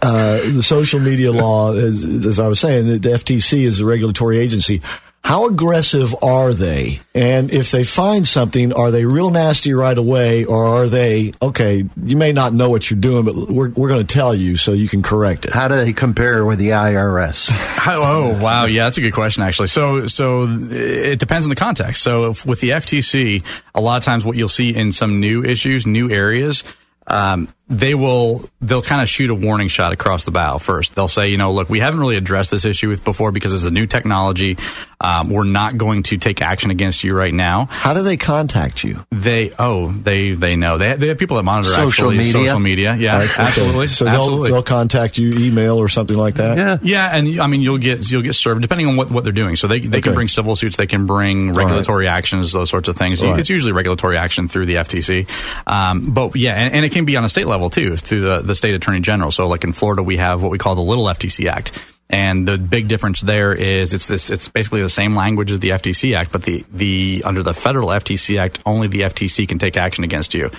uh, 0.01 0.37
the 0.37 0.61
social 0.63 0.99
media 1.01 1.31
law, 1.31 1.73
as, 1.73 2.03
as 2.05 2.39
I 2.39 2.47
was 2.47 2.59
saying, 2.61 2.85
the 2.87 3.09
FTC 3.09 3.63
is 3.63 3.79
the 3.79 3.85
regulatory 3.85 4.37
agency. 4.39 4.81
How 5.23 5.47
aggressive 5.47 6.13
are 6.21 6.53
they? 6.53 6.99
And 7.15 7.49
if 7.51 7.71
they 7.71 7.85
find 7.85 8.27
something, 8.27 8.73
are 8.73 8.91
they 8.91 9.05
real 9.05 9.29
nasty 9.29 9.73
right 9.73 9.97
away, 9.97 10.43
or 10.43 10.65
are 10.65 10.87
they 10.87 11.31
okay? 11.41 11.85
You 12.03 12.17
may 12.17 12.33
not 12.33 12.53
know 12.53 12.69
what 12.69 12.91
you're 12.91 12.99
doing, 12.99 13.23
but 13.23 13.35
we're 13.35 13.69
we're 13.69 13.87
going 13.87 14.05
to 14.05 14.13
tell 14.13 14.35
you 14.35 14.57
so 14.57 14.73
you 14.73 14.89
can 14.89 15.01
correct 15.01 15.45
it. 15.45 15.53
How 15.53 15.69
do 15.69 15.75
they 15.75 15.93
compare 15.93 16.43
with 16.45 16.59
the 16.59 16.69
IRS? 16.69 17.51
Oh 17.85 18.41
wow, 18.41 18.63
yeah, 18.63 18.85
that's 18.85 18.97
a 18.97 19.01
good 19.01 19.11
question 19.11 19.43
actually. 19.43 19.67
So 19.67 20.07
so 20.07 20.47
it 20.47 21.19
depends 21.19 21.45
on 21.45 21.49
the 21.49 21.55
context. 21.57 22.01
So 22.01 22.29
if, 22.29 22.45
with 22.45 22.61
the 22.61 22.69
FTC, 22.69 23.43
a 23.75 23.81
lot 23.81 23.97
of 23.97 24.03
times 24.03 24.23
what 24.23 24.37
you'll 24.37 24.47
see 24.47 24.73
in 24.73 24.93
some 24.93 25.19
new 25.19 25.43
issues, 25.43 25.85
new 25.85 26.09
areas, 26.09 26.63
um, 27.07 27.49
they 27.79 27.95
will 27.95 28.49
they'll 28.61 28.81
kind 28.81 29.01
of 29.01 29.09
shoot 29.09 29.29
a 29.29 29.35
warning 29.35 29.67
shot 29.67 29.91
across 29.91 30.23
the 30.23 30.31
bow 30.31 30.57
first. 30.57 30.95
They'll 30.95 31.07
say, 31.07 31.29
you 31.29 31.37
know, 31.37 31.51
look, 31.51 31.69
we 31.69 31.79
haven't 31.79 31.99
really 31.99 32.15
addressed 32.17 32.51
this 32.51 32.65
issue 32.65 32.89
with 32.89 33.03
before 33.03 33.31
because 33.31 33.53
it's 33.53 33.65
a 33.65 33.71
new 33.71 33.85
technology. 33.87 34.57
Um, 35.01 35.29
we're 35.29 35.43
not 35.43 35.77
going 35.77 36.03
to 36.03 36.17
take 36.17 36.41
action 36.41 36.71
against 36.71 37.03
you 37.03 37.13
right 37.13 37.33
now. 37.33 37.65
How 37.69 37.93
do 37.93 38.03
they 38.03 38.15
contact 38.15 38.83
you? 38.85 39.05
They 39.11 39.51
oh 39.59 39.91
they 39.91 40.31
they 40.31 40.55
know 40.55 40.77
they 40.77 40.95
they 40.95 41.07
have 41.09 41.17
people 41.17 41.35
that 41.37 41.43
monitor 41.43 41.71
Social 41.71 41.87
actually 42.09 42.17
media? 42.19 42.31
social 42.31 42.59
media. 42.59 42.95
Yeah, 42.95 43.21
Okay. 43.23 43.33
absolutely. 43.41 43.87
So 43.87 44.07
absolutely. 44.07 44.47
they'll 44.47 44.53
they'll 44.55 44.63
contact 44.63 45.17
you, 45.17 45.31
email 45.35 45.77
or 45.77 45.89
something 45.89 46.15
like 46.15 46.35
that. 46.35 46.57
Yeah. 46.57 46.77
Yeah, 46.81 47.17
and 47.17 47.39
I 47.41 47.47
mean 47.47 47.61
you'll 47.61 47.79
get 47.79 48.09
you'll 48.09 48.21
get 48.21 48.33
served 48.35 48.61
depending 48.61 48.87
on 48.87 48.95
what, 48.95 49.11
what 49.11 49.23
they're 49.25 49.33
doing. 49.33 49.57
So 49.57 49.67
they 49.67 49.79
they 49.81 49.97
Okay. 49.97 50.01
can 50.03 50.13
bring 50.13 50.27
civil 50.29 50.55
suits, 50.55 50.77
they 50.77 50.87
can 50.87 51.05
bring 51.05 51.53
regulatory 51.53 52.07
actions, 52.07 52.53
those 52.53 52.69
sorts 52.69 52.87
of 52.87 52.95
things. 52.95 53.21
Right. 53.21 53.39
It's 53.39 53.49
usually 53.49 53.73
regulatory 53.73 54.17
action 54.17 54.47
through 54.47 54.67
the 54.67 54.75
FTC, 54.75 55.27
um, 55.67 56.11
but 56.13 56.35
yeah, 56.35 56.53
and, 56.55 56.73
and 56.73 56.85
it 56.85 56.91
can 56.93 57.03
be 57.05 57.17
on 57.17 57.25
a 57.25 57.29
state 57.29 57.47
level 57.47 57.62
too 57.69 57.97
through 57.97 58.21
the 58.21 58.39
the 58.39 58.55
state 58.55 58.75
attorney 58.75 59.01
general. 59.01 59.31
So 59.31 59.47
like 59.47 59.63
in 59.63 59.73
Florida, 59.73 60.03
we 60.03 60.17
have 60.17 60.41
what 60.41 60.51
we 60.51 60.57
call 60.57 60.75
the 60.75 60.81
Little 60.81 61.05
FTC 61.05 61.47
Act. 61.47 61.71
And 62.09 62.47
the 62.47 62.57
big 62.57 62.87
difference 62.87 63.21
there 63.21 63.53
is 63.53 63.93
it's 63.93 64.05
this 64.05 64.29
it's 64.29 64.47
basically 64.47 64.81
the 64.81 64.89
same 64.89 65.15
language 65.15 65.51
as 65.51 65.59
the 65.59 65.69
FTC 65.69 66.15
Act, 66.15 66.31
but 66.31 66.43
the 66.43 66.63
the 66.71 67.23
under 67.25 67.41
the 67.41 67.53
federal 67.53 67.89
FTC 67.89 68.39
Act, 68.39 68.59
only 68.65 68.87
the 68.87 69.01
FTC 69.01 69.47
can 69.47 69.57
take 69.57 69.77
action 69.77 70.03
against 70.03 70.33
you. 70.33 70.51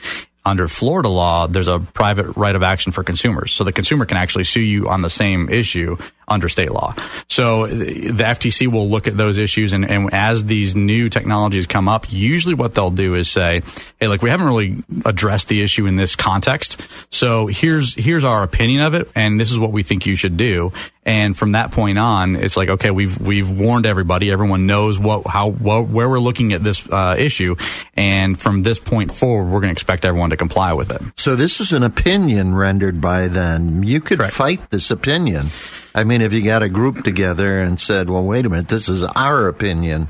Under 0.47 0.69
Florida 0.69 1.09
law, 1.09 1.47
there's 1.47 1.69
a 1.69 1.79
private 1.79 2.37
right 2.37 2.55
of 2.55 2.63
action 2.63 2.93
for 2.93 3.03
consumers. 3.03 3.53
So 3.53 3.65
the 3.65 3.73
consumer 3.73 4.05
can 4.05 4.19
actually 4.19 4.45
sue 4.45 4.61
you 4.61 4.89
on 4.89 5.01
the 5.01 5.09
same 5.09 5.49
issue 5.49 5.97
under 6.29 6.49
state 6.49 6.71
law. 6.71 6.95
So 7.29 7.67
the 7.67 8.25
FTC 8.25 8.69
will 8.69 8.89
look 8.89 9.07
at 9.07 9.17
those 9.17 9.39
issues, 9.39 9.73
and, 9.73 9.89
and 9.89 10.13
as 10.13 10.45
these 10.45 10.75
new 10.75 11.09
technologies 11.09 11.67
come 11.67 11.89
up, 11.89 12.07
usually 12.11 12.55
what 12.55 12.75
they'll 12.75 12.91
do 12.91 13.15
is 13.15 13.29
say, 13.29 13.63
"Hey, 14.01 14.09
look, 14.09 14.23
we 14.23 14.31
haven't 14.31 14.47
really 14.47 14.77
addressed 15.05 15.49
the 15.49 15.63
issue 15.63 15.87
in 15.87 15.97
this 15.97 16.17
context, 16.17 16.81
so 17.11 17.47
here's 17.47 17.95
here's 17.95 18.25
our 18.25 18.43
opinion 18.43 18.83
of 18.83 18.95
it, 18.95 19.11
and 19.15 19.41
this 19.41 19.51
is 19.51 19.59
what 19.59 19.73
we 19.73 19.83
think 19.83 20.07
you 20.07 20.15
should 20.15 20.37
do." 20.37 20.73
And 21.07 21.37
from 21.37 21.53
that 21.53 21.71
point 21.71 21.99
on, 21.99 22.35
it's 22.35 22.57
like, 22.57 22.71
okay, 22.71 22.91
we've 22.91 23.21
we've 23.21 23.51
warned 23.51 23.85
everybody. 23.85 24.31
Everyone 24.31 24.67
knows 24.67 24.99
what 24.99 25.27
how 25.27 25.51
what, 25.51 25.89
where 25.89 26.09
we're 26.09 26.19
looking 26.19 26.53
at 26.55 26.65
this 26.65 26.89
uh, 26.89 27.15
issue, 27.19 27.57
and 27.95 28.41
from 28.41 28.63
this 28.63 28.79
point 28.79 29.13
forward, 29.13 29.45
we're 29.45 29.61
going 29.61 29.69
to 29.69 29.73
expect 29.73 30.05
everyone 30.05 30.31
to 30.31 30.37
comply 30.37 30.73
with 30.73 30.91
it. 30.91 31.03
So 31.17 31.37
this 31.37 31.61
is 31.61 31.73
an 31.73 31.83
opinion 31.83 32.55
rendered 32.55 33.01
by 33.03 33.29
them. 33.29 33.85
You 33.85 34.01
could 34.01 34.19
Correct. 34.19 34.35
fight 34.35 34.71
this 34.71 34.91
opinion. 34.91 35.51
I 35.95 36.05
mean, 36.05 36.23
if 36.23 36.33
you 36.33 36.43
got 36.43 36.63
a 36.63 36.69
group 36.69 37.05
together 37.05 37.61
and 37.61 37.79
said, 37.79 38.11
"Well, 38.11 38.25
wait 38.25 38.47
a 38.47 38.49
minute, 38.49 38.69
this 38.69 38.89
is 38.89 39.05
our 39.05 39.47
opinion." 39.47 40.09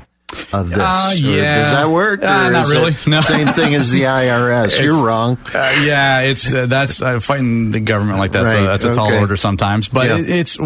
Of 0.53 0.69
this, 0.69 0.79
Uh, 0.79 1.13
yeah. 1.15 1.61
does 1.63 1.71
that 1.71 1.89
work? 1.89 2.23
Uh, 2.23 2.49
not 2.49 2.67
really. 2.69 2.93
No. 3.07 3.21
Same 3.21 3.47
thing 3.47 3.75
as 3.75 3.89
the 3.91 4.01
IRS. 4.03 4.81
You're 4.81 5.03
wrong. 5.05 5.37
Uh, 5.53 5.73
yeah, 5.83 6.21
it's 6.21 6.51
uh, 6.51 6.65
that's 6.65 7.01
uh, 7.01 7.19
fighting 7.19 7.71
the 7.71 7.79
government 7.79 8.19
like 8.19 8.31
that's 8.31 8.45
Right, 8.45 8.59
a, 8.59 8.63
that's 8.63 8.85
a 8.85 8.93
tall 8.93 9.07
okay. 9.07 9.19
order 9.19 9.37
sometimes. 9.37 9.87
But 9.89 10.07
Yeah. 10.07 10.17
it, 10.17 10.29
it's 10.29 10.59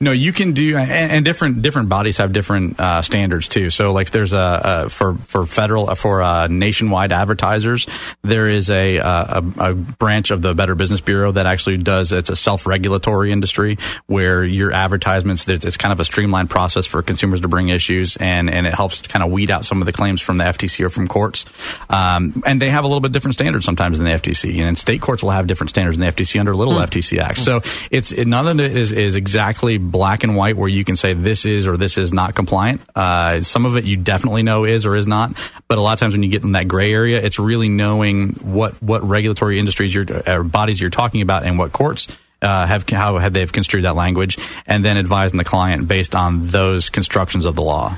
no, 0.00 0.12
you 0.12 0.32
can 0.32 0.52
do, 0.52 0.76
and, 0.76 0.90
and 1.12 1.24
different 1.24 1.62
different 1.62 1.88
bodies 1.88 2.16
have 2.18 2.32
different 2.32 2.78
uh, 2.80 3.02
standards 3.02 3.48
too. 3.48 3.70
So 3.70 3.92
like 3.92 4.10
there's 4.10 4.32
a, 4.32 4.84
a 4.86 4.88
for 4.90 5.14
for 5.26 5.46
federal 5.46 5.94
for 5.94 6.22
uh, 6.22 6.46
nationwide 6.48 7.12
advertisers, 7.12 7.86
there 8.22 8.48
is 8.48 8.70
a, 8.70 8.96
a 8.98 9.42
a 9.58 9.74
branch 9.74 10.30
of 10.30 10.42
the 10.42 10.54
Better 10.54 10.74
Business 10.74 11.00
Bureau 11.00 11.32
that 11.32 11.46
actually 11.46 11.76
does 11.78 12.12
it's 12.12 12.30
a 12.30 12.36
self 12.36 12.66
regulatory 12.66 13.32
industry 13.32 13.78
where 14.06 14.44
your 14.44 14.72
advertisements 14.72 15.48
it's 15.48 15.64
it's 15.64 15.76
kind 15.76 15.92
of 15.92 16.00
a 16.00 16.04
streamlined 16.04 16.50
process 16.50 16.86
for 16.86 17.02
consumers 17.02 17.40
to 17.40 17.48
bring 17.48 17.68
issues 17.68 18.16
and 18.16 18.50
and 18.50 18.66
it 18.66 18.74
helps 18.74 19.02
kind 19.10 19.22
of 19.22 19.30
weed 19.30 19.50
out 19.50 19.64
some 19.64 19.82
of 19.82 19.86
the 19.86 19.92
claims 19.92 20.20
from 20.20 20.36
the 20.36 20.44
FTC 20.44 20.84
or 20.84 20.88
from 20.88 21.08
courts. 21.08 21.44
Um, 21.88 22.42
and 22.46 22.62
they 22.62 22.70
have 22.70 22.84
a 22.84 22.86
little 22.86 23.00
bit 23.00 23.12
different 23.12 23.34
standards 23.34 23.64
sometimes 23.64 23.98
than 23.98 24.06
the 24.06 24.12
FTC. 24.12 24.60
And 24.60 24.78
state 24.78 25.02
courts 25.02 25.22
will 25.22 25.30
have 25.30 25.46
different 25.46 25.70
standards 25.70 25.98
than 25.98 26.06
the 26.06 26.12
FTC 26.12 26.38
under 26.40 26.54
little 26.54 26.74
FTC 26.74 27.18
Act. 27.18 27.38
So 27.38 27.60
it's 27.90 28.12
it, 28.12 28.26
none 28.26 28.46
of 28.46 28.60
it 28.60 28.76
is, 28.76 28.92
is 28.92 29.16
exactly 29.16 29.78
black 29.78 30.24
and 30.24 30.36
white 30.36 30.56
where 30.56 30.68
you 30.68 30.84
can 30.84 30.96
say 30.96 31.14
this 31.14 31.44
is 31.44 31.66
or 31.66 31.76
this 31.76 31.98
is 31.98 32.12
not 32.12 32.34
compliant. 32.34 32.80
Uh, 32.94 33.42
some 33.42 33.66
of 33.66 33.76
it 33.76 33.84
you 33.84 33.96
definitely 33.96 34.42
know 34.42 34.64
is 34.64 34.86
or 34.86 34.94
is 34.94 35.06
not. 35.06 35.32
But 35.68 35.78
a 35.78 35.80
lot 35.80 35.94
of 35.94 36.00
times 36.00 36.14
when 36.14 36.22
you 36.22 36.30
get 36.30 36.42
in 36.42 36.52
that 36.52 36.68
gray 36.68 36.92
area, 36.92 37.20
it's 37.20 37.38
really 37.38 37.68
knowing 37.68 38.34
what 38.34 38.80
what 38.82 39.02
regulatory 39.06 39.58
industries 39.58 39.94
you're 39.94 40.06
or 40.26 40.44
bodies 40.44 40.80
you're 40.80 40.90
talking 40.90 41.22
about 41.22 41.44
and 41.44 41.58
what 41.58 41.72
courts 41.72 42.08
uh, 42.42 42.66
have 42.66 42.88
how 42.88 43.18
have 43.18 43.32
they've 43.32 43.52
construed 43.52 43.84
that 43.84 43.94
language, 43.96 44.38
and 44.66 44.84
then 44.84 44.96
advising 44.98 45.38
the 45.38 45.44
client 45.44 45.86
based 45.88 46.14
on 46.14 46.46
those 46.48 46.88
constructions 46.90 47.46
of 47.46 47.54
the 47.56 47.62
law. 47.62 47.96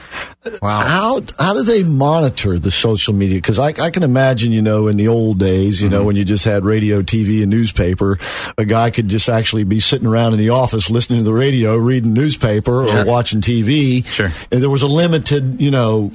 Wow. 0.61 0.81
How 0.81 1.23
how 1.39 1.55
do 1.55 1.63
they 1.63 1.85
monitor 1.85 2.59
the 2.59 2.71
social 2.73 3.15
media? 3.15 3.37
Because 3.39 3.61
I, 3.61 3.69
I 3.69 3.91
can 3.91 4.03
imagine, 4.03 4.51
you 4.51 4.61
know, 4.63 4.89
in 4.89 4.97
the 4.97 5.07
old 5.09 5.39
days, 5.39 5.81
you 5.81 5.87
Mm-hmm. 5.89 5.97
know, 5.99 6.05
when 6.05 6.17
you 6.17 6.25
just 6.25 6.45
had 6.45 6.65
radio, 6.65 7.03
TV, 7.03 7.43
and 7.43 7.51
newspaper, 7.51 8.19
a 8.59 8.65
guy 8.65 8.91
could 8.91 9.07
just 9.07 9.29
actually 9.29 9.63
be 9.63 9.79
sitting 9.79 10.07
around 10.09 10.33
in 10.33 10.41
the 10.41 10.49
office 10.51 10.91
listening 10.91 11.21
to 11.21 11.25
the 11.25 11.33
radio, 11.33 11.77
reading 11.77 12.13
newspaper, 12.13 12.85
Yeah. 12.87 13.03
or 13.03 13.05
watching 13.07 13.41
TV. 13.41 14.05
Sure. 14.05 14.33
And 14.51 14.61
there 14.61 14.71
was 14.71 14.83
a 14.83 14.89
limited, 14.89 15.61
you 15.61 15.71
know, 15.71 16.11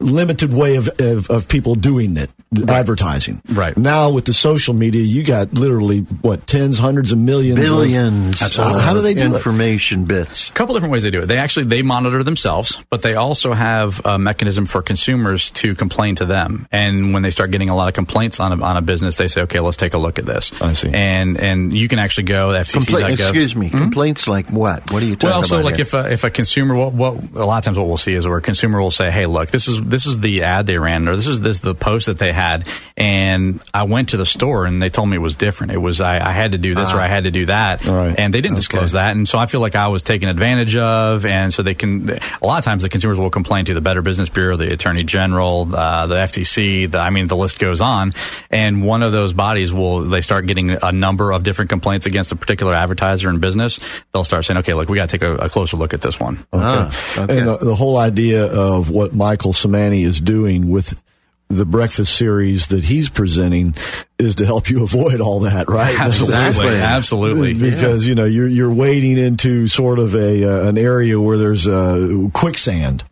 limited 0.00 0.52
way 0.52 0.76
of, 0.76 0.88
of, 1.00 1.28
of 1.30 1.48
people 1.48 1.74
doing 1.74 2.16
it, 2.16 2.30
advertising. 2.68 3.42
Right. 3.48 3.76
Now 3.76 4.10
with 4.10 4.24
the 4.24 4.32
social 4.32 4.74
media, 4.74 5.02
you 5.02 5.24
got 5.24 5.52
literally 5.54 6.00
what 6.00 6.46
tens, 6.46 6.78
hundreds 6.78 7.12
of 7.12 7.18
millions, 7.18 7.58
of- 7.58 7.64
Billions. 7.64 8.40
Absolutely. 8.42 8.80
How 8.80 8.94
do 8.94 9.00
they 9.00 9.14
do 9.14 9.22
it? 9.22 9.34
information 9.34 10.04
bits? 10.04 10.48
A 10.48 10.52
couple 10.52 10.74
different 10.74 10.92
ways 10.92 11.02
they 11.02 11.10
do 11.10 11.22
it. 11.22 11.26
They 11.26 11.38
actually 11.38 11.66
they 11.66 11.82
monitor 11.82 12.22
themselves, 12.22 12.82
but 12.90 13.02
they 13.02 13.14
also 13.14 13.52
have 13.52 14.00
a 14.04 14.18
mechanism 14.18 14.66
for 14.66 14.82
consumers 14.82 15.50
to 15.52 15.74
complain 15.74 16.14
to 16.16 16.26
them. 16.26 16.66
And 16.72 17.12
when 17.12 17.22
they 17.22 17.30
start 17.30 17.50
getting 17.50 17.68
a 17.70 17.76
lot 17.76 17.88
of 17.88 17.94
complaints 17.94 18.40
on 18.40 18.52
a, 18.58 18.64
on 18.64 18.76
a 18.76 18.82
business, 18.82 19.16
they 19.16 19.28
say, 19.28 19.42
"Okay, 19.42 19.60
let's 19.60 19.76
take 19.76 19.94
a 19.94 19.98
look 19.98 20.18
at 20.18 20.26
this." 20.26 20.52
I 20.62 20.72
see. 20.74 20.90
And 20.92 21.38
and 21.38 21.76
you 21.76 21.88
can 21.88 21.98
actually 21.98 22.24
go 22.24 22.52
to 22.52 22.58
Compla- 22.60 23.00
FTC.gov. 23.02 23.10
excuse 23.12 23.56
me. 23.56 23.68
Hmm? 23.68 23.78
Complaints 23.78 24.28
like 24.28 24.50
what? 24.50 24.90
What 24.92 25.02
are 25.02 25.06
you 25.06 25.16
talking 25.16 25.30
Well, 25.30 25.38
about? 25.40 25.50
Well, 25.50 25.60
so 25.60 25.64
like 25.64 25.76
here? 25.76 25.82
if 25.82 25.94
a, 25.94 26.12
if 26.12 26.24
a 26.24 26.30
consumer, 26.30 26.74
what, 26.76 26.92
what 26.92 27.14
a 27.34 27.44
lot 27.44 27.58
of 27.58 27.64
times 27.64 27.78
what 27.78 27.86
we'll 27.88 27.96
see 27.96 28.14
is 28.14 28.26
where 28.26 28.38
a 28.38 28.42
consumer 28.42 28.80
will 28.80 28.90
say, 28.90 29.10
"Hey, 29.10 29.26
look, 29.26 29.50
this 29.50 29.68
is 29.68 29.80
this 29.88 30.06
is 30.06 30.20
the 30.20 30.42
ad 30.42 30.66
they 30.66 30.78
ran, 30.78 31.08
or 31.08 31.16
this 31.16 31.26
is 31.26 31.40
this 31.40 31.56
is 31.56 31.60
the 31.60 31.74
post 31.74 32.06
that 32.06 32.18
they 32.18 32.32
had, 32.32 32.66
and 32.96 33.60
I 33.72 33.84
went 33.84 34.10
to 34.10 34.16
the 34.16 34.26
store 34.26 34.66
and 34.66 34.82
they 34.82 34.88
told 34.90 35.08
me 35.08 35.16
it 35.16 35.20
was 35.20 35.36
different. 35.36 35.72
It 35.72 35.78
was 35.78 36.00
I, 36.00 36.14
I 36.16 36.32
had 36.32 36.52
to 36.52 36.58
do 36.58 36.74
this 36.74 36.92
or 36.92 37.00
I 37.00 37.06
had 37.06 37.24
to 37.24 37.30
do 37.30 37.46
that, 37.46 37.86
All 37.86 37.94
right. 37.94 38.14
and 38.18 38.32
they 38.32 38.40
didn't 38.40 38.56
disclose 38.56 38.92
that, 38.92 39.16
and 39.16 39.28
so 39.28 39.38
I 39.38 39.46
feel 39.46 39.60
like 39.60 39.76
I 39.76 39.88
was 39.88 40.02
taken 40.02 40.28
advantage 40.28 40.76
of, 40.76 41.24
and 41.24 41.52
so 41.52 41.62
they 41.62 41.74
can. 41.74 42.10
A 42.10 42.46
lot 42.46 42.58
of 42.58 42.64
times 42.64 42.82
the 42.82 42.88
consumers 42.88 43.18
will 43.18 43.30
complain 43.30 43.64
to 43.66 43.74
the 43.74 43.80
Better 43.80 44.02
Business 44.02 44.28
Bureau, 44.28 44.56
the 44.56 44.72
Attorney 44.72 45.04
General, 45.04 45.74
uh, 45.74 46.06
the 46.06 46.16
FTC. 46.16 46.90
The, 46.90 46.98
I 46.98 47.10
mean, 47.10 47.26
the 47.26 47.36
list 47.36 47.58
goes 47.58 47.80
on, 47.80 48.14
and 48.50 48.84
one 48.84 49.02
of 49.02 49.12
those 49.12 49.32
bodies 49.32 49.72
will 49.72 50.04
they 50.04 50.20
start 50.20 50.46
getting 50.46 50.70
a 50.70 50.92
number 50.92 51.32
of 51.32 51.42
different 51.42 51.70
complaints 51.70 52.06
against 52.06 52.32
a 52.32 52.36
particular 52.36 52.74
advertiser 52.74 53.30
in 53.30 53.38
business. 53.40 53.80
They'll 54.12 54.24
start 54.24 54.44
saying, 54.44 54.58
"Okay, 54.58 54.74
look, 54.74 54.88
we 54.88 54.96
got 54.96 55.08
to 55.08 55.18
take 55.18 55.26
a, 55.26 55.34
a 55.36 55.48
closer 55.48 55.76
look 55.76 55.94
at 55.94 56.00
this 56.00 56.18
one." 56.20 56.44
Ah, 56.52 56.88
okay. 57.16 57.38
And 57.38 57.48
the, 57.48 57.56
the 57.58 57.74
whole 57.74 57.96
idea 57.96 58.46
of 58.46 58.90
what 58.90 59.14
Michael 59.14 59.52
Samani 59.78 60.04
is 60.04 60.20
doing 60.20 60.70
with 60.70 61.02
the 61.48 61.64
breakfast 61.64 62.14
series 62.14 62.68
that 62.68 62.84
he's 62.84 63.08
presenting 63.08 63.74
is 64.18 64.34
to 64.36 64.44
help 64.44 64.68
you 64.68 64.82
avoid 64.84 65.20
all 65.20 65.40
that, 65.40 65.68
right? 65.68 65.98
Absolutely, 65.98 66.76
absolutely. 66.76 67.54
Because 67.54 68.06
you 68.06 68.14
know 68.14 68.24
you're 68.24 68.48
you're 68.48 68.72
wading 68.72 69.16
into 69.16 69.66
sort 69.68 69.98
of 69.98 70.14
a 70.14 70.44
uh, 70.44 70.68
an 70.68 70.76
area 70.76 71.20
where 71.20 71.38
there's 71.38 71.66
uh, 71.66 72.28
quicksand, 72.32 73.04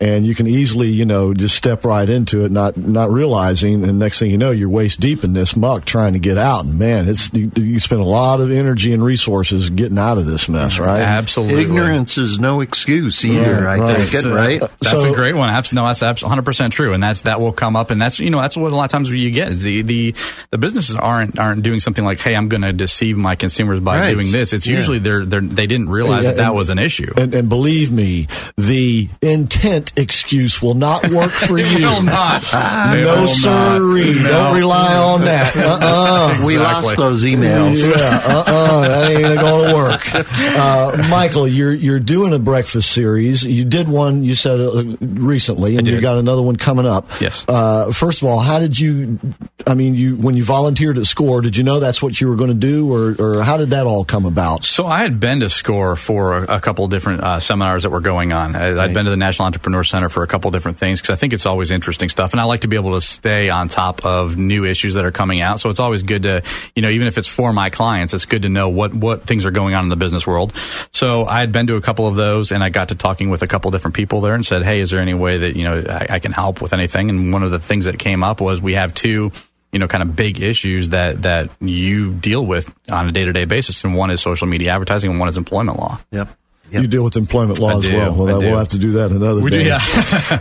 and 0.00 0.26
you 0.26 0.34
can 0.34 0.46
easily 0.46 0.88
you 0.88 1.04
know 1.04 1.34
just 1.34 1.56
step 1.56 1.84
right 1.84 2.08
into 2.08 2.44
it, 2.44 2.50
not 2.52 2.76
not 2.76 3.10
realizing, 3.10 3.84
and 3.84 3.98
next 3.98 4.18
thing 4.18 4.30
you 4.30 4.38
know 4.38 4.50
you're 4.50 4.68
waist 4.68 5.00
deep 5.00 5.24
in 5.24 5.32
this 5.32 5.56
muck 5.56 5.84
trying 5.84 6.12
to 6.14 6.18
get 6.18 6.38
out. 6.38 6.64
And 6.64 6.78
man, 6.78 7.08
it's 7.08 7.32
you, 7.32 7.50
you 7.56 7.78
spend 7.80 8.00
a 8.00 8.04
lot 8.04 8.40
of 8.40 8.50
energy 8.50 8.92
and 8.92 9.02
resources 9.04 9.70
getting 9.70 9.98
out 9.98 10.18
of 10.18 10.26
this 10.26 10.48
mess, 10.48 10.78
right? 10.78 11.00
Absolutely, 11.00 11.62
Ignorance 11.62 12.18
is 12.18 12.38
no 12.38 12.60
excuse 12.60 13.24
either. 13.24 13.64
Right, 13.64 13.78
I 13.78 13.82
right. 13.82 14.08
take 14.08 14.14
it 14.14 14.28
right. 14.28 14.60
That's 14.60 14.90
So- 14.90 15.12
a 15.12 15.14
great 15.14 15.34
one. 15.34 15.48
Abs- 15.50 15.72
No, 15.72 15.86
that's 15.86 16.02
abs- 16.02 16.22
100% 16.22 16.70
true. 16.70 16.92
And 16.92 17.02
that's, 17.02 17.22
that 17.22 17.40
will 17.40 17.52
come 17.52 17.76
up. 17.76 17.90
And 17.90 18.00
that's, 18.00 18.18
you 18.18 18.30
know, 18.30 18.40
that's 18.40 18.56
what 18.56 18.72
a 18.72 18.76
lot 18.76 18.84
of 18.84 18.90
times 18.90 19.10
you 19.10 19.30
get 19.30 19.50
is 19.50 19.62
the, 19.62 19.82
the, 19.82 20.14
the 20.50 20.58
businesses 20.58 20.94
aren't, 20.96 21.38
aren't 21.38 21.62
doing 21.62 21.80
something 21.80 22.04
like, 22.04 22.18
Hey, 22.20 22.34
I'm 22.34 22.48
going 22.48 22.62
to 22.62 22.72
deceive 22.72 23.16
my 23.16 23.34
consumers 23.36 23.80
by 23.80 23.98
Right. 24.00 24.12
doing 24.14 24.32
this. 24.32 24.52
It's 24.52 24.66
Yeah. 24.66 24.76
usually 24.78 24.98
they're, 24.98 25.24
they're, 25.24 25.40
they 25.40 25.66
didn't 25.66 25.88
realize 25.90 26.24
Yeah, 26.24 26.30
that 26.32 26.36
that 26.38 26.54
was 26.54 26.70
an 26.70 26.78
issue. 26.78 27.12
And, 27.16 27.34
and 27.34 27.48
believe 27.48 27.90
me, 27.92 28.26
the 28.56 29.08
intent 29.54 29.92
excuse 29.98 30.62
will 30.62 30.74
not 30.74 31.08
work 31.10 31.30
for 31.30 31.58
you. 31.58 31.86
will 31.86 32.02
not. 32.02 32.42
no, 32.52 32.92
It 32.96 33.04
will 33.04 33.16
not. 33.22 33.28
sirree. 33.28 34.14
No. 34.22 34.28
Don't 34.30 34.56
rely 34.56 34.94
on 34.96 35.20
that. 35.22 35.56
Uh-uh. 35.56 36.46
We 36.46 36.54
Exactly. 36.56 36.84
lost 36.84 36.96
those 36.96 37.24
emails. 37.24 37.84
Yeah, 37.88 38.20
uh-uh, 38.24 38.80
that 38.88 39.10
ain't 39.10 39.40
going 39.40 39.68
to 39.68 39.74
work. 39.74 40.14
Uh, 40.14 41.06
Michael, 41.08 41.46
you're 41.48 41.72
you're 41.72 42.00
doing 42.00 42.32
a 42.32 42.38
breakfast 42.38 42.90
series. 42.92 43.44
You 43.44 43.64
did 43.64 43.88
one, 43.88 44.22
you 44.24 44.34
said 44.34 44.60
uh, 44.60 44.84
recently, 45.00 45.76
and 45.76 45.86
you 45.86 45.94
did. 45.96 46.02
got 46.02 46.16
another 46.16 46.42
one 46.42 46.56
coming 46.56 46.86
up. 46.86 47.08
Yes. 47.20 47.44
Uh, 47.48 47.90
first 47.92 48.22
of 48.22 48.28
all, 48.28 48.40
how 48.40 48.58
did 48.58 48.78
you? 48.78 49.18
I 49.66 49.74
mean, 49.74 49.94
you 49.94 50.16
when 50.16 50.34
you 50.36 50.42
volunteered 50.44 50.98
at 50.98 51.06
SCORE, 51.06 51.42
did 51.42 51.56
you 51.56 51.64
know 51.64 51.80
that's 51.80 52.02
what 52.02 52.20
you 52.20 52.28
were 52.28 52.36
going 52.36 52.50
to 52.50 52.54
do, 52.56 52.92
or 52.92 53.14
or 53.18 53.42
how 53.42 53.56
did 53.56 53.70
that 53.70 53.86
all 53.86 54.04
come 54.04 54.26
about? 54.26 54.64
So 54.64 54.86
I 54.86 55.02
had 55.02 55.20
been 55.20 55.40
to 55.40 55.48
SCORE 55.50 55.96
for 55.96 56.38
a, 56.38 56.56
a 56.56 56.60
couple 56.60 56.86
different 56.88 57.22
uh, 57.22 57.40
seminars 57.40 57.82
that 57.84 57.90
were 57.90 58.00
going 58.00 58.32
on. 58.32 58.56
I, 58.56 58.82
I'd 58.82 58.94
been 58.94 59.04
to 59.04 59.10
the 59.10 59.16
National 59.16 59.41
Entrepreneur 59.42 59.84
Center 59.84 60.08
for 60.08 60.22
a 60.22 60.26
couple 60.26 60.50
different 60.50 60.78
things 60.78 61.00
because 61.00 61.14
I 61.14 61.16
think 61.16 61.32
it's 61.32 61.46
always 61.46 61.70
interesting 61.70 62.08
stuff, 62.08 62.32
and 62.32 62.40
I 62.40 62.44
like 62.44 62.60
to 62.60 62.68
be 62.68 62.76
able 62.76 62.94
to 62.94 63.00
stay 63.00 63.50
on 63.50 63.68
top 63.68 64.04
of 64.04 64.36
new 64.36 64.64
issues 64.64 64.94
that 64.94 65.04
are 65.04 65.12
coming 65.12 65.40
out. 65.40 65.60
So 65.60 65.70
it's 65.70 65.80
always 65.80 66.02
good 66.02 66.24
to, 66.24 66.42
you 66.74 66.82
know, 66.82 66.88
even 66.88 67.06
if 67.06 67.18
it's 67.18 67.28
for 67.28 67.52
my 67.52 67.70
clients, 67.70 68.14
it's 68.14 68.24
good 68.24 68.42
to 68.42 68.48
know 68.48 68.68
what 68.68 68.94
what 68.94 69.22
things 69.24 69.44
are 69.44 69.50
going 69.50 69.74
on 69.74 69.84
in 69.84 69.88
the 69.88 69.96
business 69.96 70.26
world. 70.26 70.52
So 70.92 71.24
I 71.24 71.40
had 71.40 71.52
been 71.52 71.66
to 71.68 71.76
a 71.76 71.80
couple 71.80 72.06
of 72.06 72.14
those, 72.14 72.52
and 72.52 72.62
I 72.62 72.70
got 72.70 72.88
to 72.88 72.94
talking 72.94 73.30
with 73.30 73.42
a 73.42 73.46
couple 73.46 73.70
different 73.70 73.94
people 73.94 74.20
there, 74.20 74.34
and 74.34 74.44
said, 74.44 74.62
"Hey, 74.62 74.80
is 74.80 74.90
there 74.90 75.00
any 75.00 75.14
way 75.14 75.38
that 75.38 75.56
you 75.56 75.64
know 75.64 75.84
I, 75.88 76.14
I 76.14 76.18
can 76.18 76.32
help 76.32 76.60
with 76.60 76.72
anything?" 76.72 77.10
And 77.10 77.32
one 77.32 77.42
of 77.42 77.50
the 77.50 77.58
things 77.58 77.84
that 77.86 77.98
came 77.98 78.22
up 78.22 78.40
was 78.40 78.60
we 78.60 78.74
have 78.74 78.94
two 78.94 79.32
you 79.72 79.78
know, 79.78 79.88
kind 79.88 80.02
of 80.02 80.14
big 80.14 80.40
issues 80.40 80.90
that 80.90 81.22
that 81.22 81.48
you 81.60 82.12
deal 82.12 82.44
with 82.44 82.72
on 82.90 83.08
a 83.08 83.12
day 83.12 83.24
to 83.24 83.32
day 83.32 83.46
basis, 83.46 83.82
and 83.84 83.94
one 83.94 84.10
is 84.10 84.20
social 84.20 84.46
media 84.46 84.70
advertising, 84.70 85.10
and 85.10 85.18
one 85.18 85.28
is 85.28 85.38
employment 85.38 85.78
law. 85.78 85.98
Yep. 86.10 86.28
You 86.72 86.86
deal 86.86 87.04
with 87.04 87.16
employment 87.16 87.58
law 87.58 87.70
I 87.70 87.74
as 87.76 87.84
do, 87.84 87.96
well. 87.96 88.14
Well, 88.14 88.34
I 88.36 88.38
we'll 88.38 88.58
have 88.58 88.68
to 88.68 88.78
do 88.78 88.92
that 88.92 89.10
another 89.10 89.40
We 89.42 89.50
do, 89.50 89.58
day. 89.62 89.66
yeah. 89.68 89.80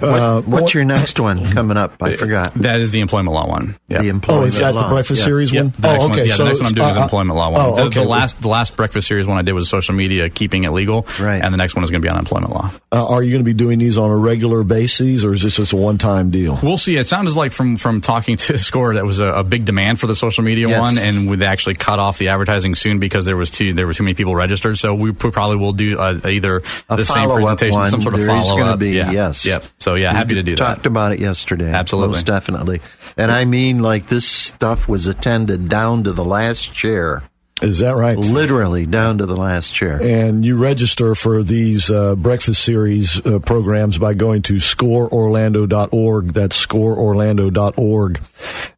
Uh, 0.02 0.42
What's 0.46 0.74
your 0.74 0.86
next 0.86 1.20
one 1.20 1.46
coming 1.52 1.78
up? 1.78 2.02
I 2.02 2.16
forgot. 2.16 2.54
That 2.56 2.80
is 2.82 2.92
the 2.92 3.02
employment 3.02 3.34
law 3.34 3.48
one. 3.48 3.76
Yeah. 3.90 4.02
The 4.02 4.08
Oh, 4.08 4.10
employment 4.10 4.48
is 4.48 4.58
that 4.60 4.74
the 4.74 4.82
law. 4.82 4.90
breakfast 4.90 5.20
Yeah. 5.22 5.26
series 5.26 5.52
Yep. 5.54 5.64
one? 5.64 5.74
The 5.78 5.82
next 5.88 6.00
Oh, 6.00 6.02
one- 6.08 6.12
okay. 6.12 6.26
yeah, 6.28 6.34
so 6.34 6.44
the 6.44 6.50
next 6.50 6.60
one 6.62 6.68
I'm 6.68 6.74
doing 6.76 6.90
is 6.90 6.98
uh, 6.98 7.02
employment 7.04 7.38
law 7.38 7.50
one. 7.50 7.62
Oh, 7.62 7.86
okay. 7.88 8.00
the 8.02 8.08
last 8.08 8.42
the 8.42 8.48
last 8.48 8.76
breakfast 8.76 9.08
series 9.08 9.28
one 9.28 9.38
I 9.38 9.42
did 9.42 9.54
was 9.54 9.70
social 9.70 9.96
media, 9.96 10.30
keeping 10.30 10.64
it 10.64 10.72
legal. 10.72 11.06
Right. 11.20 11.44
And 11.44 11.54
the 11.54 11.58
next 11.58 11.76
one 11.76 11.84
is 11.84 11.92
going 11.92 12.02
to 12.02 12.06
be 12.06 12.10
on 12.10 12.18
employment 12.18 12.54
law. 12.54 12.72
Uh, 12.92 13.06
are 13.08 13.24
you 13.24 13.32
going 13.32 13.42
to 13.44 13.46
be 13.46 13.54
doing 13.54 13.80
these 13.80 13.98
on 13.98 14.10
a 14.10 14.16
regular 14.16 14.64
basis, 14.64 15.24
or 15.26 15.34
is 15.34 15.42
this 15.44 15.56
just 15.58 15.74
a 15.74 15.78
one-time 15.78 16.30
deal? 16.30 16.60
We'll 16.64 16.78
see. 16.78 16.98
It 16.98 17.08
sounds 17.08 17.36
like 17.36 17.52
from 17.52 17.78
from 17.78 18.02
talking 18.02 18.38
to 18.38 18.58
Score 18.72 18.94
that 18.96 19.06
was 19.06 19.20
a, 19.20 19.28
a 19.28 19.44
big 19.44 19.66
demand 19.66 20.00
for 20.00 20.08
the 20.08 20.16
social 20.16 20.44
media 20.44 20.68
Yes. 20.70 20.80
one, 20.80 20.98
and 20.98 21.30
we 21.30 21.44
actually 21.44 21.76
cut 21.76 22.00
off 22.00 22.18
the 22.18 22.30
advertising 22.30 22.76
soon 22.76 23.00
because 23.00 23.26
there 23.26 23.38
was 23.38 23.50
too 23.50 23.74
there 23.74 23.88
were 23.88 23.94
too 23.94 24.04
many 24.04 24.14
people 24.14 24.36
registered. 24.36 24.78
So 24.78 24.94
we 24.94 25.12
probably 25.12 25.58
will 25.58 25.74
do 25.74 25.98
either 26.26 26.64
A 26.90 26.98
the 26.98 27.06
same 27.06 27.30
presentation, 27.30 27.80
one. 27.80 27.90
some 27.90 28.02
sort 28.02 28.16
of 28.16 28.26
follow 28.26 28.62
up. 28.62 28.80
be, 28.80 28.92
yeah. 28.92 29.12
yes. 29.12 29.46
Yep. 29.46 29.64
So 29.80 29.96
yeah, 29.96 30.14
happy 30.14 30.36
to 30.36 30.44
do 30.44 30.56
Talked 30.56 30.68
that. 30.68 30.76
Talked 30.76 30.86
about 30.86 31.12
it 31.14 31.20
yesterday. 31.20 31.72
Absolutely. 31.72 32.14
Most 32.14 32.26
definitely. 32.26 32.82
And 33.18 33.32
I 33.32 33.46
mean, 33.46 33.80
like, 33.82 34.08
this 34.08 34.26
stuff 34.26 34.88
was 34.88 35.08
attended 35.08 35.70
down 35.70 36.04
to 36.06 36.14
the 36.14 36.24
last 36.24 36.74
chair. 36.74 37.24
Is 37.62 37.80
that 37.80 37.96
right? 37.96 38.18
Literally 38.18 38.86
down 38.86 39.20
to 39.20 39.26
the 39.26 39.36
last 39.36 39.74
chair. 39.74 40.00
And 40.02 40.44
you 40.44 40.58
register 40.58 41.14
for 41.16 41.44
these 41.44 41.92
uh, 41.92 42.16
breakfast 42.16 42.64
series 42.64 43.24
uh, 43.26 43.40
programs 43.40 43.98
by 43.98 44.14
going 44.16 44.42
to 44.44 44.56
scoreorlando.org. 44.56 46.28
That's 46.34 46.66
scoreorlando.org. 46.66 48.22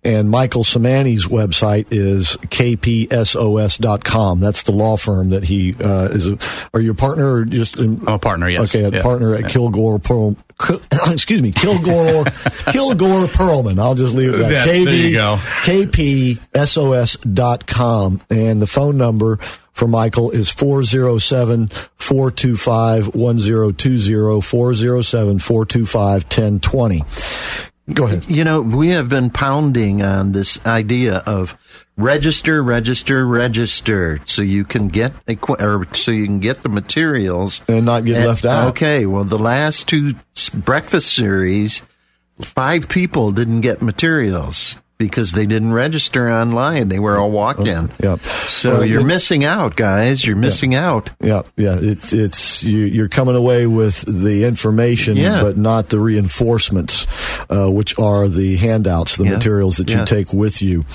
And 0.04 0.30
Michael 0.30 0.64
Samani's 0.64 1.28
website 1.28 1.88
is 1.92 2.36
kpsos.com. 3.24 4.40
That's 4.40 4.64
the 4.64 4.72
law 4.74 4.98
firm 4.98 5.30
that 5.30 5.46
he 5.46 5.76
uh, 5.82 6.10
is. 6.12 6.28
A, 6.28 6.38
are 6.74 6.82
you 6.82 6.92
a 6.92 6.96
partner 6.96 7.34
or 7.36 7.46
just? 7.46 7.78
I'm 7.78 8.06
a 8.08 8.20
partner. 8.20 8.50
Yes. 8.50 8.76
Okay, 8.76 8.84
a 8.84 8.90
Yeah. 8.92 9.02
partner 9.02 9.36
at 9.36 9.50
Kilgore 9.50 10.00
Pearl. 10.00 10.36
Excuse 11.12 11.42
me, 11.42 11.52
Kilgore 11.52 12.26
Kilgore 12.72 13.28
Perlman. 13.28 13.80
I'll 13.80 13.96
just 13.96 14.14
leave 14.14 14.34
it 14.34 14.42
at 14.42 14.50
that. 14.50 14.68
Yeah, 14.68 14.84
there 14.86 14.94
you 14.94 15.14
go. 15.14 15.36
kpsos.com. 16.56 18.22
And 18.30 18.62
the 18.62 18.68
phone 18.68 18.98
number 18.98 19.38
for 19.74 19.88
Michael 19.88 20.32
is 20.32 20.50
407 20.52 21.68
425 21.98 23.16
1020, 23.16 24.42
407 24.42 25.40
425 25.40 26.24
1020. 26.24 27.04
Go 27.94 28.06
ahead. 28.06 28.24
You 28.30 28.46
know, 28.46 28.62
we 28.62 28.90
have 28.90 29.10
been 29.10 29.30
pounding 29.30 30.02
on 30.02 30.32
this 30.32 30.64
idea 30.66 31.16
of 31.18 31.58
register, 31.98 32.64
register, 32.64 33.26
register, 33.28 34.20
so 34.26 34.42
you 34.42 34.64
can 34.64 34.88
get 34.88 35.14
equi- 35.28 35.62
or 35.64 35.86
so 35.94 36.12
you 36.12 36.26
can 36.26 36.40
get 36.40 36.64
the 36.64 36.70
materials 36.70 37.62
And 37.68 37.86
not 37.86 38.06
get 38.06 38.26
left 38.28 38.46
out. 38.46 38.70
Okay, 38.70 39.06
well, 39.06 39.24
the 39.24 39.38
last 39.40 39.88
two 39.88 40.14
breakfast 40.54 41.14
series, 41.14 41.82
five 42.42 42.90
people 42.90 43.32
didn't 43.32 43.62
get 43.62 43.82
materials 43.82 44.78
because 45.00 45.34
they 45.34 45.46
didn't 45.46 45.74
register 45.74 46.32
online. 46.32 46.88
They 46.88 47.00
were 47.00 47.18
all 47.18 47.30
walk-in. 47.32 47.92
Yep. 48.02 48.22
So 48.22 48.72
Well, 48.74 48.86
you're 48.86 49.02
it- 49.02 49.06
missing 49.06 49.44
out, 49.44 49.76
guys. 49.76 50.26
You're 50.26 50.38
missing 50.38 50.76
out. 50.76 51.12
Yeah, 51.22 51.42
yeah. 51.58 51.78
It's 51.82 52.14
it's 52.14 52.64
you, 52.64 52.80
you're 52.86 53.10
coming 53.10 53.36
away 53.36 53.68
with 53.68 54.02
the 54.06 54.46
information, 54.46 55.18
Yeah. 55.18 55.42
but 55.42 55.58
not 55.58 55.90
the 55.90 56.00
reinforcements, 56.00 57.06
uh, 57.50 57.70
which 57.70 57.98
are 58.00 58.30
the 58.30 58.56
handouts, 58.56 59.18
the 59.18 59.26
Yeah. 59.26 59.32
materials 59.32 59.78
that 59.78 59.90
you 59.90 59.98
Yeah. 59.98 60.06
take 60.06 60.32
with 60.32 60.62
you. 60.62 60.86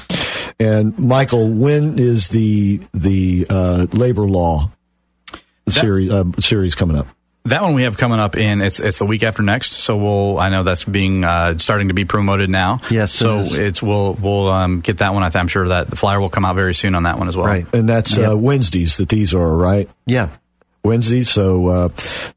And 0.61 0.98
Michael, 0.98 1.48
when 1.52 1.98
is 1.98 2.28
the 2.28 2.80
the 2.92 3.46
uh, 3.48 3.86
labor 3.92 4.26
law 4.26 4.70
series 5.68 6.11
uh, 6.11 6.24
series 6.40 6.74
coming 6.74 6.96
up? 6.96 7.06
That 7.44 7.62
one 7.62 7.74
we 7.74 7.84
have 7.84 7.96
coming 7.96 8.18
up 8.18 8.36
in 8.36 8.61
it's 8.61 8.80
it's 8.80 8.98
the 8.98 9.06
week 9.06 9.22
after 9.22 9.42
next. 9.42 9.72
So 9.72 9.96
we'll 9.96 10.38
I 10.38 10.48
know 10.50 10.64
that's 10.64 10.84
being 10.84 11.22
uh, 11.24 11.56
starting 11.59 11.88
to 11.88 11.94
be 11.94 12.04
promoted 12.04 12.50
now. 12.50 12.80
Yes, 12.90 13.12
So 13.12 13.38
is. 13.40 13.54
it's 13.54 13.80
we'll 13.82 14.14
we'll 14.14 14.48
um, 14.48 14.80
get 14.80 14.98
that 14.98 15.14
one. 15.14 15.22
I 15.22 15.28
th- 15.30 15.40
I'm 15.40 15.48
sure 15.48 15.68
that 15.68 15.88
the 15.88 15.96
flyer 15.96 16.20
will 16.20 16.28
come 16.28 16.44
out 16.44 16.56
very 16.56 16.74
soon 16.74 16.94
on 16.94 17.04
that 17.04 17.18
one 17.18 17.28
as 17.28 17.36
well. 17.36 17.46
Right. 17.46 17.66
And 17.72 17.88
that's 17.88 18.18
uh, 18.18 18.36
Wednesdays 18.36 18.96
that 18.98 19.09
these 19.09 19.32
are 19.34 19.56
right. 19.56 19.88
Yeah. 20.06 20.28
Wednesday. 20.84 21.22
So 21.24 21.66
uh, 21.68 21.88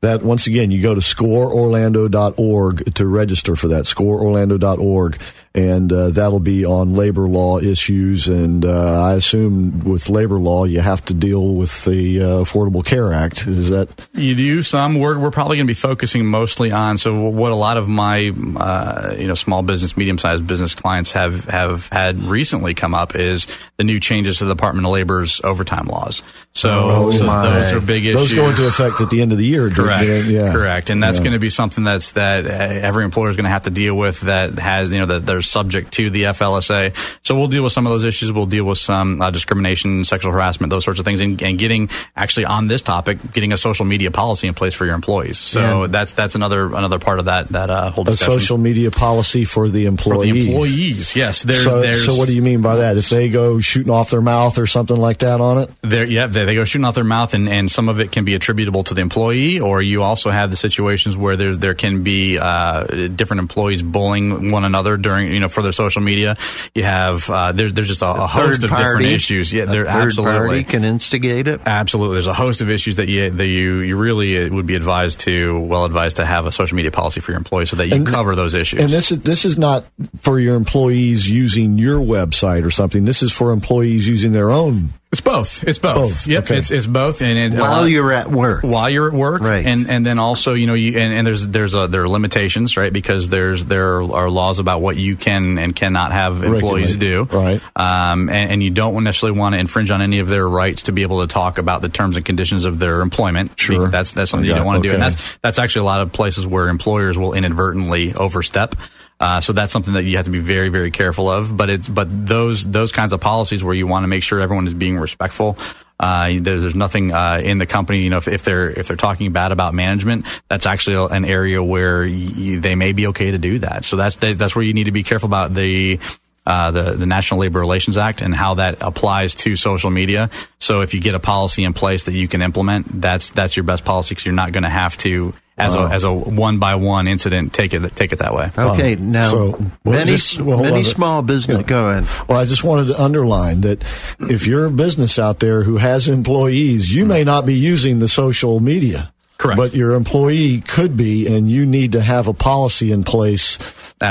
that 0.01 0.21
once 0.23 0.47
again, 0.47 0.71
you 0.71 0.81
go 0.81 0.93
to 0.95 1.01
scoreorlando.org 1.01 2.93
to 2.95 3.07
register 3.07 3.55
for 3.55 3.69
that. 3.69 3.83
Scoreorlando.org, 3.85 5.17
and 5.53 5.91
uh, 5.91 6.09
that'll 6.11 6.39
be 6.39 6.63
on 6.65 6.95
labor 6.95 7.27
law 7.27 7.59
issues. 7.59 8.27
And 8.29 8.63
uh, 8.63 9.01
I 9.03 9.13
assume 9.15 9.81
with 9.83 10.07
labor 10.09 10.39
law, 10.39 10.63
you 10.63 10.79
have 10.79 11.03
to 11.05 11.13
deal 11.13 11.55
with 11.55 11.83
the 11.83 12.21
uh, 12.21 12.25
Affordable 12.43 12.85
Care 12.85 13.11
Act. 13.11 13.45
Is 13.47 13.69
that 13.69 13.89
You 14.13 14.33
do 14.35 14.63
some. 14.63 14.97
We're, 14.99 15.19
we're 15.19 15.31
probably 15.31 15.57
going 15.57 15.67
to 15.67 15.71
be 15.71 15.75
focusing 15.75 16.25
mostly 16.25 16.71
on. 16.71 16.97
So 16.97 17.27
what 17.29 17.51
a 17.51 17.55
lot 17.55 17.75
of 17.77 17.89
my 17.89 18.31
uh, 18.55 19.15
you 19.17 19.27
know 19.27 19.35
small 19.35 19.61
business, 19.61 19.97
medium 19.97 20.17
sized 20.17 20.47
business 20.47 20.73
clients 20.73 21.11
have 21.13 21.45
have 21.45 21.89
had 21.89 22.19
recently 22.19 22.73
come 22.73 22.93
up 22.93 23.15
is 23.15 23.47
the 23.77 23.83
new 23.83 23.99
changes 23.99 24.37
to 24.37 24.45
the 24.45 24.53
Department 24.55 24.85
of 24.87 24.93
Labor's 24.93 25.41
overtime 25.43 25.87
laws. 25.87 26.23
So, 26.53 27.11
so 27.11 27.25
those 27.25 27.71
are 27.73 27.79
big 27.79 28.05
issues. 28.05 28.31
those 28.31 28.33
go 28.33 28.49
into 28.49 28.67
effect 28.67 28.99
at 29.01 29.09
the 29.09 29.21
end 29.21 29.31
of 29.31 29.37
the 29.37 29.45
year? 29.45 29.69
Correct. 29.69 30.25
Yeah. 30.27 30.51
Correct. 30.51 30.89
And 30.89 31.01
that's 31.01 31.17
Yeah. 31.17 31.23
going 31.23 31.33
to 31.33 31.39
be 31.39 31.49
something 31.49 31.83
that's 31.83 32.11
that 32.13 32.45
uh, 32.45 32.49
every 32.49 33.03
employer 33.05 33.29
is 33.29 33.35
going 33.37 33.45
to 33.45 33.49
have 33.49 33.63
to 33.63 33.69
deal 33.69 33.95
with. 33.95 34.21
That 34.21 34.59
has 34.59 34.93
you 34.93 34.99
know 34.99 35.05
that 35.07 35.25
subject 35.41 35.91
to 35.93 36.09
the 36.09 36.23
FLSA. 36.23 36.95
So 37.23 37.35
we'll 37.35 37.47
deal 37.47 37.63
with 37.63 37.73
some 37.73 37.85
of 37.85 37.91
those 37.91 38.03
issues. 38.03 38.31
We'll 38.31 38.45
deal 38.45 38.65
with 38.65 38.77
some 38.77 39.21
uh, 39.21 39.29
discrimination, 39.31 40.05
sexual 40.05 40.31
harassment, 40.31 40.69
those 40.69 40.83
sorts 40.83 40.99
of 40.99 41.05
things, 41.05 41.21
and, 41.21 41.41
and 41.41 41.57
getting 41.57 41.89
actually 42.15 42.45
on 42.45 42.67
this 42.67 42.81
topic, 42.81 43.17
getting 43.33 43.53
a 43.53 43.57
social 43.57 43.85
media 43.85 44.11
policy 44.11 44.47
in 44.47 44.53
place 44.53 44.73
for 44.73 44.85
your 44.85 44.95
employees. 44.95 45.37
So 45.37 45.81
Yeah. 45.83 45.87
that's 45.87 46.13
that's 46.13 46.35
another 46.35 46.67
another 46.75 46.99
part 46.99 47.19
of 47.19 47.25
that 47.25 47.49
that 47.49 47.69
uh, 47.69 47.91
whole 47.91 48.07
A 48.09 48.15
social 48.15 48.57
media 48.57 48.91
policy 48.91 49.45
for 49.45 49.69
the 49.69 49.83
for 49.85 49.87
employees. 49.89 50.33
the 50.33 50.47
employees. 50.51 51.15
Yes. 51.15 51.43
There's 51.43 51.63
so, 51.63 51.81
there's 51.81 52.05
so 52.05 52.15
what 52.15 52.27
do 52.27 52.33
you 52.33 52.41
mean 52.41 52.61
by 52.61 52.77
that? 52.77 52.97
If 52.97 53.09
they 53.09 53.29
go 53.29 53.59
shooting 53.59 53.91
off 53.91 54.09
their 54.09 54.21
mouth 54.21 54.57
or 54.57 54.67
something 54.67 54.97
like 54.97 55.19
that 55.19 55.41
on 55.41 55.57
it? 55.59 55.69
There, 55.81 56.05
yeah, 56.05 56.27
they, 56.27 56.45
they 56.45 56.55
go 56.55 56.63
shooting 56.65 56.85
off 56.85 56.95
their 56.95 57.03
mouth, 57.03 57.33
and, 57.33 57.47
and 57.49 57.71
some 57.71 57.89
of 57.89 57.99
it 57.99 58.11
can 58.11 58.25
be 58.25 58.35
attributable 58.35 58.83
to 58.85 58.93
the 58.93 59.01
employee, 59.01 59.59
or 59.59 59.81
you 59.81 60.03
also 60.03 60.29
have 60.29 60.51
the 60.51 60.57
situations 60.57 61.15
where 61.17 61.35
there's 61.35 61.57
there 61.59 61.73
can 61.73 62.03
be 62.03 62.37
uh, 62.37 62.83
different 63.07 63.39
employees 63.39 63.81
bullying 63.83 64.51
one 64.51 64.63
another 64.65 64.97
during 64.97 65.30
you 65.31 65.39
know 65.39 65.49
for 65.49 65.61
their 65.61 65.71
social 65.71 66.01
media. 66.01 66.35
You 66.75 66.83
have 66.83 67.29
uh, 67.29 67.51
there's 67.51 67.73
there's 67.73 67.87
just 67.87 68.01
a, 68.01 68.09
a 68.09 68.27
host 68.27 68.61
Third 68.61 68.71
of 68.71 68.77
different 68.77 69.05
issues. 69.07 69.51
Yeah, 69.53 69.63
a 69.63 69.65
there 69.67 69.85
third 69.85 70.07
absolutely. 70.07 70.33
party 70.47 70.63
can 70.63 70.83
instigate 70.83 71.47
it. 71.47 71.61
Absolutely, 71.65 72.15
there's 72.15 72.27
a 72.27 72.33
host 72.33 72.61
of 72.61 72.69
issues 72.69 72.97
that 72.97 73.07
you 73.07 73.29
that 73.31 73.47
you 73.47 73.79
you 73.79 73.97
really 73.97 74.49
would 74.49 74.65
be 74.65 74.75
advised 74.75 75.19
to 75.21 75.59
well 75.59 75.85
advised 75.85 76.17
to 76.17 76.25
have 76.25 76.45
a 76.45 76.51
social 76.51 76.75
media 76.75 76.91
policy 76.91 77.19
for 77.21 77.31
your 77.31 77.37
employees 77.37 77.69
so 77.69 77.75
that 77.77 77.87
you 77.87 77.95
And- 77.95 78.07
cover 78.07 78.35
those 78.35 78.53
issues. 78.53 78.81
And 78.81 78.89
this 78.91 79.11
is 79.11 79.21
this 79.21 79.45
is 79.45 79.57
not 79.57 79.85
for 80.21 80.39
your 80.39 80.55
employees 80.55 81.29
using 81.29 81.77
your 81.77 81.99
website 81.99 82.65
or 82.65 82.71
something. 82.71 83.05
This 83.05 83.23
is 83.23 83.31
for 83.31 83.51
employees 83.51 84.07
using 84.07 84.31
their 84.31 84.51
own. 84.51 84.93
It's 85.11 85.19
both. 85.21 85.67
It's 85.67 85.77
both. 85.79 85.95
Both, 85.95 86.27
Yep. 86.27 86.43
okay. 86.45 86.57
It's 86.57 86.71
it's 86.71 86.87
both. 86.87 87.21
And 87.21 87.53
it, 87.53 87.59
While 87.59 87.81
lot- 87.81 87.85
you're 87.89 88.13
at 88.13 88.31
work. 88.31 88.63
while 88.63 88.89
you're 88.89 89.07
at 89.07 89.13
work, 89.13 89.41
Right. 89.41 89.65
And 89.65 89.89
and 89.89 90.05
then 90.05 90.19
also, 90.19 90.53
you 90.53 90.67
know, 90.67 90.73
you 90.73 90.97
and, 90.97 91.13
and 91.13 91.27
there's 91.27 91.45
there's 91.47 91.75
a, 91.75 91.87
there 91.87 92.03
are 92.03 92.07
limitations, 92.09 92.77
right? 92.77 92.93
Because 92.93 93.27
there's 93.29 93.65
there 93.65 94.01
are 94.01 94.29
laws 94.29 94.59
about 94.59 94.81
what 94.81 94.95
you 94.95 95.15
can 95.17 95.57
and 95.57 95.75
cannot 95.75 96.11
have 96.13 96.43
employees 96.43 96.95
do, 96.95 97.23
right. 97.31 97.61
Um, 97.75 98.29
and, 98.29 98.51
and 98.53 98.63
you 98.63 98.69
don't 98.71 99.03
necessarily 99.03 99.37
want 99.37 99.53
to 99.53 99.59
infringe 99.59 99.91
on 99.91 100.01
any 100.01 100.19
of 100.19 100.29
their 100.29 100.47
rights 100.47 100.83
to 100.83 100.91
be 100.93 101.01
able 101.01 101.21
to 101.21 101.27
talk 101.27 101.57
about 101.57 101.81
the 101.81 101.89
terms 101.89 102.15
and 102.15 102.23
conditions 102.25 102.63
of 102.65 102.79
their 102.79 103.01
employment. 103.01 103.51
Sure. 103.59 103.89
that's 103.89 104.13
that's 104.13 104.31
something 104.31 104.47
you 104.47 104.55
don't 104.55 104.65
want 104.65 104.81
to 104.81 104.87
do, 104.89 104.93
and 104.93 105.01
that's 105.03 105.37
that's 105.41 105.59
actually 105.59 105.81
a 105.81 105.85
lot 105.85 106.01
of 106.01 106.13
places 106.13 106.47
where 106.47 106.69
employers 106.69 107.17
will 107.17 107.33
inadvertently 107.33 108.13
overstep. 108.13 108.75
Uh, 109.21 109.39
so 109.39 109.53
that's 109.53 109.71
something 109.71 109.93
that 109.93 110.03
you 110.03 110.17
have 110.17 110.25
to 110.25 110.31
be 110.31 110.39
very, 110.39 110.69
very 110.69 110.89
careful 110.89 111.29
of. 111.29 111.55
But 111.55 111.69
it's 111.69 111.87
but 111.87 112.07
those 112.25 112.69
those 112.69 112.91
kinds 112.91 113.13
of 113.13 113.21
policies 113.21 113.63
where 113.63 113.75
you 113.75 113.85
want 113.85 114.03
to 114.03 114.07
make 114.07 114.23
sure 114.23 114.41
everyone 114.41 114.65
is 114.65 114.73
being 114.73 114.97
respectful. 114.97 115.57
Uh, 115.99 116.31
there's, 116.39 116.63
there's 116.63 116.73
nothing 116.73 117.13
uh, 117.13 117.39
in 117.43 117.59
the 117.59 117.67
company, 117.67 117.99
you 117.99 118.09
know, 118.09 118.17
if, 118.17 118.27
if 118.27 118.41
they're 118.41 118.71
if 118.71 118.87
they're 118.87 118.97
talking 118.97 119.31
bad 119.31 119.51
about 119.51 119.75
management, 119.75 120.25
that's 120.49 120.65
actually 120.65 120.95
an 121.15 121.23
area 121.23 121.61
where 121.61 122.09
they 122.09 122.73
may 122.73 122.91
be 122.91 123.05
okay 123.07 123.29
to 123.29 123.37
do 123.37 123.59
that. 123.59 123.85
So 123.85 123.95
that's 123.95 124.15
that's 124.15 124.55
where 124.55 124.65
you 124.65 124.73
need 124.73 124.85
to 124.85 124.91
be 124.91 125.03
careful 125.03 125.27
about 125.27 125.53
the 125.53 125.99
uh, 126.47 126.71
the 126.71 126.93
the 126.93 127.05
National 127.05 127.41
Labor 127.41 127.59
Relations 127.59 127.99
Act 127.99 128.23
and 128.23 128.33
how 128.33 128.55
that 128.55 128.77
applies 128.81 129.35
to 129.35 129.55
social 129.55 129.91
media. 129.91 130.31
So 130.57 130.81
if 130.81 130.95
you 130.95 130.99
get 130.99 131.13
a 131.13 131.19
policy 131.19 131.63
in 131.63 131.73
place 131.73 132.05
that 132.05 132.13
you 132.13 132.27
can 132.27 132.41
implement, 132.41 132.99
that's 132.99 133.29
that's 133.29 133.55
your 133.55 133.63
best 133.65 133.85
policy 133.85 134.15
because 134.15 134.25
you're 134.25 134.33
not 134.33 134.51
going 134.51 134.63
to 134.63 134.69
have 134.69 134.97
to 134.97 135.35
as 135.57 135.75
a 135.75 135.81
as 135.81 136.03
a 136.03 136.11
one 136.11 136.57
by 136.59 136.75
one 136.75 137.07
incident 137.07 137.53
take 137.53 137.73
it 137.73 137.95
take 137.95 138.11
it 138.11 138.19
that 138.19 138.33
way. 138.33 138.49
Okay, 138.57 138.95
now 138.95 139.29
So, 139.29 139.47
well, 139.83 139.95
many 139.99 140.11
just- 140.11 140.39
well, 140.41 140.61
many 140.61 140.83
small 140.83 141.21
business. 141.21 141.57
Yeah. 141.59 141.63
Go 141.63 141.89
ahead. 141.89 142.07
Well, 142.27 142.39
I 142.39 142.45
just 142.45 142.63
wanted 142.63 142.87
to 142.87 143.01
underline 143.01 143.61
that 143.61 143.83
if 144.19 144.47
you're 144.47 144.65
a 144.65 144.71
business 144.71 145.19
out 145.19 145.39
there 145.39 145.63
who 145.63 145.77
has 145.77 146.07
employees, 146.07 146.93
you 146.95 147.05
may 147.05 147.23
not 147.23 147.45
be 147.45 147.53
using 147.55 147.99
the 147.99 148.07
social 148.07 148.59
media. 148.59 149.11
Correct. 149.37 149.57
But 149.57 149.73
your 149.73 149.93
employee 149.93 150.61
could 150.61 150.95
be, 150.95 151.25
and 151.25 151.49
you 151.49 151.65
need 151.65 151.93
to 151.93 152.01
have 152.01 152.27
a 152.27 152.33
policy 152.33 152.91
in 152.91 153.03
place 153.03 153.57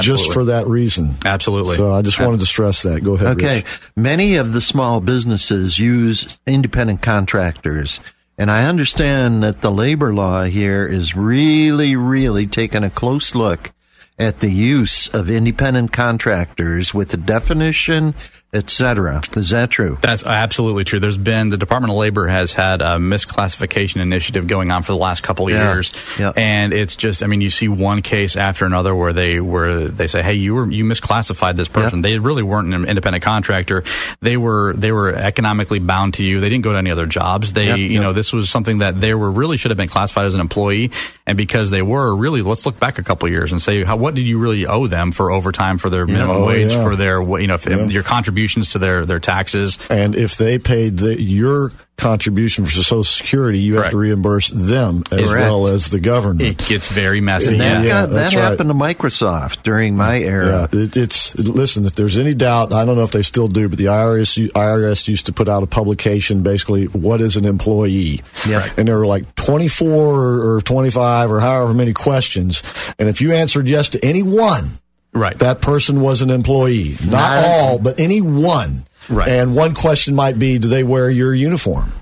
just 0.01 0.33
for 0.33 0.47
that 0.47 0.67
reason. 0.67 1.17
Absolutely. 1.25 1.77
So 1.77 1.95
I 1.95 2.03
just 2.03 2.19
wanted 2.19 2.41
to 2.41 2.47
stress 2.47 2.83
that. 2.83 3.03
Go 3.05 3.15
ahead. 3.15 3.29
Okay, 3.37 3.55
Rich. 3.59 3.67
many 3.97 4.35
of 4.37 4.53
the 4.53 4.61
small 4.61 5.01
businesses 5.01 5.79
use 5.79 6.39
independent 6.49 7.01
contractors, 7.03 8.01
And 8.41 8.51
I 8.51 8.65
understand 8.65 9.43
that 9.43 9.61
the 9.61 9.71
labor 9.71 10.15
law 10.15 10.45
here 10.45 10.87
is 10.87 11.15
really, 11.15 11.95
really 11.95 12.47
taking 12.47 12.83
a 12.83 12.89
close 12.89 13.35
look 13.35 13.71
at 14.19 14.41
the 14.41 14.51
use 14.51 15.09
of 15.09 15.31
independent 15.31 15.93
contractors 15.93 16.95
with 16.95 17.11
the 17.11 17.19
definition 17.19 18.15
etc. 18.53 19.21
Is 19.37 19.51
that 19.51 19.71
true? 19.71 19.99
That's 20.01 20.27
absolutely 20.27 20.85
true. 20.85 20.99
There's 21.01 21.17
been 21.17 21.51
the 21.51 21.57
Department 21.57 21.93
of 21.93 21.97
Labor 21.99 22.27
has 22.27 22.53
had 22.53 22.83
a 22.83 22.97
misclassification 22.97 24.01
initiative 24.01 24.47
going 24.47 24.71
on 24.73 24.83
for 24.83 24.93
the 24.93 24.99
last 24.99 25.23
couple 25.23 25.47
of 25.47 25.53
Yeah. 25.53 25.73
years, 25.73 25.93
Yeah. 26.19 26.33
and 26.37 26.73
it's 26.73 26.97
just 26.97 27.23
I 27.23 27.27
mean 27.27 27.41
you 27.41 27.51
see 27.51 27.69
one 27.69 28.03
case 28.03 28.37
after 28.37 28.67
another 28.67 28.95
where 28.95 29.13
they 29.13 29.41
where 29.41 29.87
they 29.89 30.07
say 30.07 30.23
hey 30.23 30.35
you 30.35 30.55
were 30.55 30.71
you 30.71 30.85
misclassified 30.85 31.57
this 31.57 31.69
person. 31.69 32.03
They 32.03 32.19
really 32.19 32.43
weren't 32.43 32.75
an 32.75 32.85
independent 32.87 33.23
contractor. 33.25 33.85
They 34.21 34.37
were 34.37 34.73
they 34.77 34.93
were 34.93 35.15
economically 35.15 35.79
bound 35.79 36.15
to 36.15 36.25
you. 36.25 36.41
They 36.41 36.49
didn't 36.49 36.65
go 36.65 36.73
to 36.73 36.79
any 36.79 36.91
other 36.91 37.07
jobs. 37.07 37.53
They 37.53 37.77
you 37.77 38.01
know 38.01 38.13
this 38.13 38.33
was 38.33 38.51
something 38.51 38.79
that 38.79 39.01
they 39.01 39.15
were 39.15 39.31
really 39.31 39.57
should 39.57 39.71
have 39.71 39.79
been 39.79 39.89
classified 39.89 40.25
as 40.25 40.35
an 40.35 40.41
employee, 40.41 40.91
and 41.27 41.37
because 41.37 41.71
they 41.71 41.83
were 41.83 42.15
really 42.17 42.43
let's 42.43 42.67
look 42.67 42.79
back 42.81 42.99
a 42.99 43.03
couple 43.05 43.27
of 43.27 43.33
years 43.33 43.53
and 43.53 43.63
say 43.63 43.85
how 43.85 43.97
what 43.97 44.15
did 44.15 44.27
you 44.27 44.39
really 44.39 44.67
owe 44.67 44.87
them 44.87 45.13
for 45.13 45.31
overtime 45.31 45.79
for 45.79 45.89
their 45.91 46.07
minimum 46.07 46.29
Oh, 46.39 46.47
wage 46.47 46.73
yeah. 46.73 46.83
for 46.83 46.97
their 46.97 47.23
you 47.41 47.47
know 47.47 47.55
if, 47.55 47.67
your 47.91 48.03
contributions 48.41 48.69
to 48.71 48.79
their 48.79 49.05
their 49.07 49.19
taxes. 49.19 49.79
And 49.91 50.15
if 50.15 50.37
they 50.37 50.59
paid 50.59 50.97
the, 50.99 51.21
your 51.21 51.73
contribution 51.97 52.65
for 52.65 52.71
Social 52.71 53.05
Security, 53.05 53.59
you 53.59 53.77
have 53.77 53.91
to 53.91 53.97
reimburse 53.99 54.49
them 54.49 55.03
as 55.13 55.29
Correct. 55.29 55.33
well 55.47 55.67
as 55.67 55.91
the 55.91 56.01
government. 56.01 56.41
It 56.63 56.67
gets 56.67 56.89
very 56.91 57.21
messy. 57.21 57.53
And 57.53 57.61
that, 57.61 57.67
yeah. 57.67 57.83
Yeah, 57.83 57.89
got- 57.89 58.09
that 58.09 58.15
that's 58.15 58.35
right. 58.35 58.43
happened 58.45 58.71
to 58.71 58.75
Microsoft 58.75 59.63
during 59.63 59.97
my 59.97 60.17
Yeah, 60.17 60.27
era. 60.27 60.69
it, 60.73 60.97
it's 60.97 61.35
listen. 61.37 61.85
If 61.85 61.95
there's 61.97 62.17
any 62.17 62.33
doubt, 62.33 62.73
I 62.73 62.87
don't 62.87 62.97
know 62.97 63.03
if 63.03 63.11
they 63.13 63.21
still 63.23 63.49
do, 63.49 63.69
but 63.69 63.77
the 63.77 63.87
IRS 63.87 64.51
IRS 64.53 65.09
used 65.09 65.27
to 65.27 65.33
put 65.35 65.49
out 65.51 65.63
a 65.63 65.67
publication, 65.67 66.43
basically, 66.43 66.87
what 66.87 67.21
is 67.21 67.37
an 67.37 67.45
employee? 67.45 68.23
Yeah. 68.49 68.67
and 68.79 68.89
there 68.89 68.97
were 68.97 69.07
like 69.07 69.35
24 69.35 69.89
or, 69.91 70.55
or 70.57 70.61
25 70.63 71.31
or 71.31 71.41
however 71.41 71.75
many 71.75 71.93
questions, 71.93 72.63
and 72.99 73.09
if 73.11 73.21
you 73.21 73.33
answered 73.35 73.69
yes 73.69 73.91
to 73.91 74.03
any 74.05 74.23
one, 74.23 74.71
Right. 75.13 75.39
that 75.41 75.61
person 75.61 76.01
was 76.01 76.23
an 76.23 76.31
employee. 76.31 76.97
Not 77.05 77.11
Not- 77.11 77.45
all, 77.45 77.79
but 77.79 77.99
any 78.01 78.21
one. 78.21 78.87
Right. 79.09 79.29
And 79.29 79.55
one 79.57 79.75
question 79.75 80.15
might 80.15 80.39
be, 80.39 80.59
do 80.59 80.69
they 80.69 80.85
wear 80.85 81.11
your 81.11 81.35
uniform? 81.35 81.93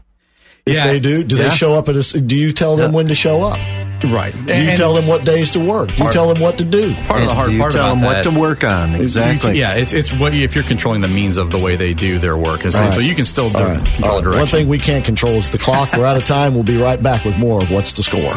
If 0.67 0.75
Yeah. 0.75 0.87
they 0.89 1.01
do, 1.01 1.25
do 1.25 1.37
Yeah. 1.37 1.45
they 1.45 1.51
show 1.55 1.79
up 1.79 1.89
at 1.89 1.97
a? 1.97 2.01
s- 2.01 2.13
Do 2.13 2.37
you 2.37 2.53
tell 2.53 2.77
them 2.77 2.91
Yeah. 2.91 2.97
when 2.97 3.07
to 3.07 3.15
show 3.15 3.43
up? 3.45 3.59
right. 4.05 4.33
Do 4.47 4.55
you 4.55 4.77
tell 4.77 4.93
them 4.95 5.07
what 5.09 5.25
days 5.25 5.51
to 5.53 5.59
work? 5.61 5.89
Do 5.97 6.05
you 6.05 6.11
tell 6.13 6.33
them 6.33 6.41
what 6.43 6.59
to 6.59 6.65
do? 6.65 6.95
part 7.09 7.23
of 7.23 7.29
the 7.29 7.35
hard 7.35 7.51
you 7.53 7.59
part 7.59 7.73
tell 7.73 7.93
about 7.93 7.95
them 7.95 8.05
what 8.05 8.23
to 8.25 8.31
work 8.39 8.63
on. 8.63 8.95
Exactly. 8.95 9.59
Yeah, 9.59 9.75
it's 9.75 9.93
it's 9.93 10.13
what 10.13 10.33
you, 10.35 10.45
if 10.45 10.55
you're 10.55 10.63
controlling 10.65 11.01
the 11.01 11.09
means 11.09 11.37
of 11.37 11.51
the 11.51 11.59
way 11.59 11.75
they 11.77 11.95
do 11.95 12.19
their 12.19 12.37
work, 12.37 12.63
and 12.65 12.73
so, 12.73 12.91
so 12.91 13.01
you 13.01 13.15
can 13.17 13.25
still 13.25 13.49
do, 13.51 13.59
All 13.59 13.65
right. 13.65 13.85
control 13.85 14.11
All 14.13 14.21
the 14.21 14.29
right. 14.29 14.35
direction. 14.35 14.39
One 14.41 14.49
thing 14.49 14.69
we 14.69 14.79
can't 14.79 15.05
control 15.05 15.33
is 15.33 15.51
the 15.51 15.59
clock. 15.59 15.97
We're 15.97 16.05
out 16.07 16.17
of 16.17 16.25
time. 16.27 16.55
We'll 16.55 16.63
be 16.63 16.77
right 16.81 17.03
back 17.03 17.25
with 17.25 17.39
more 17.39 17.61
of 17.61 17.71
What's 17.73 17.93
the 17.95 18.03
Score. 18.05 18.37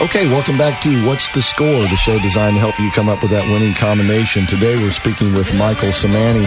Okay, 0.00 0.26
welcome 0.26 0.56
back 0.56 0.80
to 0.80 1.06
What's 1.06 1.28
the 1.34 1.42
Score, 1.42 1.82
the 1.82 1.94
show 1.94 2.18
designed 2.18 2.56
to 2.56 2.58
help 2.60 2.80
you 2.80 2.90
come 2.90 3.10
up 3.10 3.20
with 3.20 3.32
that 3.32 3.44
winning 3.44 3.74
combination. 3.74 4.46
Today 4.46 4.74
we're 4.76 4.92
speaking 4.92 5.34
with 5.34 5.54
Michael 5.58 5.90
Samani. 5.90 6.46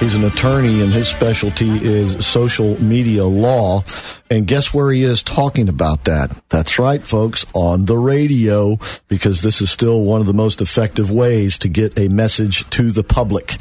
He's 0.00 0.16
an 0.16 0.24
attorney 0.24 0.82
and 0.82 0.92
his 0.92 1.06
specialty 1.06 1.70
is 1.70 2.26
social 2.26 2.80
media 2.82 3.24
law. 3.24 3.84
And 4.30 4.48
guess 4.48 4.74
where 4.74 4.90
he 4.90 5.04
is 5.04 5.22
talking 5.22 5.68
about 5.68 6.04
that? 6.04 6.42
That's 6.48 6.80
right, 6.80 7.04
folks, 7.06 7.46
on 7.54 7.84
the 7.84 7.96
radio, 7.96 8.78
because 9.06 9.42
this 9.42 9.60
is 9.60 9.70
still 9.70 10.02
one 10.02 10.20
of 10.20 10.26
the 10.26 10.34
most 10.34 10.60
effective 10.60 11.08
ways 11.08 11.56
to 11.58 11.68
get 11.68 11.96
a 12.00 12.08
message 12.08 12.68
to 12.70 12.90
the 12.90 13.04
public. 13.04 13.54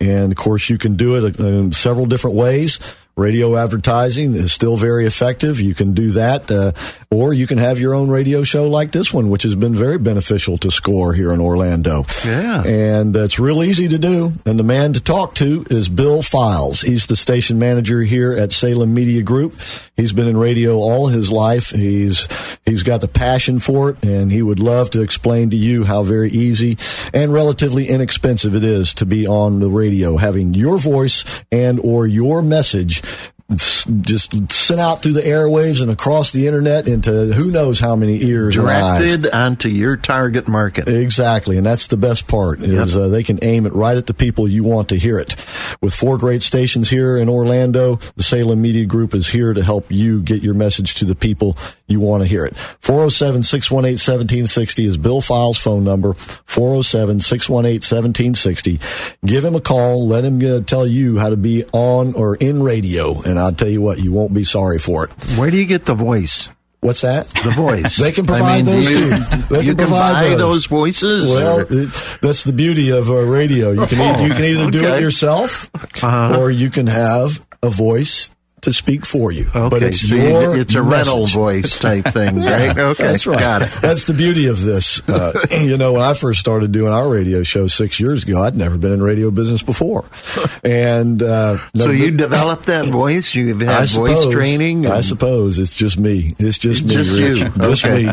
And 0.00 0.32
of 0.32 0.36
course, 0.36 0.68
you 0.68 0.76
can 0.76 0.96
do 0.96 1.16
it 1.16 1.40
uh, 1.40 1.44
in 1.44 1.72
several 1.72 2.04
different 2.04 2.36
ways. 2.36 2.78
Radio 3.14 3.56
advertising 3.56 4.34
is 4.34 4.52
still 4.52 4.76
very 4.76 5.04
effective. 5.04 5.60
You 5.60 5.74
can 5.74 5.92
do 5.92 6.12
that, 6.12 6.50
uh, 6.50 6.72
or 7.10 7.34
you 7.34 7.46
can 7.46 7.58
have 7.58 7.78
your 7.78 7.94
own 7.94 8.08
radio 8.08 8.42
show 8.42 8.66
like 8.70 8.90
this 8.90 9.12
one, 9.12 9.28
which 9.28 9.42
has 9.42 9.54
been 9.54 9.74
very 9.74 9.98
beneficial 9.98 10.56
to 10.58 10.70
Score 10.70 11.12
here 11.12 11.30
in 11.30 11.40
Orlando. 11.40 12.04
Yeah. 12.24 12.62
And 12.62 13.14
it's 13.14 13.38
real 13.38 13.62
easy 13.62 13.86
to 13.88 13.98
do. 13.98 14.32
And 14.46 14.58
the 14.58 14.64
man 14.64 14.94
to 14.94 15.02
talk 15.02 15.34
to 15.36 15.62
is 15.68 15.90
Bill 15.90 16.22
Files. 16.22 16.80
He's 16.80 17.06
the 17.06 17.16
station 17.16 17.58
manager 17.58 18.00
here 18.00 18.32
at 18.32 18.50
Salem 18.50 18.94
Media 18.94 19.22
Group. 19.22 19.56
He's 19.94 20.14
been 20.14 20.26
in 20.26 20.38
radio 20.38 20.76
all 20.76 21.08
his 21.08 21.30
life. 21.30 21.70
He's 21.70 22.26
he's 22.64 22.82
got 22.82 23.02
the 23.02 23.08
passion 23.08 23.58
for 23.58 23.90
it, 23.90 24.02
and 24.02 24.32
he 24.32 24.40
would 24.40 24.58
love 24.58 24.88
to 24.90 25.02
explain 25.02 25.50
to 25.50 25.56
you 25.56 25.84
how 25.84 26.02
very 26.02 26.30
easy 26.30 26.78
and 27.12 27.30
relatively 27.30 27.88
inexpensive 27.88 28.56
it 28.56 28.64
is 28.64 28.94
to 28.94 29.06
be 29.06 29.26
on 29.26 29.60
the 29.60 29.68
radio, 29.68 30.16
having 30.16 30.54
your 30.54 30.78
voice 30.78 31.24
and 31.52 31.78
or 31.80 32.06
your 32.06 32.40
message 32.40 33.01
s- 33.02 33.31
just 33.56 34.52
sent 34.52 34.80
out 34.80 35.02
through 35.02 35.12
the 35.12 35.22
airwaves 35.22 35.82
and 35.82 35.90
across 35.90 36.32
the 36.32 36.46
internet 36.46 36.88
into 36.88 37.32
who 37.32 37.50
knows 37.50 37.80
how 37.80 37.96
many 37.96 38.22
ears. 38.24 38.54
Directed 38.54 39.30
onto 39.30 39.68
your 39.68 39.96
target 39.96 40.46
market. 40.48 40.88
Exactly, 40.88 41.56
and 41.56 41.66
that's 41.66 41.86
the 41.88 41.96
best 41.96 42.28
part 42.28 42.62
is 42.62 42.96
uh, 42.96 43.08
they 43.08 43.22
can 43.22 43.38
aim 43.42 43.66
it 43.66 43.72
right 43.72 43.96
at 43.96 44.06
the 44.06 44.14
people 44.14 44.48
you 44.48 44.64
want 44.64 44.88
to 44.90 44.96
hear 44.96 45.18
it. 45.18 45.34
With 45.80 45.94
four 45.94 46.18
great 46.18 46.42
stations 46.42 46.90
here 46.90 47.16
in 47.16 47.28
Orlando, 47.28 47.96
the 48.16 48.22
Salem 48.22 48.62
Media 48.62 48.86
Group 48.86 49.14
is 49.14 49.28
here 49.28 49.52
to 49.52 49.62
help 49.62 49.90
you 49.90 50.22
get 50.22 50.42
your 50.42 50.54
message 50.54 50.94
to 50.94 51.04
the 51.04 51.14
people 51.14 51.56
you 51.86 52.00
want 52.00 52.22
to 52.22 52.28
hear 52.28 52.46
it. 52.46 52.54
407-618-1760 52.82 54.86
is 54.86 54.96
Bill 54.98 55.20
Files' 55.20 55.58
phone 55.58 55.84
number. 55.84 56.12
407-618-1760. 56.12 58.80
Give 59.24 59.44
him 59.44 59.54
a 59.54 59.60
call. 59.60 60.08
Let 60.08 60.24
him 60.24 60.40
uh, 60.44 60.60
tell 60.60 60.86
you 60.86 61.18
how 61.18 61.28
to 61.28 61.36
be 61.36 61.64
on 61.72 62.14
or 62.14 62.36
in 62.36 62.62
radio, 62.62 63.20
and 63.22 63.38
I'll 63.42 63.52
tell 63.52 63.68
you 63.68 63.80
what, 63.82 63.98
you 63.98 64.12
won't 64.12 64.32
be 64.34 64.44
sorry 64.44 64.78
for 64.78 65.04
it. 65.04 65.10
Where 65.36 65.50
do 65.50 65.56
you 65.56 65.66
get 65.66 65.84
the 65.84 65.94
voice? 65.94 66.48
What's 66.80 67.02
that? 67.02 67.26
The 67.44 67.50
voice. 67.50 67.96
They 68.02 68.10
can 68.10 68.26
provide 68.26 68.64
those 68.64 68.88
you, 68.88 68.94
too. 68.96 69.10
They 69.50 69.60
you 69.60 69.70
can 69.70 69.76
can 69.76 69.76
provide 69.76 70.32
those. 70.32 70.38
those, 70.38 70.66
voices. 70.66 71.30
Well, 71.30 71.60
or- 71.60 71.64
that's 71.64 72.42
the 72.42 72.52
beauty 72.52 72.90
of 72.90 73.08
uh, 73.10 73.14
radio. 73.14 73.70
You 73.70 73.86
can 73.86 74.00
e- 74.00 74.24
you 74.26 74.32
can 74.34 74.44
either 74.44 74.70
do 74.70 74.84
it 74.84 75.00
yourself, 75.00 75.70
Uh-huh. 76.02 76.40
or 76.40 76.50
you 76.50 76.70
can 76.70 76.88
have 76.88 77.44
a 77.62 77.70
voice 77.70 78.30
to 78.62 78.72
speak 78.72 79.04
for 79.06 79.30
you. 79.32 79.46
okay, 79.54 79.68
but 79.68 79.82
it's 79.82 80.08
so 80.08 80.14
you 80.14 80.22
your 80.22 80.52
get- 80.52 80.60
it's 80.60 80.74
a 80.74 80.82
rental 80.82 81.26
voice 81.26 81.78
type 81.78 82.04
thing, 82.06 82.38
Yeah, 82.42 82.66
right? 82.68 82.78
Okay, 82.78 83.02
that's 83.04 83.26
right. 83.26 83.38
Got 83.38 83.62
it. 83.62 83.70
That's 83.82 84.04
the 84.04 84.14
beauty 84.14 84.46
of 84.46 84.62
this. 84.62 85.06
Uh, 85.08 85.32
you 85.50 85.76
know, 85.76 85.92
when 85.94 86.02
I 86.02 86.14
first 86.14 86.40
started 86.40 86.72
doing 86.72 86.92
our 86.92 87.08
radio 87.08 87.42
show 87.42 87.66
six 87.66 88.00
years 88.00 88.22
ago, 88.24 88.40
I'd 88.42 88.56
never 88.56 88.78
been 88.78 88.92
in 88.92 89.02
radio 89.02 89.30
business 89.30 89.62
before, 89.62 90.04
and 90.64 91.22
uh, 91.22 91.58
So 91.76 91.90
you 91.90 92.10
but- 92.12 92.16
developed 92.18 92.66
that 92.66 92.86
voice. 92.86 93.34
You've 93.34 93.60
had 93.60 93.68
I 93.70 93.80
voice 93.80 93.90
suppose, 93.92 94.32
training. 94.34 94.86
I 94.86 95.00
suppose 95.00 95.58
it's 95.58 95.76
just 95.76 95.98
me. 95.98 96.34
It's 96.38 96.58
just 96.58 96.84
me, 96.84 96.94
Just 96.94 97.12
Rich. 97.18 97.38
you. 97.38 97.48
Just 97.68 97.84
Okay. 97.84 98.06
me. 98.06 98.12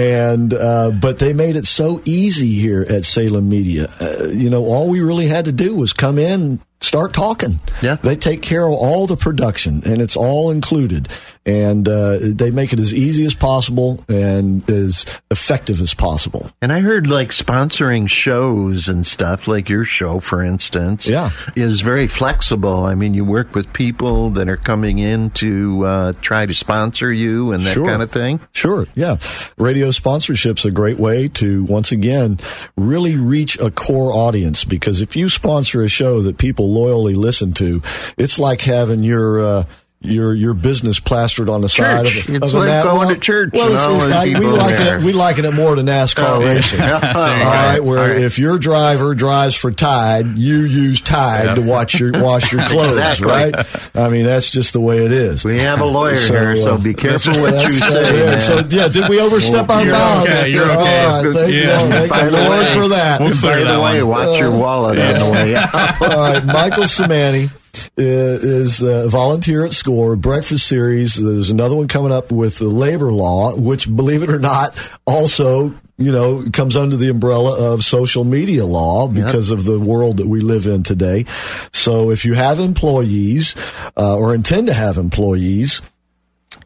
And 0.00 0.52
uh, 0.54 0.90
but 0.90 1.18
they 1.18 1.32
made 1.32 1.56
it 1.56 1.66
so 1.66 2.00
easy 2.04 2.54
here 2.54 2.84
at 2.88 3.04
Salem 3.04 3.48
Media. 3.48 3.88
Uh, 4.00 4.26
you 4.26 4.50
know, 4.50 4.64
all 4.66 4.88
we 4.88 5.00
really 5.00 5.26
had 5.26 5.46
to 5.46 5.52
do 5.52 5.74
was 5.74 5.92
come 5.92 6.18
in. 6.18 6.60
Start 6.80 7.12
talking. 7.12 7.60
Yeah. 7.82 7.96
They 7.96 8.14
take 8.16 8.40
care 8.40 8.66
of 8.66 8.72
all 8.72 9.06
the 9.06 9.16
production 9.16 9.82
and 9.84 10.00
it's 10.00 10.16
all 10.16 10.50
included. 10.50 11.08
And 11.48 11.88
uh, 11.88 12.18
they 12.20 12.50
make 12.50 12.74
it 12.74 12.78
as 12.78 12.92
easy 12.92 13.24
as 13.24 13.34
possible 13.34 14.04
and 14.06 14.68
as 14.68 15.06
effective 15.30 15.80
as 15.80 15.94
possible. 15.94 16.50
And 16.60 16.70
I 16.72 16.80
heard 16.80 17.06
like 17.06 17.30
sponsoring 17.30 18.06
shows 18.08 18.86
and 18.86 19.06
stuff, 19.06 19.48
like 19.48 19.70
your 19.70 19.84
show, 19.84 20.20
for 20.20 20.42
instance, 20.44 21.08
Yeah. 21.08 21.30
is 21.56 21.80
very 21.80 22.06
flexible. 22.06 22.84
I 22.84 22.94
mean, 22.94 23.14
you 23.14 23.24
work 23.24 23.54
with 23.54 23.72
people 23.72 24.28
that 24.32 24.46
are 24.48 24.58
coming 24.58 24.98
in 24.98 25.30
to 25.30 25.86
uh, 25.86 26.12
try 26.20 26.44
to 26.44 26.52
sponsor 26.52 27.10
you 27.10 27.52
and 27.52 27.64
that 27.64 27.72
Sure. 27.72 27.86
kind 27.86 28.02
of 28.02 28.10
thing. 28.10 28.40
Sure, 28.52 28.86
yeah. 28.94 29.16
Radio 29.56 29.90
sponsorship's 29.90 30.66
a 30.66 30.70
great 30.70 30.98
way 30.98 31.28
to 31.28 31.64
once 31.64 31.92
again 31.92 32.38
really 32.76 33.16
reach 33.16 33.58
a 33.58 33.70
core 33.70 34.12
audience 34.12 34.64
because 34.66 35.00
if 35.00 35.16
you 35.16 35.30
sponsor 35.30 35.82
a 35.82 35.88
show 35.88 36.20
that 36.20 36.36
people 36.36 36.70
loyally 36.74 37.14
listen 37.14 37.52
to, 37.54 37.80
it's 38.18 38.38
like 38.38 38.60
having 38.60 39.02
your 39.02 39.40
uh, 39.40 39.64
your 40.00 40.32
your 40.32 40.54
business 40.54 41.00
plastered 41.00 41.48
on 41.48 41.60
the 41.60 41.68
side 41.68 42.06
of, 42.06 42.12
Church. 42.12 42.28
a- 42.28 42.34
It's 42.36 42.54
of 42.54 42.60
like 42.60 42.68
na- 42.68 42.82
going 42.84 42.98
well, 42.98 43.08
to 43.08 43.16
church, 43.20 43.50
Well, 43.52 43.68
you 43.68 43.74
it's, 43.74 43.84
it's 43.84 43.92
and 44.02 44.10
like, 44.10 44.26
we 44.28 44.34
people 44.36 44.50
liken 44.56 44.84
there. 44.84 44.98
it 44.98 45.02
we 45.04 45.12
liken 45.12 45.44
it 45.44 45.54
more 45.54 45.74
to 45.74 45.82
NASCAR 45.82 46.24
Oh, 46.36 46.40
racing. 46.40 46.78
There 46.78 46.88
you 46.88 46.94
All 46.94 47.00
go. 47.02 47.44
right, 47.44 47.80
where 47.80 47.98
All 47.98 48.06
right. 48.06 48.20
if 48.20 48.38
your 48.38 48.58
driver 48.58 49.16
drives 49.16 49.56
for 49.56 49.72
Tide, 49.72 50.38
you 50.38 50.58
use 50.60 51.00
Tide 51.00 51.56
to 51.56 51.62
watch 51.62 51.98
your 51.98 52.12
wash 52.22 52.52
your 52.52 52.64
clothes, 52.66 52.92
Exactly. 52.96 53.26
right? 53.26 53.54
I 53.96 54.08
mean, 54.08 54.24
that's 54.24 54.50
just 54.52 54.72
the 54.72 54.80
way 54.80 55.04
it 55.04 55.10
is. 55.10 55.44
We 55.44 55.58
have 55.58 55.80
a 55.80 55.84
lawyer 55.84 56.14
here, 56.14 56.56
so 56.56 56.74
uh, 56.76 56.78
be 56.78 56.94
careful 56.94 57.32
what 57.32 57.54
you 57.66 57.72
say. 57.72 58.24
yeah. 58.24 58.38
So 58.38 58.58
yeah, 58.70 58.86
did 58.86 59.08
we 59.08 59.18
overstep 59.20 59.68
our 59.68 59.82
You're 59.82 59.94
bounds? 59.94 60.30
okay, 60.30 60.50
you're 60.52 60.62
okay. 60.62 61.04
All 61.06 61.24
right, 61.24 61.34
thank 61.34 61.52
Yeah. 61.54 61.82
you. 61.82 61.88
Thank 61.88 62.12
the 62.12 62.36
the 62.36 62.44
Lord 62.44 62.58
way- 62.60 62.66
for 62.74 62.88
that. 62.88 63.20
We'll 63.20 63.42
By 63.42 63.64
the 63.64 63.80
way, 63.82 64.02
watch 64.04 64.38
your 64.38 64.52
wallet 64.56 64.98
on 65.00 65.18
the 65.18 65.30
way. 65.32 65.54
All 66.14 66.20
right, 66.20 66.44
Michael 66.46 66.84
Samani. 66.84 67.50
Is 67.96 68.82
uh, 68.82 69.08
volunteer 69.08 69.64
at 69.64 69.72
SCORE 69.72 70.16
breakfast 70.16 70.66
series. 70.66 71.16
There's 71.16 71.50
another 71.50 71.76
one 71.76 71.88
coming 71.88 72.12
up 72.12 72.30
with 72.32 72.58
the 72.58 72.68
labor 72.68 73.12
law, 73.12 73.56
which, 73.56 73.94
believe 73.94 74.22
it 74.22 74.30
or 74.30 74.38
not, 74.38 74.78
also 75.06 75.74
you 75.98 76.12
know, 76.12 76.44
comes 76.52 76.76
under 76.76 76.96
the 76.96 77.08
umbrella 77.08 77.72
of 77.72 77.82
social 77.82 78.22
media 78.22 78.64
law 78.64 79.08
because 79.08 79.50
yep. 79.50 79.58
of 79.58 79.64
the 79.64 79.80
world 79.80 80.18
that 80.18 80.28
we 80.28 80.40
live 80.40 80.66
in 80.66 80.84
today. 80.84 81.24
So 81.72 82.10
if 82.12 82.24
you 82.24 82.34
have 82.34 82.60
employees 82.60 83.56
uh, 83.96 84.16
or 84.16 84.32
intend 84.32 84.68
to 84.68 84.74
have 84.74 84.96
employees, 84.96 85.82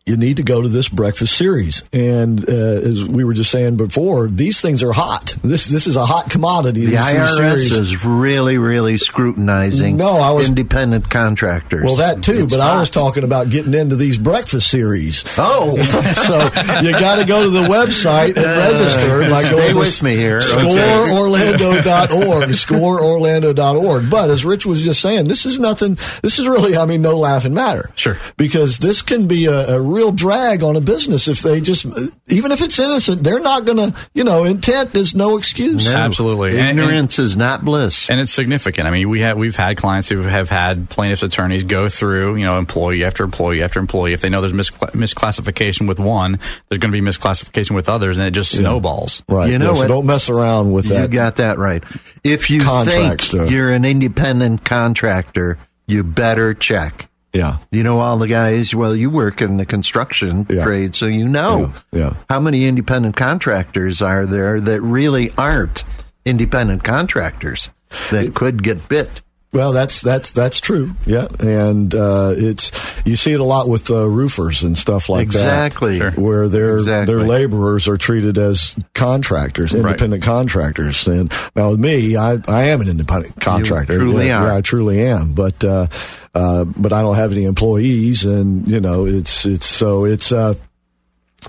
you 0.04 0.16
need 0.16 0.38
to 0.38 0.42
go 0.42 0.60
to 0.60 0.68
this 0.68 0.88
breakfast 0.88 1.36
series. 1.36 1.84
And 1.92 2.48
uh, 2.48 2.52
as 2.52 3.04
we 3.04 3.22
were 3.22 3.34
just 3.34 3.52
saying 3.52 3.76
before, 3.76 4.26
these 4.26 4.60
things 4.60 4.82
are 4.82 4.90
hot. 4.92 5.36
This 5.42 5.68
this 5.68 5.86
is 5.86 5.94
a 5.96 6.04
hot 6.04 6.28
commodity. 6.28 6.86
The 6.86 6.96
IRS 6.96 7.70
is 7.70 8.04
really, 8.04 8.58
really 8.58 8.98
scrutinizing. 8.98 9.96
No, 9.96 10.16
I 10.16 10.30
was 10.30 10.48
independent 10.48 11.08
contractors. 11.08 11.84
Well, 11.84 11.94
that 11.96 12.22
too. 12.22 12.42
It's 12.44 12.52
but 12.52 12.60
hot. 12.60 12.76
I 12.76 12.80
was 12.80 12.90
talking 12.90 13.22
about 13.22 13.50
getting 13.50 13.74
into 13.74 13.94
these 13.94 14.18
breakfast 14.18 14.68
series. 14.68 15.22
Oh, 15.38 15.78
so 15.78 16.50
you 16.82 16.90
got 16.92 17.20
to 17.20 17.24
go 17.24 17.44
to 17.44 17.50
the 17.50 17.68
website 17.68 18.36
and 18.36 18.46
uh, 18.46 18.70
register. 18.70 19.30
By 19.30 19.42
stay 19.42 19.72
with 19.72 20.02
me 20.02 20.16
here. 20.16 20.40
ScoreOrlando.org. 20.40 22.48
ScoreOrlando.org. 22.50 24.10
But 24.10 24.30
as 24.30 24.44
Rich 24.44 24.66
was 24.66 24.82
just 24.82 25.00
saying, 25.00 25.28
this 25.28 25.46
is 25.46 25.60
nothing. 25.60 25.96
This 26.22 26.40
is 26.40 26.48
really, 26.48 26.76
I 26.76 26.86
mean, 26.86 27.02
no 27.02 27.16
laughing 27.18 27.54
matter. 27.54 27.90
Sure. 27.94 28.16
Because 28.36 28.78
this 28.78 29.00
can 29.00 29.28
be 29.28 29.46
a, 29.46 29.76
a 29.76 29.91
real 29.92 30.10
drag 30.12 30.62
on 30.62 30.76
a 30.76 30.80
business 30.80 31.28
if 31.28 31.40
they 31.40 31.60
just, 31.60 31.86
even 32.28 32.50
if 32.50 32.62
it's 32.62 32.78
innocent, 32.78 33.22
they're 33.22 33.38
not 33.38 33.64
going 33.64 33.92
to, 33.92 33.98
you 34.14 34.24
know, 34.24 34.44
intent 34.44 34.94
is 34.96 35.14
no 35.14 35.36
excuse. 35.36 35.86
No. 35.86 35.96
Absolutely. 35.96 36.58
Ignorance 36.58 37.18
and, 37.18 37.24
and, 37.24 37.30
is 37.30 37.36
not 37.36 37.64
bliss. 37.64 38.10
And 38.10 38.18
it's 38.18 38.32
significant. 38.32 38.88
I 38.88 38.90
mean, 38.90 39.08
we 39.08 39.20
have, 39.20 39.36
we've 39.36 39.56
had 39.56 39.76
clients 39.76 40.08
who 40.08 40.22
have 40.22 40.50
had 40.50 40.88
plaintiff's 40.88 41.22
attorneys 41.22 41.62
go 41.62 41.88
through, 41.88 42.36
you 42.36 42.46
know, 42.46 42.58
employee 42.58 43.04
after 43.04 43.22
employee 43.24 43.62
after 43.62 43.78
employee. 43.78 44.12
If 44.12 44.20
they 44.20 44.30
know 44.30 44.40
there's 44.40 44.52
misclassification 44.52 45.86
with 45.86 46.00
one, 46.00 46.38
there's 46.68 46.78
going 46.78 46.92
to 46.92 47.00
be 47.00 47.00
misclassification 47.00 47.74
with 47.74 47.88
others 47.88 48.18
and 48.18 48.26
it 48.26 48.32
just 48.32 48.56
snowballs. 48.56 49.22
Yeah. 49.28 49.34
Right. 49.36 49.50
You 49.50 49.58
know, 49.58 49.74
yeah, 49.74 49.82
so 49.82 49.88
don't 49.88 50.06
mess 50.06 50.28
around 50.28 50.72
with 50.72 50.86
that. 50.86 51.02
You 51.02 51.08
got 51.08 51.36
that 51.36 51.58
right. 51.58 51.84
If 52.24 52.50
you 52.50 52.62
think 52.84 53.22
stuff. 53.22 53.50
you're 53.50 53.72
an 53.72 53.84
independent 53.84 54.64
contractor, 54.64 55.58
you 55.86 56.04
better 56.04 56.54
check. 56.54 57.08
Yeah. 57.32 57.58
You 57.70 57.82
know 57.82 58.00
all 58.00 58.18
the 58.18 58.28
guys, 58.28 58.74
well, 58.74 58.94
you 58.94 59.08
work 59.08 59.40
in 59.40 59.56
the 59.56 59.66
construction 59.66 60.46
yeah. 60.50 60.64
trade, 60.64 60.94
so 60.94 61.06
you 61.06 61.26
know. 61.26 61.72
Yeah. 61.92 61.98
yeah. 61.98 62.14
How 62.28 62.40
many 62.40 62.66
independent 62.66 63.16
contractors 63.16 64.02
are 64.02 64.26
there 64.26 64.60
that 64.60 64.80
really 64.82 65.32
aren't 65.38 65.84
independent 66.24 66.84
contractors 66.84 67.70
that 68.10 68.26
it, 68.26 68.34
could 68.34 68.62
get 68.62 68.88
bit? 68.88 69.22
Well, 69.52 69.72
that's 69.72 70.00
that's 70.00 70.30
that's 70.30 70.62
true. 70.62 70.92
Yeah, 71.04 71.28
and 71.38 71.94
uh, 71.94 72.32
it's 72.34 72.72
you 73.04 73.16
see 73.16 73.32
it 73.32 73.40
a 73.40 73.44
lot 73.44 73.68
with 73.68 73.90
uh, 73.90 74.08
roofers 74.08 74.62
and 74.62 74.78
stuff 74.78 75.10
like 75.10 75.22
exactly. 75.22 75.98
that, 75.98 76.06
exactly, 76.06 76.24
where 76.24 76.48
their 76.48 76.76
exactly. 76.76 77.14
their 77.14 77.24
laborers 77.26 77.86
are 77.86 77.98
treated 77.98 78.38
as 78.38 78.78
contractors, 78.94 79.74
independent 79.74 80.24
right. 80.24 80.26
contractors. 80.26 81.06
And 81.06 81.30
now 81.54 81.70
with 81.70 81.80
me, 81.80 82.16
I 82.16 82.38
I 82.48 82.62
am 82.64 82.80
an 82.80 82.88
independent 82.88 83.38
contractor. 83.42 83.92
You 83.92 83.98
truly 83.98 84.28
yeah, 84.28 84.42
are. 84.42 84.46
Yeah, 84.46 84.56
I 84.56 84.60
truly 84.62 85.02
am. 85.02 85.34
But 85.34 85.62
uh, 85.62 85.88
uh, 86.34 86.64
but 86.64 86.92
I 86.92 87.02
don't 87.02 87.16
have 87.16 87.32
any 87.32 87.44
employees, 87.44 88.24
and 88.24 88.66
you 88.66 88.80
know, 88.80 89.06
it's 89.06 89.44
it's 89.44 89.66
so 89.66 90.04
it's. 90.04 90.32
Uh, 90.32 90.54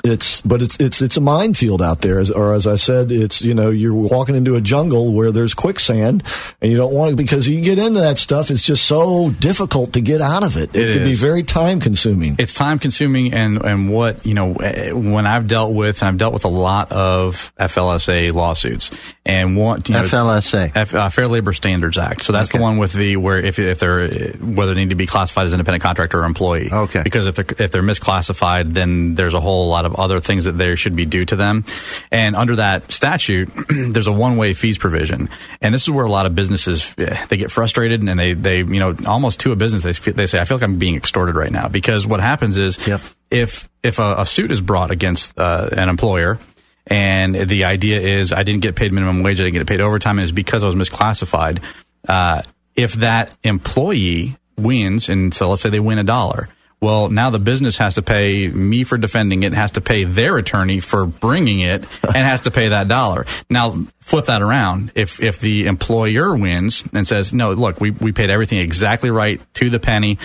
it's 0.04 0.42
but 0.42 0.62
it's 0.62 0.80
it's 0.80 1.02
it's 1.02 1.18
a 1.18 1.22
minefield 1.22 1.82
out 1.82 2.02
there 2.02 2.20
as, 2.20 2.32
or 2.32 2.54
as 2.54 2.68
i 2.68 2.76
said 2.76 3.12
it's 3.12 3.42
you 3.42 3.54
know 3.54 3.70
you're 3.70 3.94
walking 3.94 4.36
into 4.36 4.56
a 4.56 4.62
jungle 4.62 5.14
where 5.14 5.32
there's 5.32 5.54
quicksand 5.54 6.24
and 6.62 6.72
you 6.72 6.78
don't 6.78 6.94
want 6.94 7.12
to 7.12 7.16
because 7.16 7.48
you 7.48 7.62
get 7.62 7.78
into 7.78 8.00
that 8.00 8.18
stuff 8.18 8.52
it's 8.52 8.64
just 8.64 8.86
so 8.86 9.32
difficult 9.40 9.94
to 9.94 10.02
get 10.02 10.22
out 10.22 10.44
of 10.44 10.58
it 10.58 10.76
it, 10.76 10.90
it 10.90 10.94
can 10.98 11.06
be 11.06 11.14
very 11.14 11.44
time 11.44 11.80
consuming 11.80 12.36
it's 12.40 12.54
time 12.54 12.80
consuming 12.80 13.34
and 13.34 13.64
and 13.64 13.90
what 13.90 14.26
you 14.26 14.34
know 14.34 14.54
eh, 14.56 14.92
when 14.92 15.26
i've 15.26 15.48
dealt 15.48 15.74
with 15.74 16.02
and 16.02 16.10
i've 16.10 16.18
dealt 16.18 16.34
with 16.34 16.46
a 16.46 16.50
lot 16.50 16.92
of 16.92 17.54
flsa 17.58 18.34
lawsuits 18.34 18.92
and 19.26 19.56
want 19.56 19.88
you 19.88 19.96
know, 19.96 20.04
FLSA 20.04 20.72
F, 20.76 20.94
uh, 20.94 21.10
Fair 21.10 21.28
Labor 21.28 21.54
Standards 21.54 21.98
Act. 21.98 22.24
So 22.24 22.34
that's 22.34 22.50
okay. 22.50 22.58
the 22.58 22.62
one 22.62 22.78
with 22.78 22.94
the 22.94 23.16
where 23.18 23.38
if 23.38 23.58
if 23.58 23.80
they're 23.80 24.34
whether 24.34 24.74
they 24.74 24.82
need 24.82 24.90
to 24.90 24.96
be 24.96 25.08
classified 25.08 25.46
as 25.46 25.54
independent 25.54 25.84
contractor 25.84 26.22
or 26.22 26.26
employee. 26.26 26.70
Okay. 26.72 27.02
Because 27.04 27.28
if 27.28 27.36
they're 27.36 27.46
if 27.58 27.72
they're 27.72 27.84
misclassified, 27.84 28.74
then 28.74 29.16
there's 29.16 29.34
a 29.34 29.40
whole 29.40 29.70
lot 29.70 29.83
of 29.86 29.96
other 29.96 30.20
things 30.20 30.46
that 30.46 30.58
there 30.58 30.76
should 30.76 30.96
be 30.96 31.06
due 31.06 31.26
to 31.26 31.36
them. 31.36 31.66
And 32.12 32.36
under 32.36 32.58
that 32.58 32.92
statute, 32.92 33.50
there's 33.70 34.08
a 34.08 34.12
one 34.12 34.38
way 34.38 34.54
fees 34.54 34.78
provision, 34.78 35.30
and 35.62 35.74
this 35.74 35.84
is 35.84 35.90
where 35.90 36.06
a 36.06 36.12
lot 36.12 36.26
of 36.26 36.36
businesses 36.36 36.94
eh, 36.98 37.26
they 37.28 37.38
get 37.38 37.52
frustrated 37.52 38.02
and 38.02 38.20
they 38.20 38.34
they 38.34 38.58
you 38.58 38.80
know 38.80 38.96
almost 39.06 39.40
to 39.42 39.52
a 39.52 39.56
business 39.56 39.84
they 39.84 40.12
they 40.12 40.26
say 40.26 40.40
I 40.40 40.46
feel 40.46 40.58
like 40.58 40.64
I'm 40.64 40.78
being 40.78 40.96
extorted 40.96 41.36
right 41.36 41.52
now 41.52 41.68
because 41.68 42.06
what 42.06 42.20
happens 42.20 42.58
is 42.58 42.86
yep. 42.88 43.02
if 43.30 43.70
if 43.82 44.00
a, 44.00 44.16
a, 44.20 44.26
suit 44.26 44.52
is 44.52 44.62
brought 44.62 44.92
against 44.92 45.38
uh, 45.38 45.70
an 45.72 45.90
employer 45.90 46.40
and 46.88 47.36
the 47.36 47.66
idea 47.66 48.00
is 48.00 48.34
I 48.34 48.44
didn't 48.44 48.62
get 48.62 48.76
paid 48.76 48.92
minimum 48.92 49.24
wage, 49.24 49.40
I 49.40 49.44
didn't 49.44 49.54
get 49.54 49.68
paid 49.68 49.82
overtime, 49.82 50.18
and 50.18 50.24
it's 50.24 50.32
because 50.32 50.64
I 50.64 50.68
was 50.68 50.76
misclassified. 50.76 51.62
Uh, 52.08 52.42
if 52.76 52.94
that 52.94 53.36
employee 53.44 54.38
wins, 54.58 55.10
and 55.10 55.34
so 55.34 55.50
let's 55.50 55.62
say 55.62 55.70
they 55.70 55.80
win 55.80 55.98
a 55.98 56.04
dollar, 56.04 56.50
well, 56.84 57.08
now 57.08 57.30
the 57.30 57.40
business 57.40 57.78
has 57.78 57.96
to 57.96 58.02
pay 58.02 58.46
me 58.46 58.84
for 58.84 58.98
defending 58.98 59.44
it, 59.44 59.54
has 59.54 59.72
to 59.72 59.82
pay 59.82 60.04
their 60.04 60.38
attorney 60.38 60.82
for 60.82 61.06
bringing 61.06 61.62
it, 61.62 61.86
and 62.04 62.16
has 62.16 62.42
to 62.42 62.52
pay 62.52 62.68
that 62.70 62.90
dollar. 62.90 63.26
Now, 63.50 63.86
flip 64.02 64.26
that 64.26 64.42
around. 64.42 64.92
If 64.94 65.22
if 65.22 65.40
the 65.40 65.68
employer 65.68 66.36
wins 66.36 66.84
and 66.94 67.08
says, 67.08 67.32
"No, 67.32 67.54
look, 67.54 67.80
we 67.80 67.92
we 67.92 68.12
paid 68.12 68.30
everything 68.30 68.60
exactly 68.60 69.10
right 69.10 69.42
to 69.56 69.70
the 69.70 69.80
penny," 69.80 70.20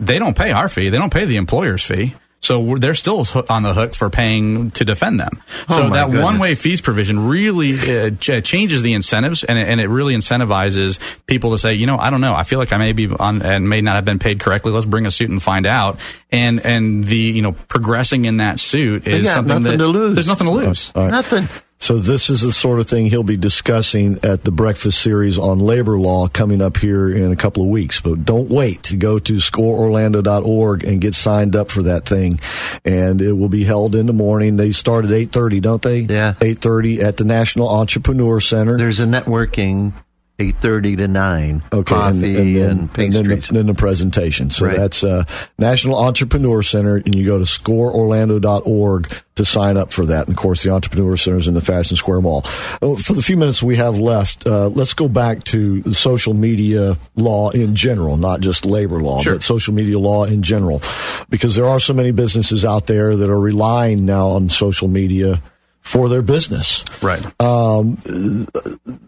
they 0.00 0.18
don't 0.18 0.36
pay 0.36 0.50
our 0.50 0.70
fee. 0.70 0.88
They 0.88 0.96
don't 0.96 1.12
pay 1.12 1.26
the 1.26 1.36
employer's 1.36 1.84
fee. 1.84 2.14
So 2.40 2.76
they're 2.76 2.94
still 2.94 3.26
on 3.48 3.62
the 3.62 3.74
hook 3.74 3.94
for 3.94 4.10
paying 4.10 4.70
to 4.72 4.84
defend 4.84 5.18
them. 5.18 5.42
Oh 5.68 5.76
so 5.78 5.90
that 5.90 6.10
one 6.10 6.38
way 6.38 6.54
fees 6.54 6.80
provision 6.80 7.26
really 7.26 7.74
uh, 7.78 8.10
ch- 8.10 8.44
changes 8.44 8.82
the 8.82 8.94
incentives 8.94 9.42
and 9.42 9.58
it, 9.58 9.68
and 9.68 9.80
it 9.80 9.88
really 9.88 10.14
incentivizes 10.14 10.98
people 11.26 11.50
to 11.50 11.58
say, 11.58 11.74
you 11.74 11.86
know, 11.86 11.98
I 11.98 12.10
don't 12.10 12.20
know. 12.20 12.34
I 12.34 12.44
feel 12.44 12.58
like 12.58 12.72
I 12.72 12.76
may 12.78 12.92
be 12.92 13.08
on 13.08 13.42
and 13.42 13.68
may 13.68 13.80
not 13.80 13.96
have 13.96 14.04
been 14.04 14.20
paid 14.20 14.38
correctly. 14.40 14.72
Let's 14.72 14.86
bring 14.86 15.04
a 15.04 15.10
suit 15.10 15.30
and 15.30 15.42
find 15.42 15.66
out. 15.66 15.98
And, 16.30 16.64
and 16.64 17.04
the, 17.04 17.16
you 17.16 17.42
know, 17.42 17.52
progressing 17.52 18.24
in 18.24 18.36
that 18.36 18.60
suit 18.60 19.06
is 19.08 19.30
something 19.30 19.62
that 19.62 19.76
there's 20.14 20.28
nothing 20.28 20.46
to 20.46 20.52
lose. 20.52 20.92
Right. 20.94 21.10
Nothing. 21.10 21.48
So 21.80 21.96
this 21.98 22.28
is 22.28 22.42
the 22.42 22.52
sort 22.52 22.80
of 22.80 22.88
thing 22.88 23.06
he'll 23.06 23.22
be 23.22 23.36
discussing 23.36 24.18
at 24.22 24.42
the 24.42 24.50
breakfast 24.50 25.00
series 25.00 25.38
on 25.38 25.60
labor 25.60 25.98
law 25.98 26.28
coming 26.28 26.60
up 26.60 26.76
here 26.76 27.08
in 27.08 27.30
a 27.30 27.36
couple 27.36 27.62
of 27.62 27.68
weeks. 27.68 28.00
But 28.00 28.24
don't 28.24 28.50
wait 28.50 28.82
to 28.84 28.96
go 28.96 29.18
to 29.20 29.34
scoreorlando.org 29.34 30.84
and 30.84 31.00
get 31.00 31.14
signed 31.14 31.54
up 31.54 31.70
for 31.70 31.82
that 31.84 32.04
thing. 32.04 32.40
And 32.84 33.22
it 33.22 33.32
will 33.32 33.48
be 33.48 33.64
held 33.64 33.94
in 33.94 34.06
the 34.06 34.12
morning. 34.12 34.56
They 34.56 34.72
start 34.72 35.04
at 35.04 35.12
8:30, 35.12 35.60
don't 35.60 35.82
they? 35.82 36.00
Yeah. 36.00 36.34
8:30 36.40 37.00
at 37.00 37.16
the 37.16 37.24
National 37.24 37.68
Entrepreneur 37.68 38.40
Center. 38.40 38.76
There's 38.76 39.00
a 39.00 39.06
networking 39.06 39.92
eight 40.38 40.56
thirty 40.58 40.96
to 40.96 41.08
nine. 41.08 41.62
Okay, 41.72 41.94
coffee 41.94 42.36
and, 42.36 42.36
and, 42.36 42.56
then, 42.56 42.70
and 42.70 42.92
pastries. 42.92 43.16
And 43.16 43.30
then, 43.30 43.38
the, 43.38 43.52
then 43.52 43.66
the 43.66 43.74
presentation. 43.74 44.50
So 44.50 44.66
right. 44.66 44.76
that's 44.76 45.02
uh, 45.02 45.24
National 45.58 45.98
Entrepreneur 45.98 46.62
Center, 46.62 46.96
and 46.96 47.14
you 47.14 47.24
go 47.24 47.38
to 47.38 47.44
scoreorlando.org 47.44 49.12
to 49.34 49.44
sign 49.44 49.76
up 49.76 49.92
for 49.92 50.06
that. 50.06 50.26
And 50.26 50.36
of 50.36 50.36
course, 50.36 50.62
the 50.62 50.70
Entrepreneur 50.70 51.16
Center 51.16 51.38
is 51.38 51.48
in 51.48 51.54
the 51.54 51.60
Fashion 51.60 51.96
Square 51.96 52.22
Mall. 52.22 52.42
Oh, 52.82 52.96
for 52.96 53.12
the 53.12 53.22
few 53.22 53.36
minutes 53.36 53.62
we 53.62 53.76
have 53.76 53.98
left, 53.98 54.46
uh, 54.46 54.68
let's 54.68 54.94
go 54.94 55.08
back 55.08 55.44
to 55.44 55.92
social 55.92 56.34
media 56.34 56.96
law 57.16 57.50
in 57.50 57.74
general, 57.74 58.16
not 58.16 58.40
just 58.40 58.64
labor 58.64 59.00
law, 59.00 59.20
sure. 59.20 59.34
but 59.34 59.42
social 59.42 59.74
media 59.74 59.98
law 59.98 60.24
in 60.24 60.42
general, 60.42 60.82
because 61.28 61.56
there 61.56 61.66
are 61.66 61.80
so 61.80 61.94
many 61.94 62.10
businesses 62.10 62.64
out 62.64 62.86
there 62.86 63.16
that 63.16 63.30
are 63.30 63.40
relying 63.40 64.04
now 64.04 64.28
on 64.28 64.48
social 64.48 64.88
media 64.88 65.42
for 65.88 66.10
their 66.10 66.20
business. 66.20 66.84
Right. 67.02 67.24
Um, 67.40 67.96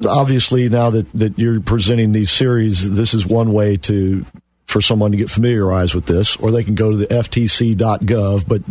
obviously, 0.09 0.71
now 0.71 0.89
that, 0.89 1.13
that 1.13 1.39
you're 1.39 1.61
presenting 1.61 2.13
these 2.13 2.31
series, 2.31 2.91
this 2.91 3.13
is 3.13 3.27
one 3.27 3.53
way 3.53 3.77
to 3.77 4.25
for 4.65 4.81
someone 4.81 5.11
to 5.11 5.19
get 5.19 5.29
familiarized 5.29 5.95
with 5.95 6.07
this, 6.07 6.37
or 6.37 6.51
they 6.51 6.65
can 6.65 6.75
go 6.77 6.91
to 6.91 6.97
the 6.97 7.07
ftc.gov. 7.09 8.49
But 8.49 8.63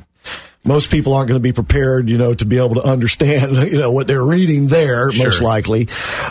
most 0.65 0.91
people 0.91 1.13
aren't 1.13 1.29
going 1.29 1.39
to 1.39 1.43
be 1.43 1.53
prepared, 1.53 2.09
you 2.09 2.17
know, 2.17 2.33
to 2.33 2.45
be 2.45 2.57
able 2.57 2.75
to 2.75 2.83
understand, 2.83 3.51
you 3.71 3.79
know, 3.79 3.91
what 3.91 4.07
they're 4.07 4.23
reading 4.23 4.67
there, 4.67 5.11
sure. 5.11 5.25
most 5.25 5.41
likely. 5.41 5.87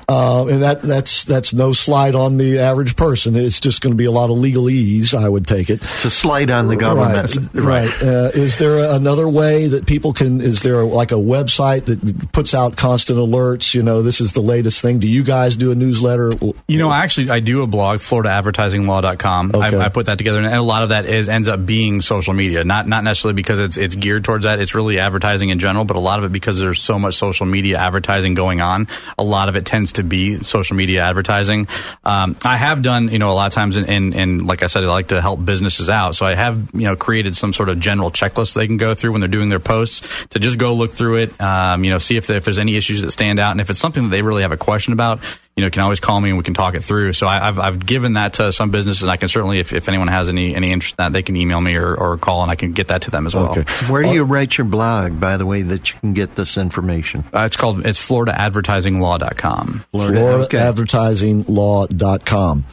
Uh, 0.09 0.47
and 0.47 0.62
that, 0.62 0.83
that's, 0.83 1.24
that's 1.24 1.55
no 1.55 1.72
slight 1.72 2.14
on 2.14 2.37
the 2.37 2.59
average 2.59 2.95
person. 2.95 3.37
It's 3.37 3.59
just 3.59 3.81
going 3.81 3.93
to 3.93 3.97
be 3.97 4.05
a 4.05 4.11
lot 4.11 4.31
of 4.31 4.37
legalese, 4.37 5.14
I 5.14 5.29
would 5.29 5.47
take 5.47 5.70
it. 5.70 5.83
It's 5.83 6.05
a 6.05 6.11
slight 6.11 6.51
on 6.51 6.68
the 6.68 6.76
government. 6.76 7.37
Right. 7.55 7.89
right. 7.89 8.03
Uh, 8.03 8.31
is 8.35 8.59
there 8.59 8.95
another 8.95 9.29
way 9.29 9.66
that 9.68 9.87
people 9.87 10.12
can, 10.12 10.41
is 10.41 10.61
there 10.61 10.85
like 10.85 11.11
a 11.11 11.16
website 11.16 11.87
that 11.87 12.33
puts 12.33 12.55
out 12.55 12.76
constant 12.76 13.18
alerts? 13.18 13.74
You 13.74 13.83
know, 13.83 14.03
this 14.03 14.20
is 14.20 14.35
the 14.35 14.43
latest 14.43 14.83
thing. 14.83 14.99
Do 14.99 15.09
you 15.09 15.24
guys 15.24 15.57
do 15.57 15.72
a 15.72 15.74
newsletter? 15.74 16.33
You 16.66 16.79
know, 16.79 16.93
actually, 16.93 17.31
I 17.31 17.41
do 17.41 17.62
a 17.62 17.66
blog, 17.66 18.01
FloridaAdvertisingLaw.com. 18.01 19.53
Okay. 19.55 19.76
I, 19.76 19.87
I 19.87 19.89
put 19.89 20.07
that 20.07 20.18
together 20.18 20.39
and 20.39 20.55
a 20.55 20.62
lot 20.62 20.83
of 20.83 20.91
that 20.91 21.07
is, 21.07 21.29
ends 21.29 21.49
up 21.49 21.64
being 21.64 22.03
social 22.03 22.35
media, 22.35 22.62
not, 22.62 22.87
not 22.87 23.05
necessarily 23.05 23.35
because 23.35 23.59
it's, 23.59 23.79
it's 23.79 23.97
geared 23.97 24.18
geared 24.19 24.25
towards 24.25 24.45
that. 24.45 24.61
It's 24.61 24.75
really 24.75 24.99
advertising 24.99 25.51
in 25.51 25.59
general, 25.59 25.85
but 25.85 25.97
a 25.97 26.01
lot 26.01 26.19
of 26.19 26.25
it 26.25 26.33
because 26.33 26.59
there's 26.59 26.81
so 26.81 26.99
much 26.99 27.16
social 27.16 27.47
media 27.47 27.79
advertising 27.79 28.35
going 28.35 28.61
on. 28.61 28.89
A 29.19 29.23
lot 29.23 29.49
of 29.49 29.57
it 29.57 29.64
tends 29.64 29.93
to 29.93 30.03
be 30.03 30.39
social 30.41 30.77
media 30.77 31.03
advertising. 31.03 31.69
Um, 32.05 32.37
I 32.45 32.57
have 32.57 32.83
done, 32.83 33.09
you 33.09 33.19
know, 33.19 33.31
a 33.31 33.35
lot 33.35 33.47
of 33.47 33.53
times, 33.53 33.77
and, 33.77 34.14
and 34.14 34.47
like 34.47 34.62
I 34.62 34.66
said, 34.66 34.85
I 34.85 34.89
like 34.89 35.09
to 35.09 35.21
help 35.21 35.45
businesses 35.45 35.89
out. 35.89 36.14
So 36.14 36.27
I 36.27 36.35
have, 36.35 36.57
you 36.75 36.85
know, 36.85 36.97
created 36.97 37.37
some 37.37 37.53
sort 37.53 37.69
of 37.69 37.79
general 37.79 38.11
checklist 38.11 38.55
they 38.55 38.66
can 38.66 38.77
go 38.77 38.95
through 38.95 39.12
when 39.12 39.21
they're 39.21 39.29
doing 39.29 39.49
their 39.49 39.61
posts 39.61 40.27
to 40.29 40.39
just 40.39 40.59
go 40.59 40.75
look 40.75 40.93
through 40.93 41.19
it, 41.19 41.41
um, 41.41 41.85
you 41.85 41.91
know, 41.91 41.99
see 41.99 42.16
if, 42.16 42.29
if 42.31 42.45
there's 42.45 42.59
any 42.59 42.77
issues 42.77 43.03
that 43.03 43.11
stand 43.12 43.39
out, 43.39 43.53
and 43.53 43.61
if 43.61 43.71
it's 43.71 43.81
something 43.81 44.05
that 44.05 44.11
they 44.11 44.23
really 44.23 44.43
have 44.43 44.53
a 44.53 44.57
question 44.57 44.93
about, 44.93 45.21
you 45.59 45.64
know, 45.64 45.70
can 45.70 45.82
always 45.82 45.98
call 45.98 46.20
me 46.20 46.28
and 46.28 46.38
we 46.38 46.44
can 46.44 46.54
talk 46.54 46.76
it 46.76 46.84
through. 46.84 47.14
So 47.14 47.26
I, 47.26 47.40
have 47.40 47.59
I've 47.59 47.84
given 47.84 48.12
that 48.12 48.34
to 48.34 48.52
some 48.52 48.70
businesses, 48.70 49.02
and 49.02 49.11
I 49.11 49.16
can 49.16 49.26
certainly, 49.26 49.59
if, 49.59 49.72
if 49.72 49.88
anyone 49.88 50.06
has 50.06 50.28
any 50.28 50.54
any 50.54 50.70
interest 50.70 50.94
in 50.96 51.02
that, 51.02 51.12
they 51.12 51.24
can 51.24 51.34
email 51.34 51.61
me 51.61 51.74
or, 51.74 51.96
or 51.96 52.16
call, 52.16 52.42
and 52.42 52.50
I 52.52 52.54
can 52.54 52.70
get 52.70 52.86
that 52.88 53.02
to 53.02 53.11
them 53.11 53.26
as 53.26 53.34
well. 53.34 53.59
Okay. 53.59 53.64
Where 53.90 54.04
do 54.04 54.11
you 54.11 54.22
write 54.22 54.56
your 54.56 54.66
blog, 54.66 55.18
by 55.18 55.36
the 55.36 55.44
way, 55.44 55.62
that 55.62 55.92
you 55.92 55.98
can 55.98 56.14
get 56.14 56.36
this 56.36 56.56
information? 56.56 57.24
Uh, 57.34 57.40
it's 57.40 57.56
called 57.56 57.84
it's 57.84 57.98
FloridaAdvertisingLaw.com. 57.98 59.84
FloridaAdvertisingLaw.com. 59.92 62.64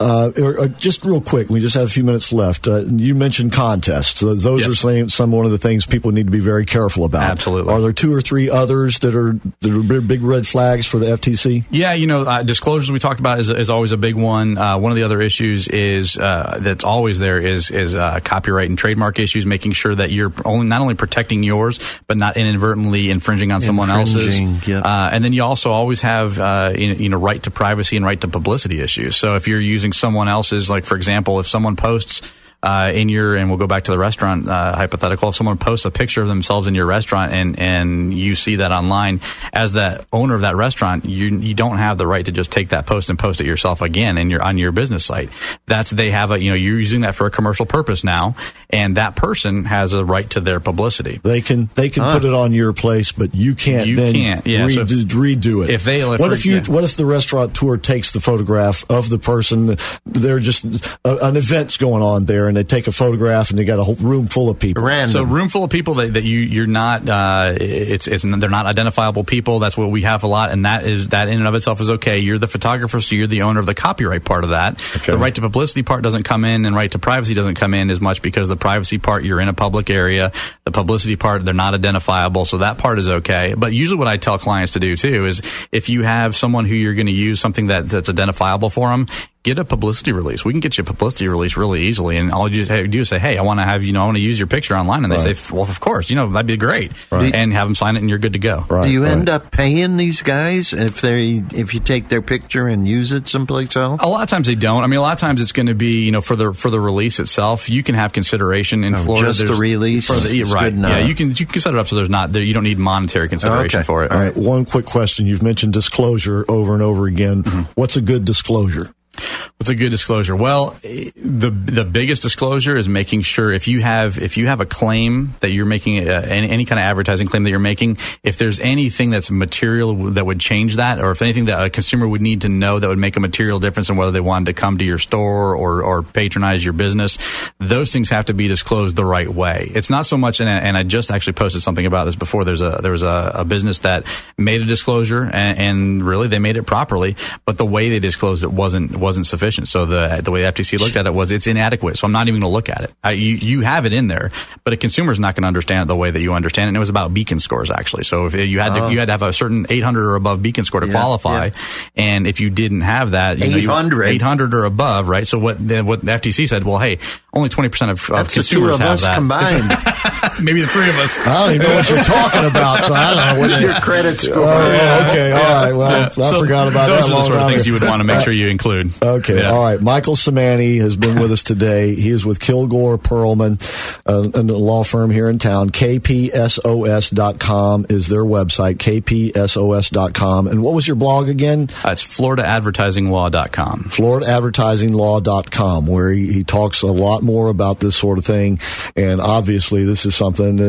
Uh, 0.00 0.28
uh, 0.28 0.68
just 0.68 1.04
real 1.04 1.20
quick, 1.20 1.50
we 1.50 1.60
just 1.60 1.74
have 1.74 1.84
a 1.84 1.90
few 1.90 2.02
minutes 2.02 2.32
left. 2.32 2.66
Uh, 2.66 2.78
you 2.86 3.14
mentioned 3.14 3.52
contests. 3.52 4.20
Those 4.20 4.44
yes. 4.44 4.66
are 4.66 4.74
some, 4.74 5.10
some 5.10 5.32
one 5.32 5.44
of 5.44 5.50
the 5.50 5.58
things 5.58 5.84
people 5.84 6.12
need 6.12 6.28
to 6.28 6.32
be 6.32 6.40
very 6.40 6.64
careful 6.64 7.04
about. 7.04 7.24
Absolutely. 7.24 7.74
Are 7.74 7.82
there 7.82 7.92
two 7.92 8.14
or 8.14 8.22
three 8.22 8.48
others 8.48 9.00
that 9.00 9.14
are 9.14 9.34
that 9.60 9.70
are 9.70 10.00
big 10.00 10.22
red 10.22 10.46
flags 10.46 10.86
for 10.86 10.98
the 10.98 11.08
FTC? 11.08 11.66
Yeah, 11.70 11.92
you 11.92 12.06
know 12.06 12.21
uh, 12.26 12.42
disclosures 12.42 12.90
we 12.90 12.98
talked 12.98 13.20
about 13.20 13.40
is, 13.40 13.48
is 13.48 13.70
always 13.70 13.92
a 13.92 13.96
big 13.96 14.14
one. 14.14 14.58
Uh, 14.58 14.78
one 14.78 14.92
of 14.92 14.96
the 14.96 15.02
other 15.02 15.20
issues 15.20 15.68
is 15.68 16.16
uh, 16.16 16.58
that's 16.60 16.84
always 16.84 17.18
there 17.18 17.38
is 17.38 17.70
is 17.70 17.94
uh, 17.94 18.20
copyright 18.24 18.68
and 18.68 18.78
trademark 18.78 19.18
issues, 19.18 19.46
making 19.46 19.72
sure 19.72 19.94
that 19.94 20.10
you're 20.10 20.32
only 20.44 20.66
not 20.66 20.80
only 20.80 20.94
protecting 20.94 21.42
yours, 21.42 21.78
but 22.06 22.16
not 22.16 22.36
inadvertently 22.36 23.10
infringing 23.10 23.52
on 23.52 23.60
someone 23.60 23.90
else's. 23.90 24.40
Yep. 24.40 24.84
Uh, 24.84 25.10
and 25.12 25.24
then 25.24 25.32
you 25.32 25.42
also 25.42 25.70
always 25.72 26.00
have 26.02 26.38
uh, 26.38 26.72
you 26.76 27.08
know 27.08 27.18
right 27.18 27.42
to 27.42 27.50
privacy 27.50 27.96
and 27.96 28.04
right 28.04 28.20
to 28.20 28.28
publicity 28.28 28.80
issues. 28.80 29.16
So 29.16 29.36
if 29.36 29.48
you're 29.48 29.60
using 29.60 29.92
someone 29.92 30.28
else's, 30.28 30.70
like 30.70 30.84
for 30.84 30.96
example, 30.96 31.40
if 31.40 31.46
someone 31.46 31.76
posts 31.76 32.22
uh, 32.62 32.92
in 32.94 33.08
your 33.08 33.34
and 33.34 33.48
we'll 33.48 33.58
go 33.58 33.66
back 33.66 33.84
to 33.84 33.90
the 33.90 33.98
restaurant 33.98 34.48
uh, 34.48 34.76
hypothetical. 34.76 35.30
If 35.30 35.36
someone 35.36 35.58
posts 35.58 35.84
a 35.84 35.90
picture 35.90 36.22
of 36.22 36.28
themselves 36.28 36.66
in 36.66 36.74
your 36.74 36.86
restaurant 36.86 37.32
and 37.32 37.58
and 37.58 38.14
you 38.14 38.34
see 38.34 38.56
that 38.56 38.70
online, 38.70 39.20
as 39.52 39.72
the 39.72 40.04
owner 40.12 40.34
of 40.34 40.42
that 40.42 40.54
restaurant, 40.54 41.04
you 41.04 41.38
you 41.38 41.54
don't 41.54 41.78
have 41.78 41.98
the 41.98 42.06
right 42.06 42.24
to 42.24 42.32
just 42.32 42.52
take 42.52 42.68
that 42.68 42.86
post 42.86 43.10
and 43.10 43.18
post 43.18 43.40
it 43.40 43.46
yourself 43.46 43.82
again 43.82 44.16
in 44.16 44.30
your 44.30 44.42
on 44.42 44.58
your 44.58 44.70
business 44.70 45.04
site. 45.04 45.28
That's 45.66 45.90
they 45.90 46.12
have 46.12 46.30
a 46.30 46.40
you 46.40 46.50
know 46.50 46.56
you're 46.56 46.78
using 46.78 47.00
that 47.00 47.16
for 47.16 47.26
a 47.26 47.30
commercial 47.30 47.66
purpose 47.66 48.04
now, 48.04 48.36
and 48.70 48.96
that 48.96 49.16
person 49.16 49.64
has 49.64 49.92
a 49.92 50.04
right 50.04 50.28
to 50.30 50.40
their 50.40 50.60
publicity. 50.60 51.20
They 51.22 51.40
can 51.40 51.68
they 51.74 51.88
can 51.88 52.04
huh. 52.04 52.14
put 52.14 52.24
it 52.24 52.34
on 52.34 52.52
your 52.52 52.72
place, 52.72 53.10
but 53.10 53.34
you 53.34 53.56
can't. 53.56 53.88
You 53.88 53.96
can't. 53.96 54.46
Yeah. 54.46 54.66
Redo, 54.66 54.74
so 54.74 54.80
if, 54.82 55.08
redo 55.08 55.64
it. 55.64 55.70
If 55.70 55.82
they 55.82 56.02
what 56.04 56.32
if 56.32 56.46
you 56.46 56.56
yeah. 56.56 56.66
what 56.68 56.84
if 56.84 56.96
the 56.96 57.06
restaurant 57.06 57.56
tour 57.56 57.76
takes 57.76 58.12
the 58.12 58.20
photograph 58.20 58.84
of 58.88 59.10
the 59.10 59.18
person? 59.18 59.76
They're 60.06 60.38
just 60.38 60.86
uh, 61.04 61.18
an 61.22 61.36
event's 61.36 61.76
going 61.76 62.02
on 62.02 62.26
there 62.26 62.51
and 62.52 62.56
they 62.58 62.64
take 62.64 62.86
a 62.86 62.92
photograph 62.92 63.48
and 63.48 63.58
they 63.58 63.64
got 63.64 63.78
a 63.78 63.82
whole 63.82 63.94
room 63.94 64.26
full 64.26 64.50
of 64.50 64.58
people. 64.58 64.82
Random. 64.82 65.10
So 65.10 65.22
room 65.22 65.48
full 65.48 65.64
of 65.64 65.70
people 65.70 65.94
that, 65.94 66.12
that 66.12 66.24
you 66.24 66.40
you're 66.40 66.66
not 66.66 67.08
uh, 67.08 67.54
it's 67.58 68.06
it's 68.06 68.24
they're 68.24 68.50
not 68.50 68.66
identifiable 68.66 69.24
people. 69.24 69.58
That's 69.58 69.74
what 69.74 69.90
we 69.90 70.02
have 70.02 70.22
a 70.22 70.26
lot, 70.26 70.50
and 70.50 70.66
that 70.66 70.84
is 70.84 71.08
that 71.08 71.28
in 71.28 71.38
and 71.38 71.48
of 71.48 71.54
itself 71.54 71.80
is 71.80 71.88
okay. 71.88 72.18
You're 72.18 72.36
the 72.36 72.46
photographer, 72.46 73.00
so 73.00 73.16
you're 73.16 73.26
the 73.26 73.42
owner 73.42 73.58
of 73.58 73.64
the 73.64 73.74
copyright 73.74 74.24
part 74.24 74.44
of 74.44 74.50
that. 74.50 74.74
Okay. 74.96 75.12
The 75.12 75.18
right 75.18 75.34
to 75.34 75.40
publicity 75.40 75.82
part 75.82 76.02
doesn't 76.02 76.24
come 76.24 76.44
in, 76.44 76.66
and 76.66 76.76
right 76.76 76.92
to 76.92 76.98
privacy 76.98 77.32
doesn't 77.32 77.54
come 77.54 77.72
in 77.72 77.88
as 77.88 78.02
much 78.02 78.20
because 78.20 78.48
the 78.48 78.56
privacy 78.56 78.98
part 78.98 79.24
you're 79.24 79.40
in 79.40 79.48
a 79.48 79.54
public 79.54 79.88
area. 79.88 80.30
The 80.64 80.72
publicity 80.72 81.16
part 81.16 81.46
they're 81.46 81.54
not 81.54 81.72
identifiable, 81.72 82.44
so 82.44 82.58
that 82.58 82.76
part 82.76 82.98
is 82.98 83.08
okay. 83.08 83.54
But 83.56 83.72
usually, 83.72 83.98
what 83.98 84.08
I 84.08 84.18
tell 84.18 84.38
clients 84.38 84.72
to 84.72 84.80
do 84.80 84.94
too 84.94 85.24
is 85.24 85.40
if 85.72 85.88
you 85.88 86.02
have 86.02 86.36
someone 86.36 86.66
who 86.66 86.74
you're 86.74 86.94
going 86.94 87.06
to 87.06 87.12
use 87.12 87.40
something 87.40 87.68
that, 87.68 87.88
that's 87.88 88.10
identifiable 88.10 88.68
for 88.68 88.90
them, 88.90 89.08
get 89.42 89.58
a 89.58 89.64
publicity 89.64 90.12
release. 90.12 90.44
We 90.44 90.52
can 90.52 90.60
get 90.60 90.78
you 90.78 90.82
a 90.82 90.84
publicity 90.84 91.26
release 91.28 91.56
really 91.56 91.82
easily, 91.82 92.16
and 92.16 92.30
all 92.30 92.48
you 92.48 92.64
do 92.88 93.00
is 93.00 93.08
say, 93.08 93.18
"Hey, 93.18 93.38
I 93.38 93.42
want 93.42 93.60
to 93.60 93.64
have 93.64 93.82
you 93.84 93.92
know, 93.92 94.02
I 94.02 94.04
want 94.06 94.16
to 94.16 94.22
use 94.22 94.38
your 94.38 94.46
picture 94.46 94.76
online," 94.76 95.04
and 95.04 95.12
they 95.12 95.16
right. 95.16 95.36
say, 95.36 95.54
"Well, 95.54 95.64
of 95.64 95.80
course, 95.80 96.10
you 96.10 96.16
know, 96.16 96.30
that'd 96.30 96.46
be 96.46 96.56
great," 96.56 96.92
right. 97.10 97.34
and 97.34 97.52
have 97.52 97.66
them 97.66 97.74
sign 97.74 97.96
it, 97.96 98.00
and 98.00 98.08
you're 98.08 98.18
good 98.18 98.34
to 98.34 98.38
go. 98.38 98.64
Right. 98.68 98.84
Do 98.84 98.90
you 98.90 99.04
end 99.04 99.28
up 99.28 99.50
paying 99.50 99.96
these 99.96 100.22
guys 100.22 100.72
if 100.72 101.00
they 101.00 101.42
if 101.52 101.74
you 101.74 101.80
take 101.80 102.08
their 102.08 102.22
picture 102.22 102.68
and 102.68 102.86
use 102.86 103.12
it 103.12 103.26
someplace 103.26 103.76
else? 103.76 104.00
A 104.02 104.08
lot 104.08 104.22
of 104.22 104.28
times 104.28 104.46
they 104.46 104.54
don't. 104.54 104.84
I 104.84 104.86
mean, 104.86 104.98
a 104.98 105.02
lot 105.02 105.14
of 105.14 105.18
times 105.18 105.40
it's 105.40 105.52
going 105.52 105.66
to 105.66 105.74
be 105.74 106.04
you 106.04 106.12
know 106.12 106.20
for 106.20 106.36
the 106.36 106.52
for 106.52 106.70
the 106.70 106.80
release 106.80 107.18
itself. 107.18 107.68
You 107.68 107.82
can 107.82 107.94
have 107.94 108.12
consideration 108.12 108.84
in 108.84 108.94
oh, 108.94 108.98
Florida. 108.98 109.32
Just 109.32 109.46
the 109.46 109.54
release, 109.54 110.06
for 110.06 110.14
the, 110.14 110.44
right? 110.44 110.72
Yeah, 110.72 110.98
you 110.98 111.14
can 111.14 111.30
you 111.34 111.46
can 111.46 111.60
set 111.60 111.74
it 111.74 111.78
up 111.78 111.88
so 111.88 111.96
there's 111.96 112.10
not 112.10 112.32
there, 112.32 112.42
you 112.42 112.54
don't 112.54 112.64
need 112.64 112.78
monetary 112.78 113.28
consideration 113.28 113.80
okay. 113.80 113.86
for 113.86 114.04
it. 114.04 114.12
All 114.12 114.18
right. 114.18 114.36
One 114.36 114.64
quick 114.64 114.86
question: 114.86 115.26
You've 115.26 115.42
mentioned 115.42 115.72
disclosure 115.72 116.44
over 116.48 116.74
and 116.74 116.82
over 116.82 117.06
again. 117.06 117.42
Mm-hmm. 117.42 117.72
What's 117.74 117.96
a 117.96 118.00
good 118.00 118.24
disclosure? 118.24 118.92
What's 119.14 119.68
a 119.68 119.74
good 119.74 119.90
disclosure? 119.90 120.34
Well, 120.34 120.76
the 120.82 121.50
the 121.50 121.84
biggest 121.84 122.22
disclosure 122.22 122.74
is 122.76 122.88
making 122.88 123.22
sure 123.22 123.52
if 123.52 123.68
you 123.68 123.80
have 123.80 124.18
if 124.18 124.36
you 124.36 124.46
have 124.46 124.60
a 124.60 124.66
claim 124.66 125.34
that 125.40 125.52
you're 125.52 125.66
making 125.66 126.08
uh, 126.08 126.24
any, 126.24 126.48
any, 126.50 126.64
kind 126.64 126.80
of 126.80 126.84
advertising 126.84 127.28
claim 127.28 127.44
that 127.44 127.50
you're 127.50 127.60
making, 127.60 127.98
if 128.24 128.38
there's 128.38 128.58
anything 128.58 129.10
that's 129.10 129.30
material 129.30 129.94
that 130.12 130.26
would 130.26 130.40
change 130.40 130.76
that, 130.76 130.98
or 130.98 131.10
if 131.10 131.22
anything 131.22 131.44
that 131.44 131.62
a 131.62 131.70
consumer 131.70 132.08
would 132.08 132.22
need 132.22 132.40
to 132.40 132.48
know 132.48 132.80
that 132.80 132.88
would 132.88 132.98
make 132.98 133.16
a 133.16 133.20
material 133.20 133.60
difference 133.60 133.88
in 133.88 133.96
whether 133.96 134.10
they 134.10 134.20
wanted 134.20 134.46
to 134.46 134.52
come 134.54 134.78
to 134.78 134.84
your 134.84 134.98
store 134.98 135.54
or 135.54 135.82
or 135.82 136.02
patronize 136.02 136.64
your 136.64 136.72
business, 136.72 137.18
those 137.58 137.92
things 137.92 138.10
have 138.10 138.24
to 138.24 138.34
be 138.34 138.48
disclosed 138.48 138.96
the 138.96 139.04
right 139.04 139.28
way. 139.28 139.70
It's 139.74 139.90
not 139.90 140.06
so 140.06 140.16
much, 140.16 140.40
and, 140.40 140.48
and 140.48 140.76
I 140.76 140.82
just 140.82 141.10
actually 141.10 141.34
posted 141.34 141.62
something 141.62 141.86
about 141.86 142.06
this 142.06 142.16
before. 142.16 142.44
There's 142.44 142.62
a 142.62 142.80
there 142.82 142.92
was 142.92 143.04
a, 143.04 143.32
a 143.34 143.44
business 143.44 143.80
that 143.80 144.06
made 144.38 144.62
a 144.62 144.66
disclosure, 144.66 145.22
and, 145.22 145.58
and 145.58 146.02
really 146.02 146.28
they 146.28 146.38
made 146.38 146.56
it 146.56 146.64
properly, 146.64 147.14
but 147.44 147.58
the 147.58 147.66
way 147.66 147.90
they 147.90 148.00
disclosed 148.00 148.42
it 148.42 148.50
wasn't 148.50 149.01
wasn't 149.02 149.26
sufficient. 149.26 149.68
So 149.68 149.84
the 149.84 150.20
the 150.22 150.30
way 150.30 150.42
the 150.42 150.52
FTC 150.52 150.78
looked 150.78 150.96
at 150.96 151.06
it 151.06 151.12
was 151.12 151.30
it's 151.30 151.46
inadequate. 151.46 151.98
So 151.98 152.06
I'm 152.06 152.12
not 152.12 152.28
even 152.28 152.40
going 152.40 152.50
to 152.50 152.54
look 152.54 152.68
at 152.68 152.82
it. 152.82 152.92
I, 153.02 153.10
you 153.10 153.36
you 153.36 153.60
have 153.60 153.84
it 153.84 153.92
in 153.92 154.06
there, 154.06 154.30
but 154.64 154.72
a 154.72 154.76
consumer 154.76 155.12
is 155.12 155.18
not 155.18 155.34
going 155.34 155.42
to 155.42 155.48
understand 155.48 155.82
it 155.82 155.88
the 155.88 155.96
way 155.96 156.10
that 156.10 156.20
you 156.20 156.32
understand 156.32 156.66
it. 156.66 156.68
And 156.68 156.76
it 156.76 156.80
was 156.80 156.88
about 156.88 157.12
beacon 157.12 157.40
scores 157.40 157.70
actually. 157.70 158.04
So 158.04 158.26
if 158.26 158.34
you 158.34 158.60
had 158.60 158.74
to, 158.74 158.84
oh. 158.84 158.88
you 158.88 158.98
had 158.98 159.06
to 159.06 159.12
have 159.12 159.22
a 159.22 159.32
certain 159.32 159.66
800 159.68 160.04
or 160.04 160.14
above 160.16 160.42
beacon 160.42 160.64
score 160.64 160.80
to 160.80 160.86
yeah, 160.86 160.92
qualify, 160.92 161.46
yeah. 161.46 161.52
and 161.96 162.26
if 162.26 162.40
you 162.40 162.48
didn't 162.48 162.82
have 162.82 163.10
that, 163.10 163.38
you 163.38 163.44
800 163.44 164.04
know, 164.04 164.10
800 164.10 164.54
or 164.54 164.64
above, 164.64 165.08
right? 165.08 165.26
So 165.26 165.38
what 165.38 165.66
the, 165.66 165.82
what 165.82 166.00
the 166.00 166.12
FTC 166.12 166.48
said, 166.48 166.64
well, 166.64 166.78
hey, 166.78 166.98
only 167.34 167.48
20 167.48 167.68
percent 167.68 167.90
of, 167.90 168.10
of 168.10 168.30
consumers 168.30 168.78
have 168.78 169.00
that 169.00 169.16
combined. 169.16 169.64
Maybe 170.42 170.60
the 170.60 170.68
three 170.68 170.88
of 170.88 170.96
us. 170.96 171.18
I 171.18 171.46
don't 171.46 171.54
even 171.56 171.66
know 171.66 171.74
what 171.74 171.88
you're 171.88 172.04
talking 172.04 172.44
about, 172.44 172.82
so 172.82 172.94
I 172.94 173.14
don't 173.14 173.34
know 173.34 173.40
what 173.40 173.60
your 173.60 173.72
credit 173.74 174.20
score. 174.20 174.44
Oh, 174.46 175.06
okay, 175.10 175.32
all 175.32 175.42
right. 175.42 175.72
Well, 175.72 176.06
I 176.06 176.08
so 176.08 176.40
forgot 176.40 176.68
about 176.68 176.86
those 176.86 177.08
that. 177.08 177.08
Those 177.08 177.10
are 177.10 177.18
the 177.18 177.24
sort 177.24 177.38
of 177.40 177.50
things 177.50 177.66
you 177.66 177.72
would 177.74 177.82
want 177.82 178.00
to 178.00 178.04
make 178.04 178.20
sure 178.22 178.32
you 178.32 178.48
include. 178.52 178.92
Okay, 179.02 179.40
yeah. 179.40 179.50
all 179.50 179.62
right. 179.62 179.80
Michael 179.80 180.14
Samani 180.14 180.80
has 180.80 180.96
been 180.96 181.20
with 181.20 181.32
us 181.32 181.42
today. 181.42 181.94
He 181.94 182.10
is 182.10 182.24
with 182.24 182.40
Kilgore 182.40 182.98
Perlman, 182.98 183.60
uh, 184.06 184.30
a 184.34 184.42
law 184.42 184.84
firm 184.84 185.10
here 185.10 185.28
in 185.28 185.38
town. 185.38 185.70
KPSOS.com 185.70 187.86
is 187.88 188.08
their 188.08 188.24
website, 188.24 188.76
KPSOS.com. 188.76 190.46
And 190.46 190.62
what 190.62 190.74
was 190.74 190.86
your 190.86 190.96
blog 190.96 191.28
again? 191.28 191.68
Uh, 191.84 191.90
it's 191.90 192.04
FloridaAdvertisingLaw.com. 192.04 193.84
FloridaAdvertisingLaw.com, 193.84 195.86
where 195.86 196.10
he, 196.10 196.32
he 196.32 196.44
talks 196.44 196.82
a 196.82 196.86
lot 196.86 197.22
more 197.22 197.48
about 197.48 197.80
this 197.80 197.96
sort 197.96 198.18
of 198.18 198.24
thing. 198.24 198.60
And 198.96 199.20
obviously, 199.20 199.84
this 199.84 200.06
is 200.06 200.14
something, 200.22 200.60
uh, 200.60 200.68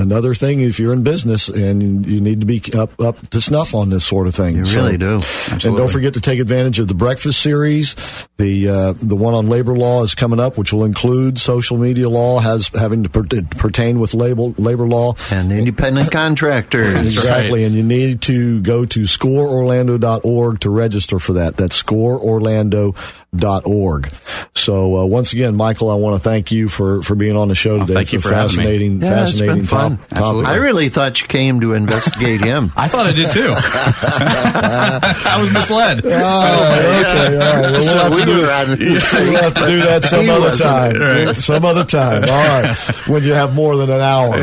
another 0.00 0.32
thing, 0.34 0.60
if 0.60 0.80
you're 0.80 0.94
in 0.94 1.02
business 1.02 1.48
and 1.48 2.06
you 2.06 2.20
need 2.20 2.40
to 2.40 2.46
be 2.46 2.62
up, 2.74 2.98
up 3.00 3.30
to 3.30 3.40
snuff 3.40 3.74
on 3.74 3.90
this 3.90 4.04
sort 4.04 4.26
of 4.26 4.34
thing. 4.34 4.56
You 4.56 4.64
so, 4.64 4.76
really 4.76 4.96
do. 4.96 5.16
Absolutely. 5.16 5.68
And 5.68 5.76
don't 5.76 5.88
forget 5.88 6.14
to 6.14 6.20
take 6.20 6.40
advantage 6.40 6.78
of 6.78 6.88
the 6.88 6.94
breakfast 6.94 7.40
series. 7.40 7.94
The 8.38 8.68
uh, 8.68 8.94
the 8.94 9.16
one 9.16 9.34
on 9.34 9.48
labor 9.48 9.74
law 9.74 10.02
is 10.02 10.14
coming 10.14 10.40
up, 10.40 10.56
which 10.56 10.72
will 10.72 10.84
include 10.84 11.38
social 11.38 11.76
media 11.76 12.08
law, 12.08 12.38
has 12.40 12.68
having 12.68 13.02
to 13.04 13.10
per- 13.10 13.24
pertain 13.58 14.00
with 14.00 14.14
labor 14.14 14.54
labor 14.58 14.86
law 14.86 15.14
and 15.30 15.52
independent 15.52 16.10
contractors. 16.10 17.04
exactly, 17.04 17.60
right. 17.60 17.66
and 17.66 17.74
you 17.74 17.82
need 17.82 18.22
to 18.22 18.62
go 18.62 18.86
to 18.86 19.00
scoreorlando.org 19.00 20.60
to 20.60 20.70
register 20.70 21.18
for 21.18 21.34
that. 21.34 21.56
That's 21.56 21.82
scoreorlando.org. 21.82 24.10
So 24.54 24.98
uh, 24.98 25.04
once 25.04 25.32
again, 25.32 25.56
Michael, 25.56 25.90
I 25.90 25.96
want 25.96 26.16
to 26.16 26.28
thank 26.28 26.50
you 26.50 26.68
for, 26.68 27.02
for 27.02 27.14
being 27.14 27.36
on 27.36 27.48
the 27.48 27.54
show 27.54 27.78
today. 27.78 27.94
thank 27.94 28.12
you 28.12 28.20
for 28.20 28.30
fascinating, 28.56 29.00
yeah, 29.00 29.08
fascinating 29.08 29.66
top, 29.66 29.92
topic. 30.08 30.46
I 30.46 30.56
really 30.56 30.88
thought 30.88 31.20
you 31.20 31.28
came 31.28 31.60
to 31.60 31.74
investigate 31.74 32.40
him. 32.40 32.72
I 32.76 32.88
thought 32.88 33.06
I 33.06 33.12
did 33.12 33.30
too. 33.30 33.48
I 33.56 35.36
was 35.40 35.52
misled. 35.52 36.02
Oh, 36.04 36.08
okay, 36.08 37.36
all 37.36 37.62
right. 37.62 37.72
Well, 37.72 38.10
we'll, 38.10 38.48
have, 38.48 38.68
to 38.68 38.76
do, 38.76 38.92
we'll 38.92 39.42
have 39.42 39.54
to 39.54 39.66
do 39.66 39.80
that 39.80 40.02
some 40.08 40.28
other 40.28 40.56
time. 40.56 40.94
Right. 40.94 41.36
Some 41.36 41.64
other 41.64 41.84
time. 41.84 42.24
All 42.24 42.62
right. 42.62 42.76
When 43.08 43.22
you 43.22 43.34
have 43.34 43.54
more 43.54 43.76
than 43.76 43.90
an 43.90 44.00
hour. 44.00 44.34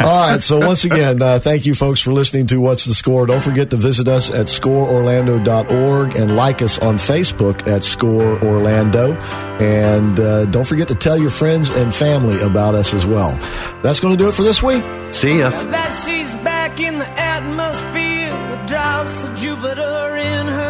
All 0.00 0.28
right. 0.28 0.42
So 0.42 0.58
once 0.58 0.84
again, 0.84 1.20
uh, 1.22 1.38
thank 1.38 1.66
you 1.66 1.74
folks 1.74 2.00
for 2.00 2.12
listening 2.12 2.46
to 2.48 2.60
What's 2.60 2.84
the 2.84 2.94
Score. 2.94 3.26
Don't 3.26 3.42
forget 3.42 3.70
to 3.70 3.76
visit 3.76 4.08
us 4.08 4.30
at 4.30 4.46
scoreorlando.org 4.46 6.16
and 6.16 6.36
like 6.36 6.62
us 6.62 6.78
on 6.78 6.96
Facebook 6.96 7.66
at 7.66 7.82
Score 7.82 8.42
Orlando. 8.42 9.14
And 9.60 10.18
uh, 10.18 10.46
don't 10.46 10.66
forget 10.66 10.88
to 10.88 10.94
tell 10.94 11.18
your 11.18 11.30
friends 11.30 11.70
and 11.70 11.94
family 11.94 12.40
about 12.40 12.74
us 12.74 12.94
as 12.94 13.06
well. 13.06 13.36
That's 13.82 14.00
going 14.00 14.16
to 14.16 14.22
do 14.22 14.28
it 14.28 14.34
for 14.34 14.42
this 14.42 14.62
week. 14.62 14.82
See 15.12 15.38
ya. 15.38 15.50
That 15.50 15.90
she's 16.04 16.32
back 16.44 16.80
in 16.80 16.98
the 16.98 17.10
atmosphere 17.18 18.32
with 18.50 18.68
drops 18.68 19.24
of 19.24 19.36
Jupiter 19.36 20.16
in 20.16 20.46
her 20.46 20.69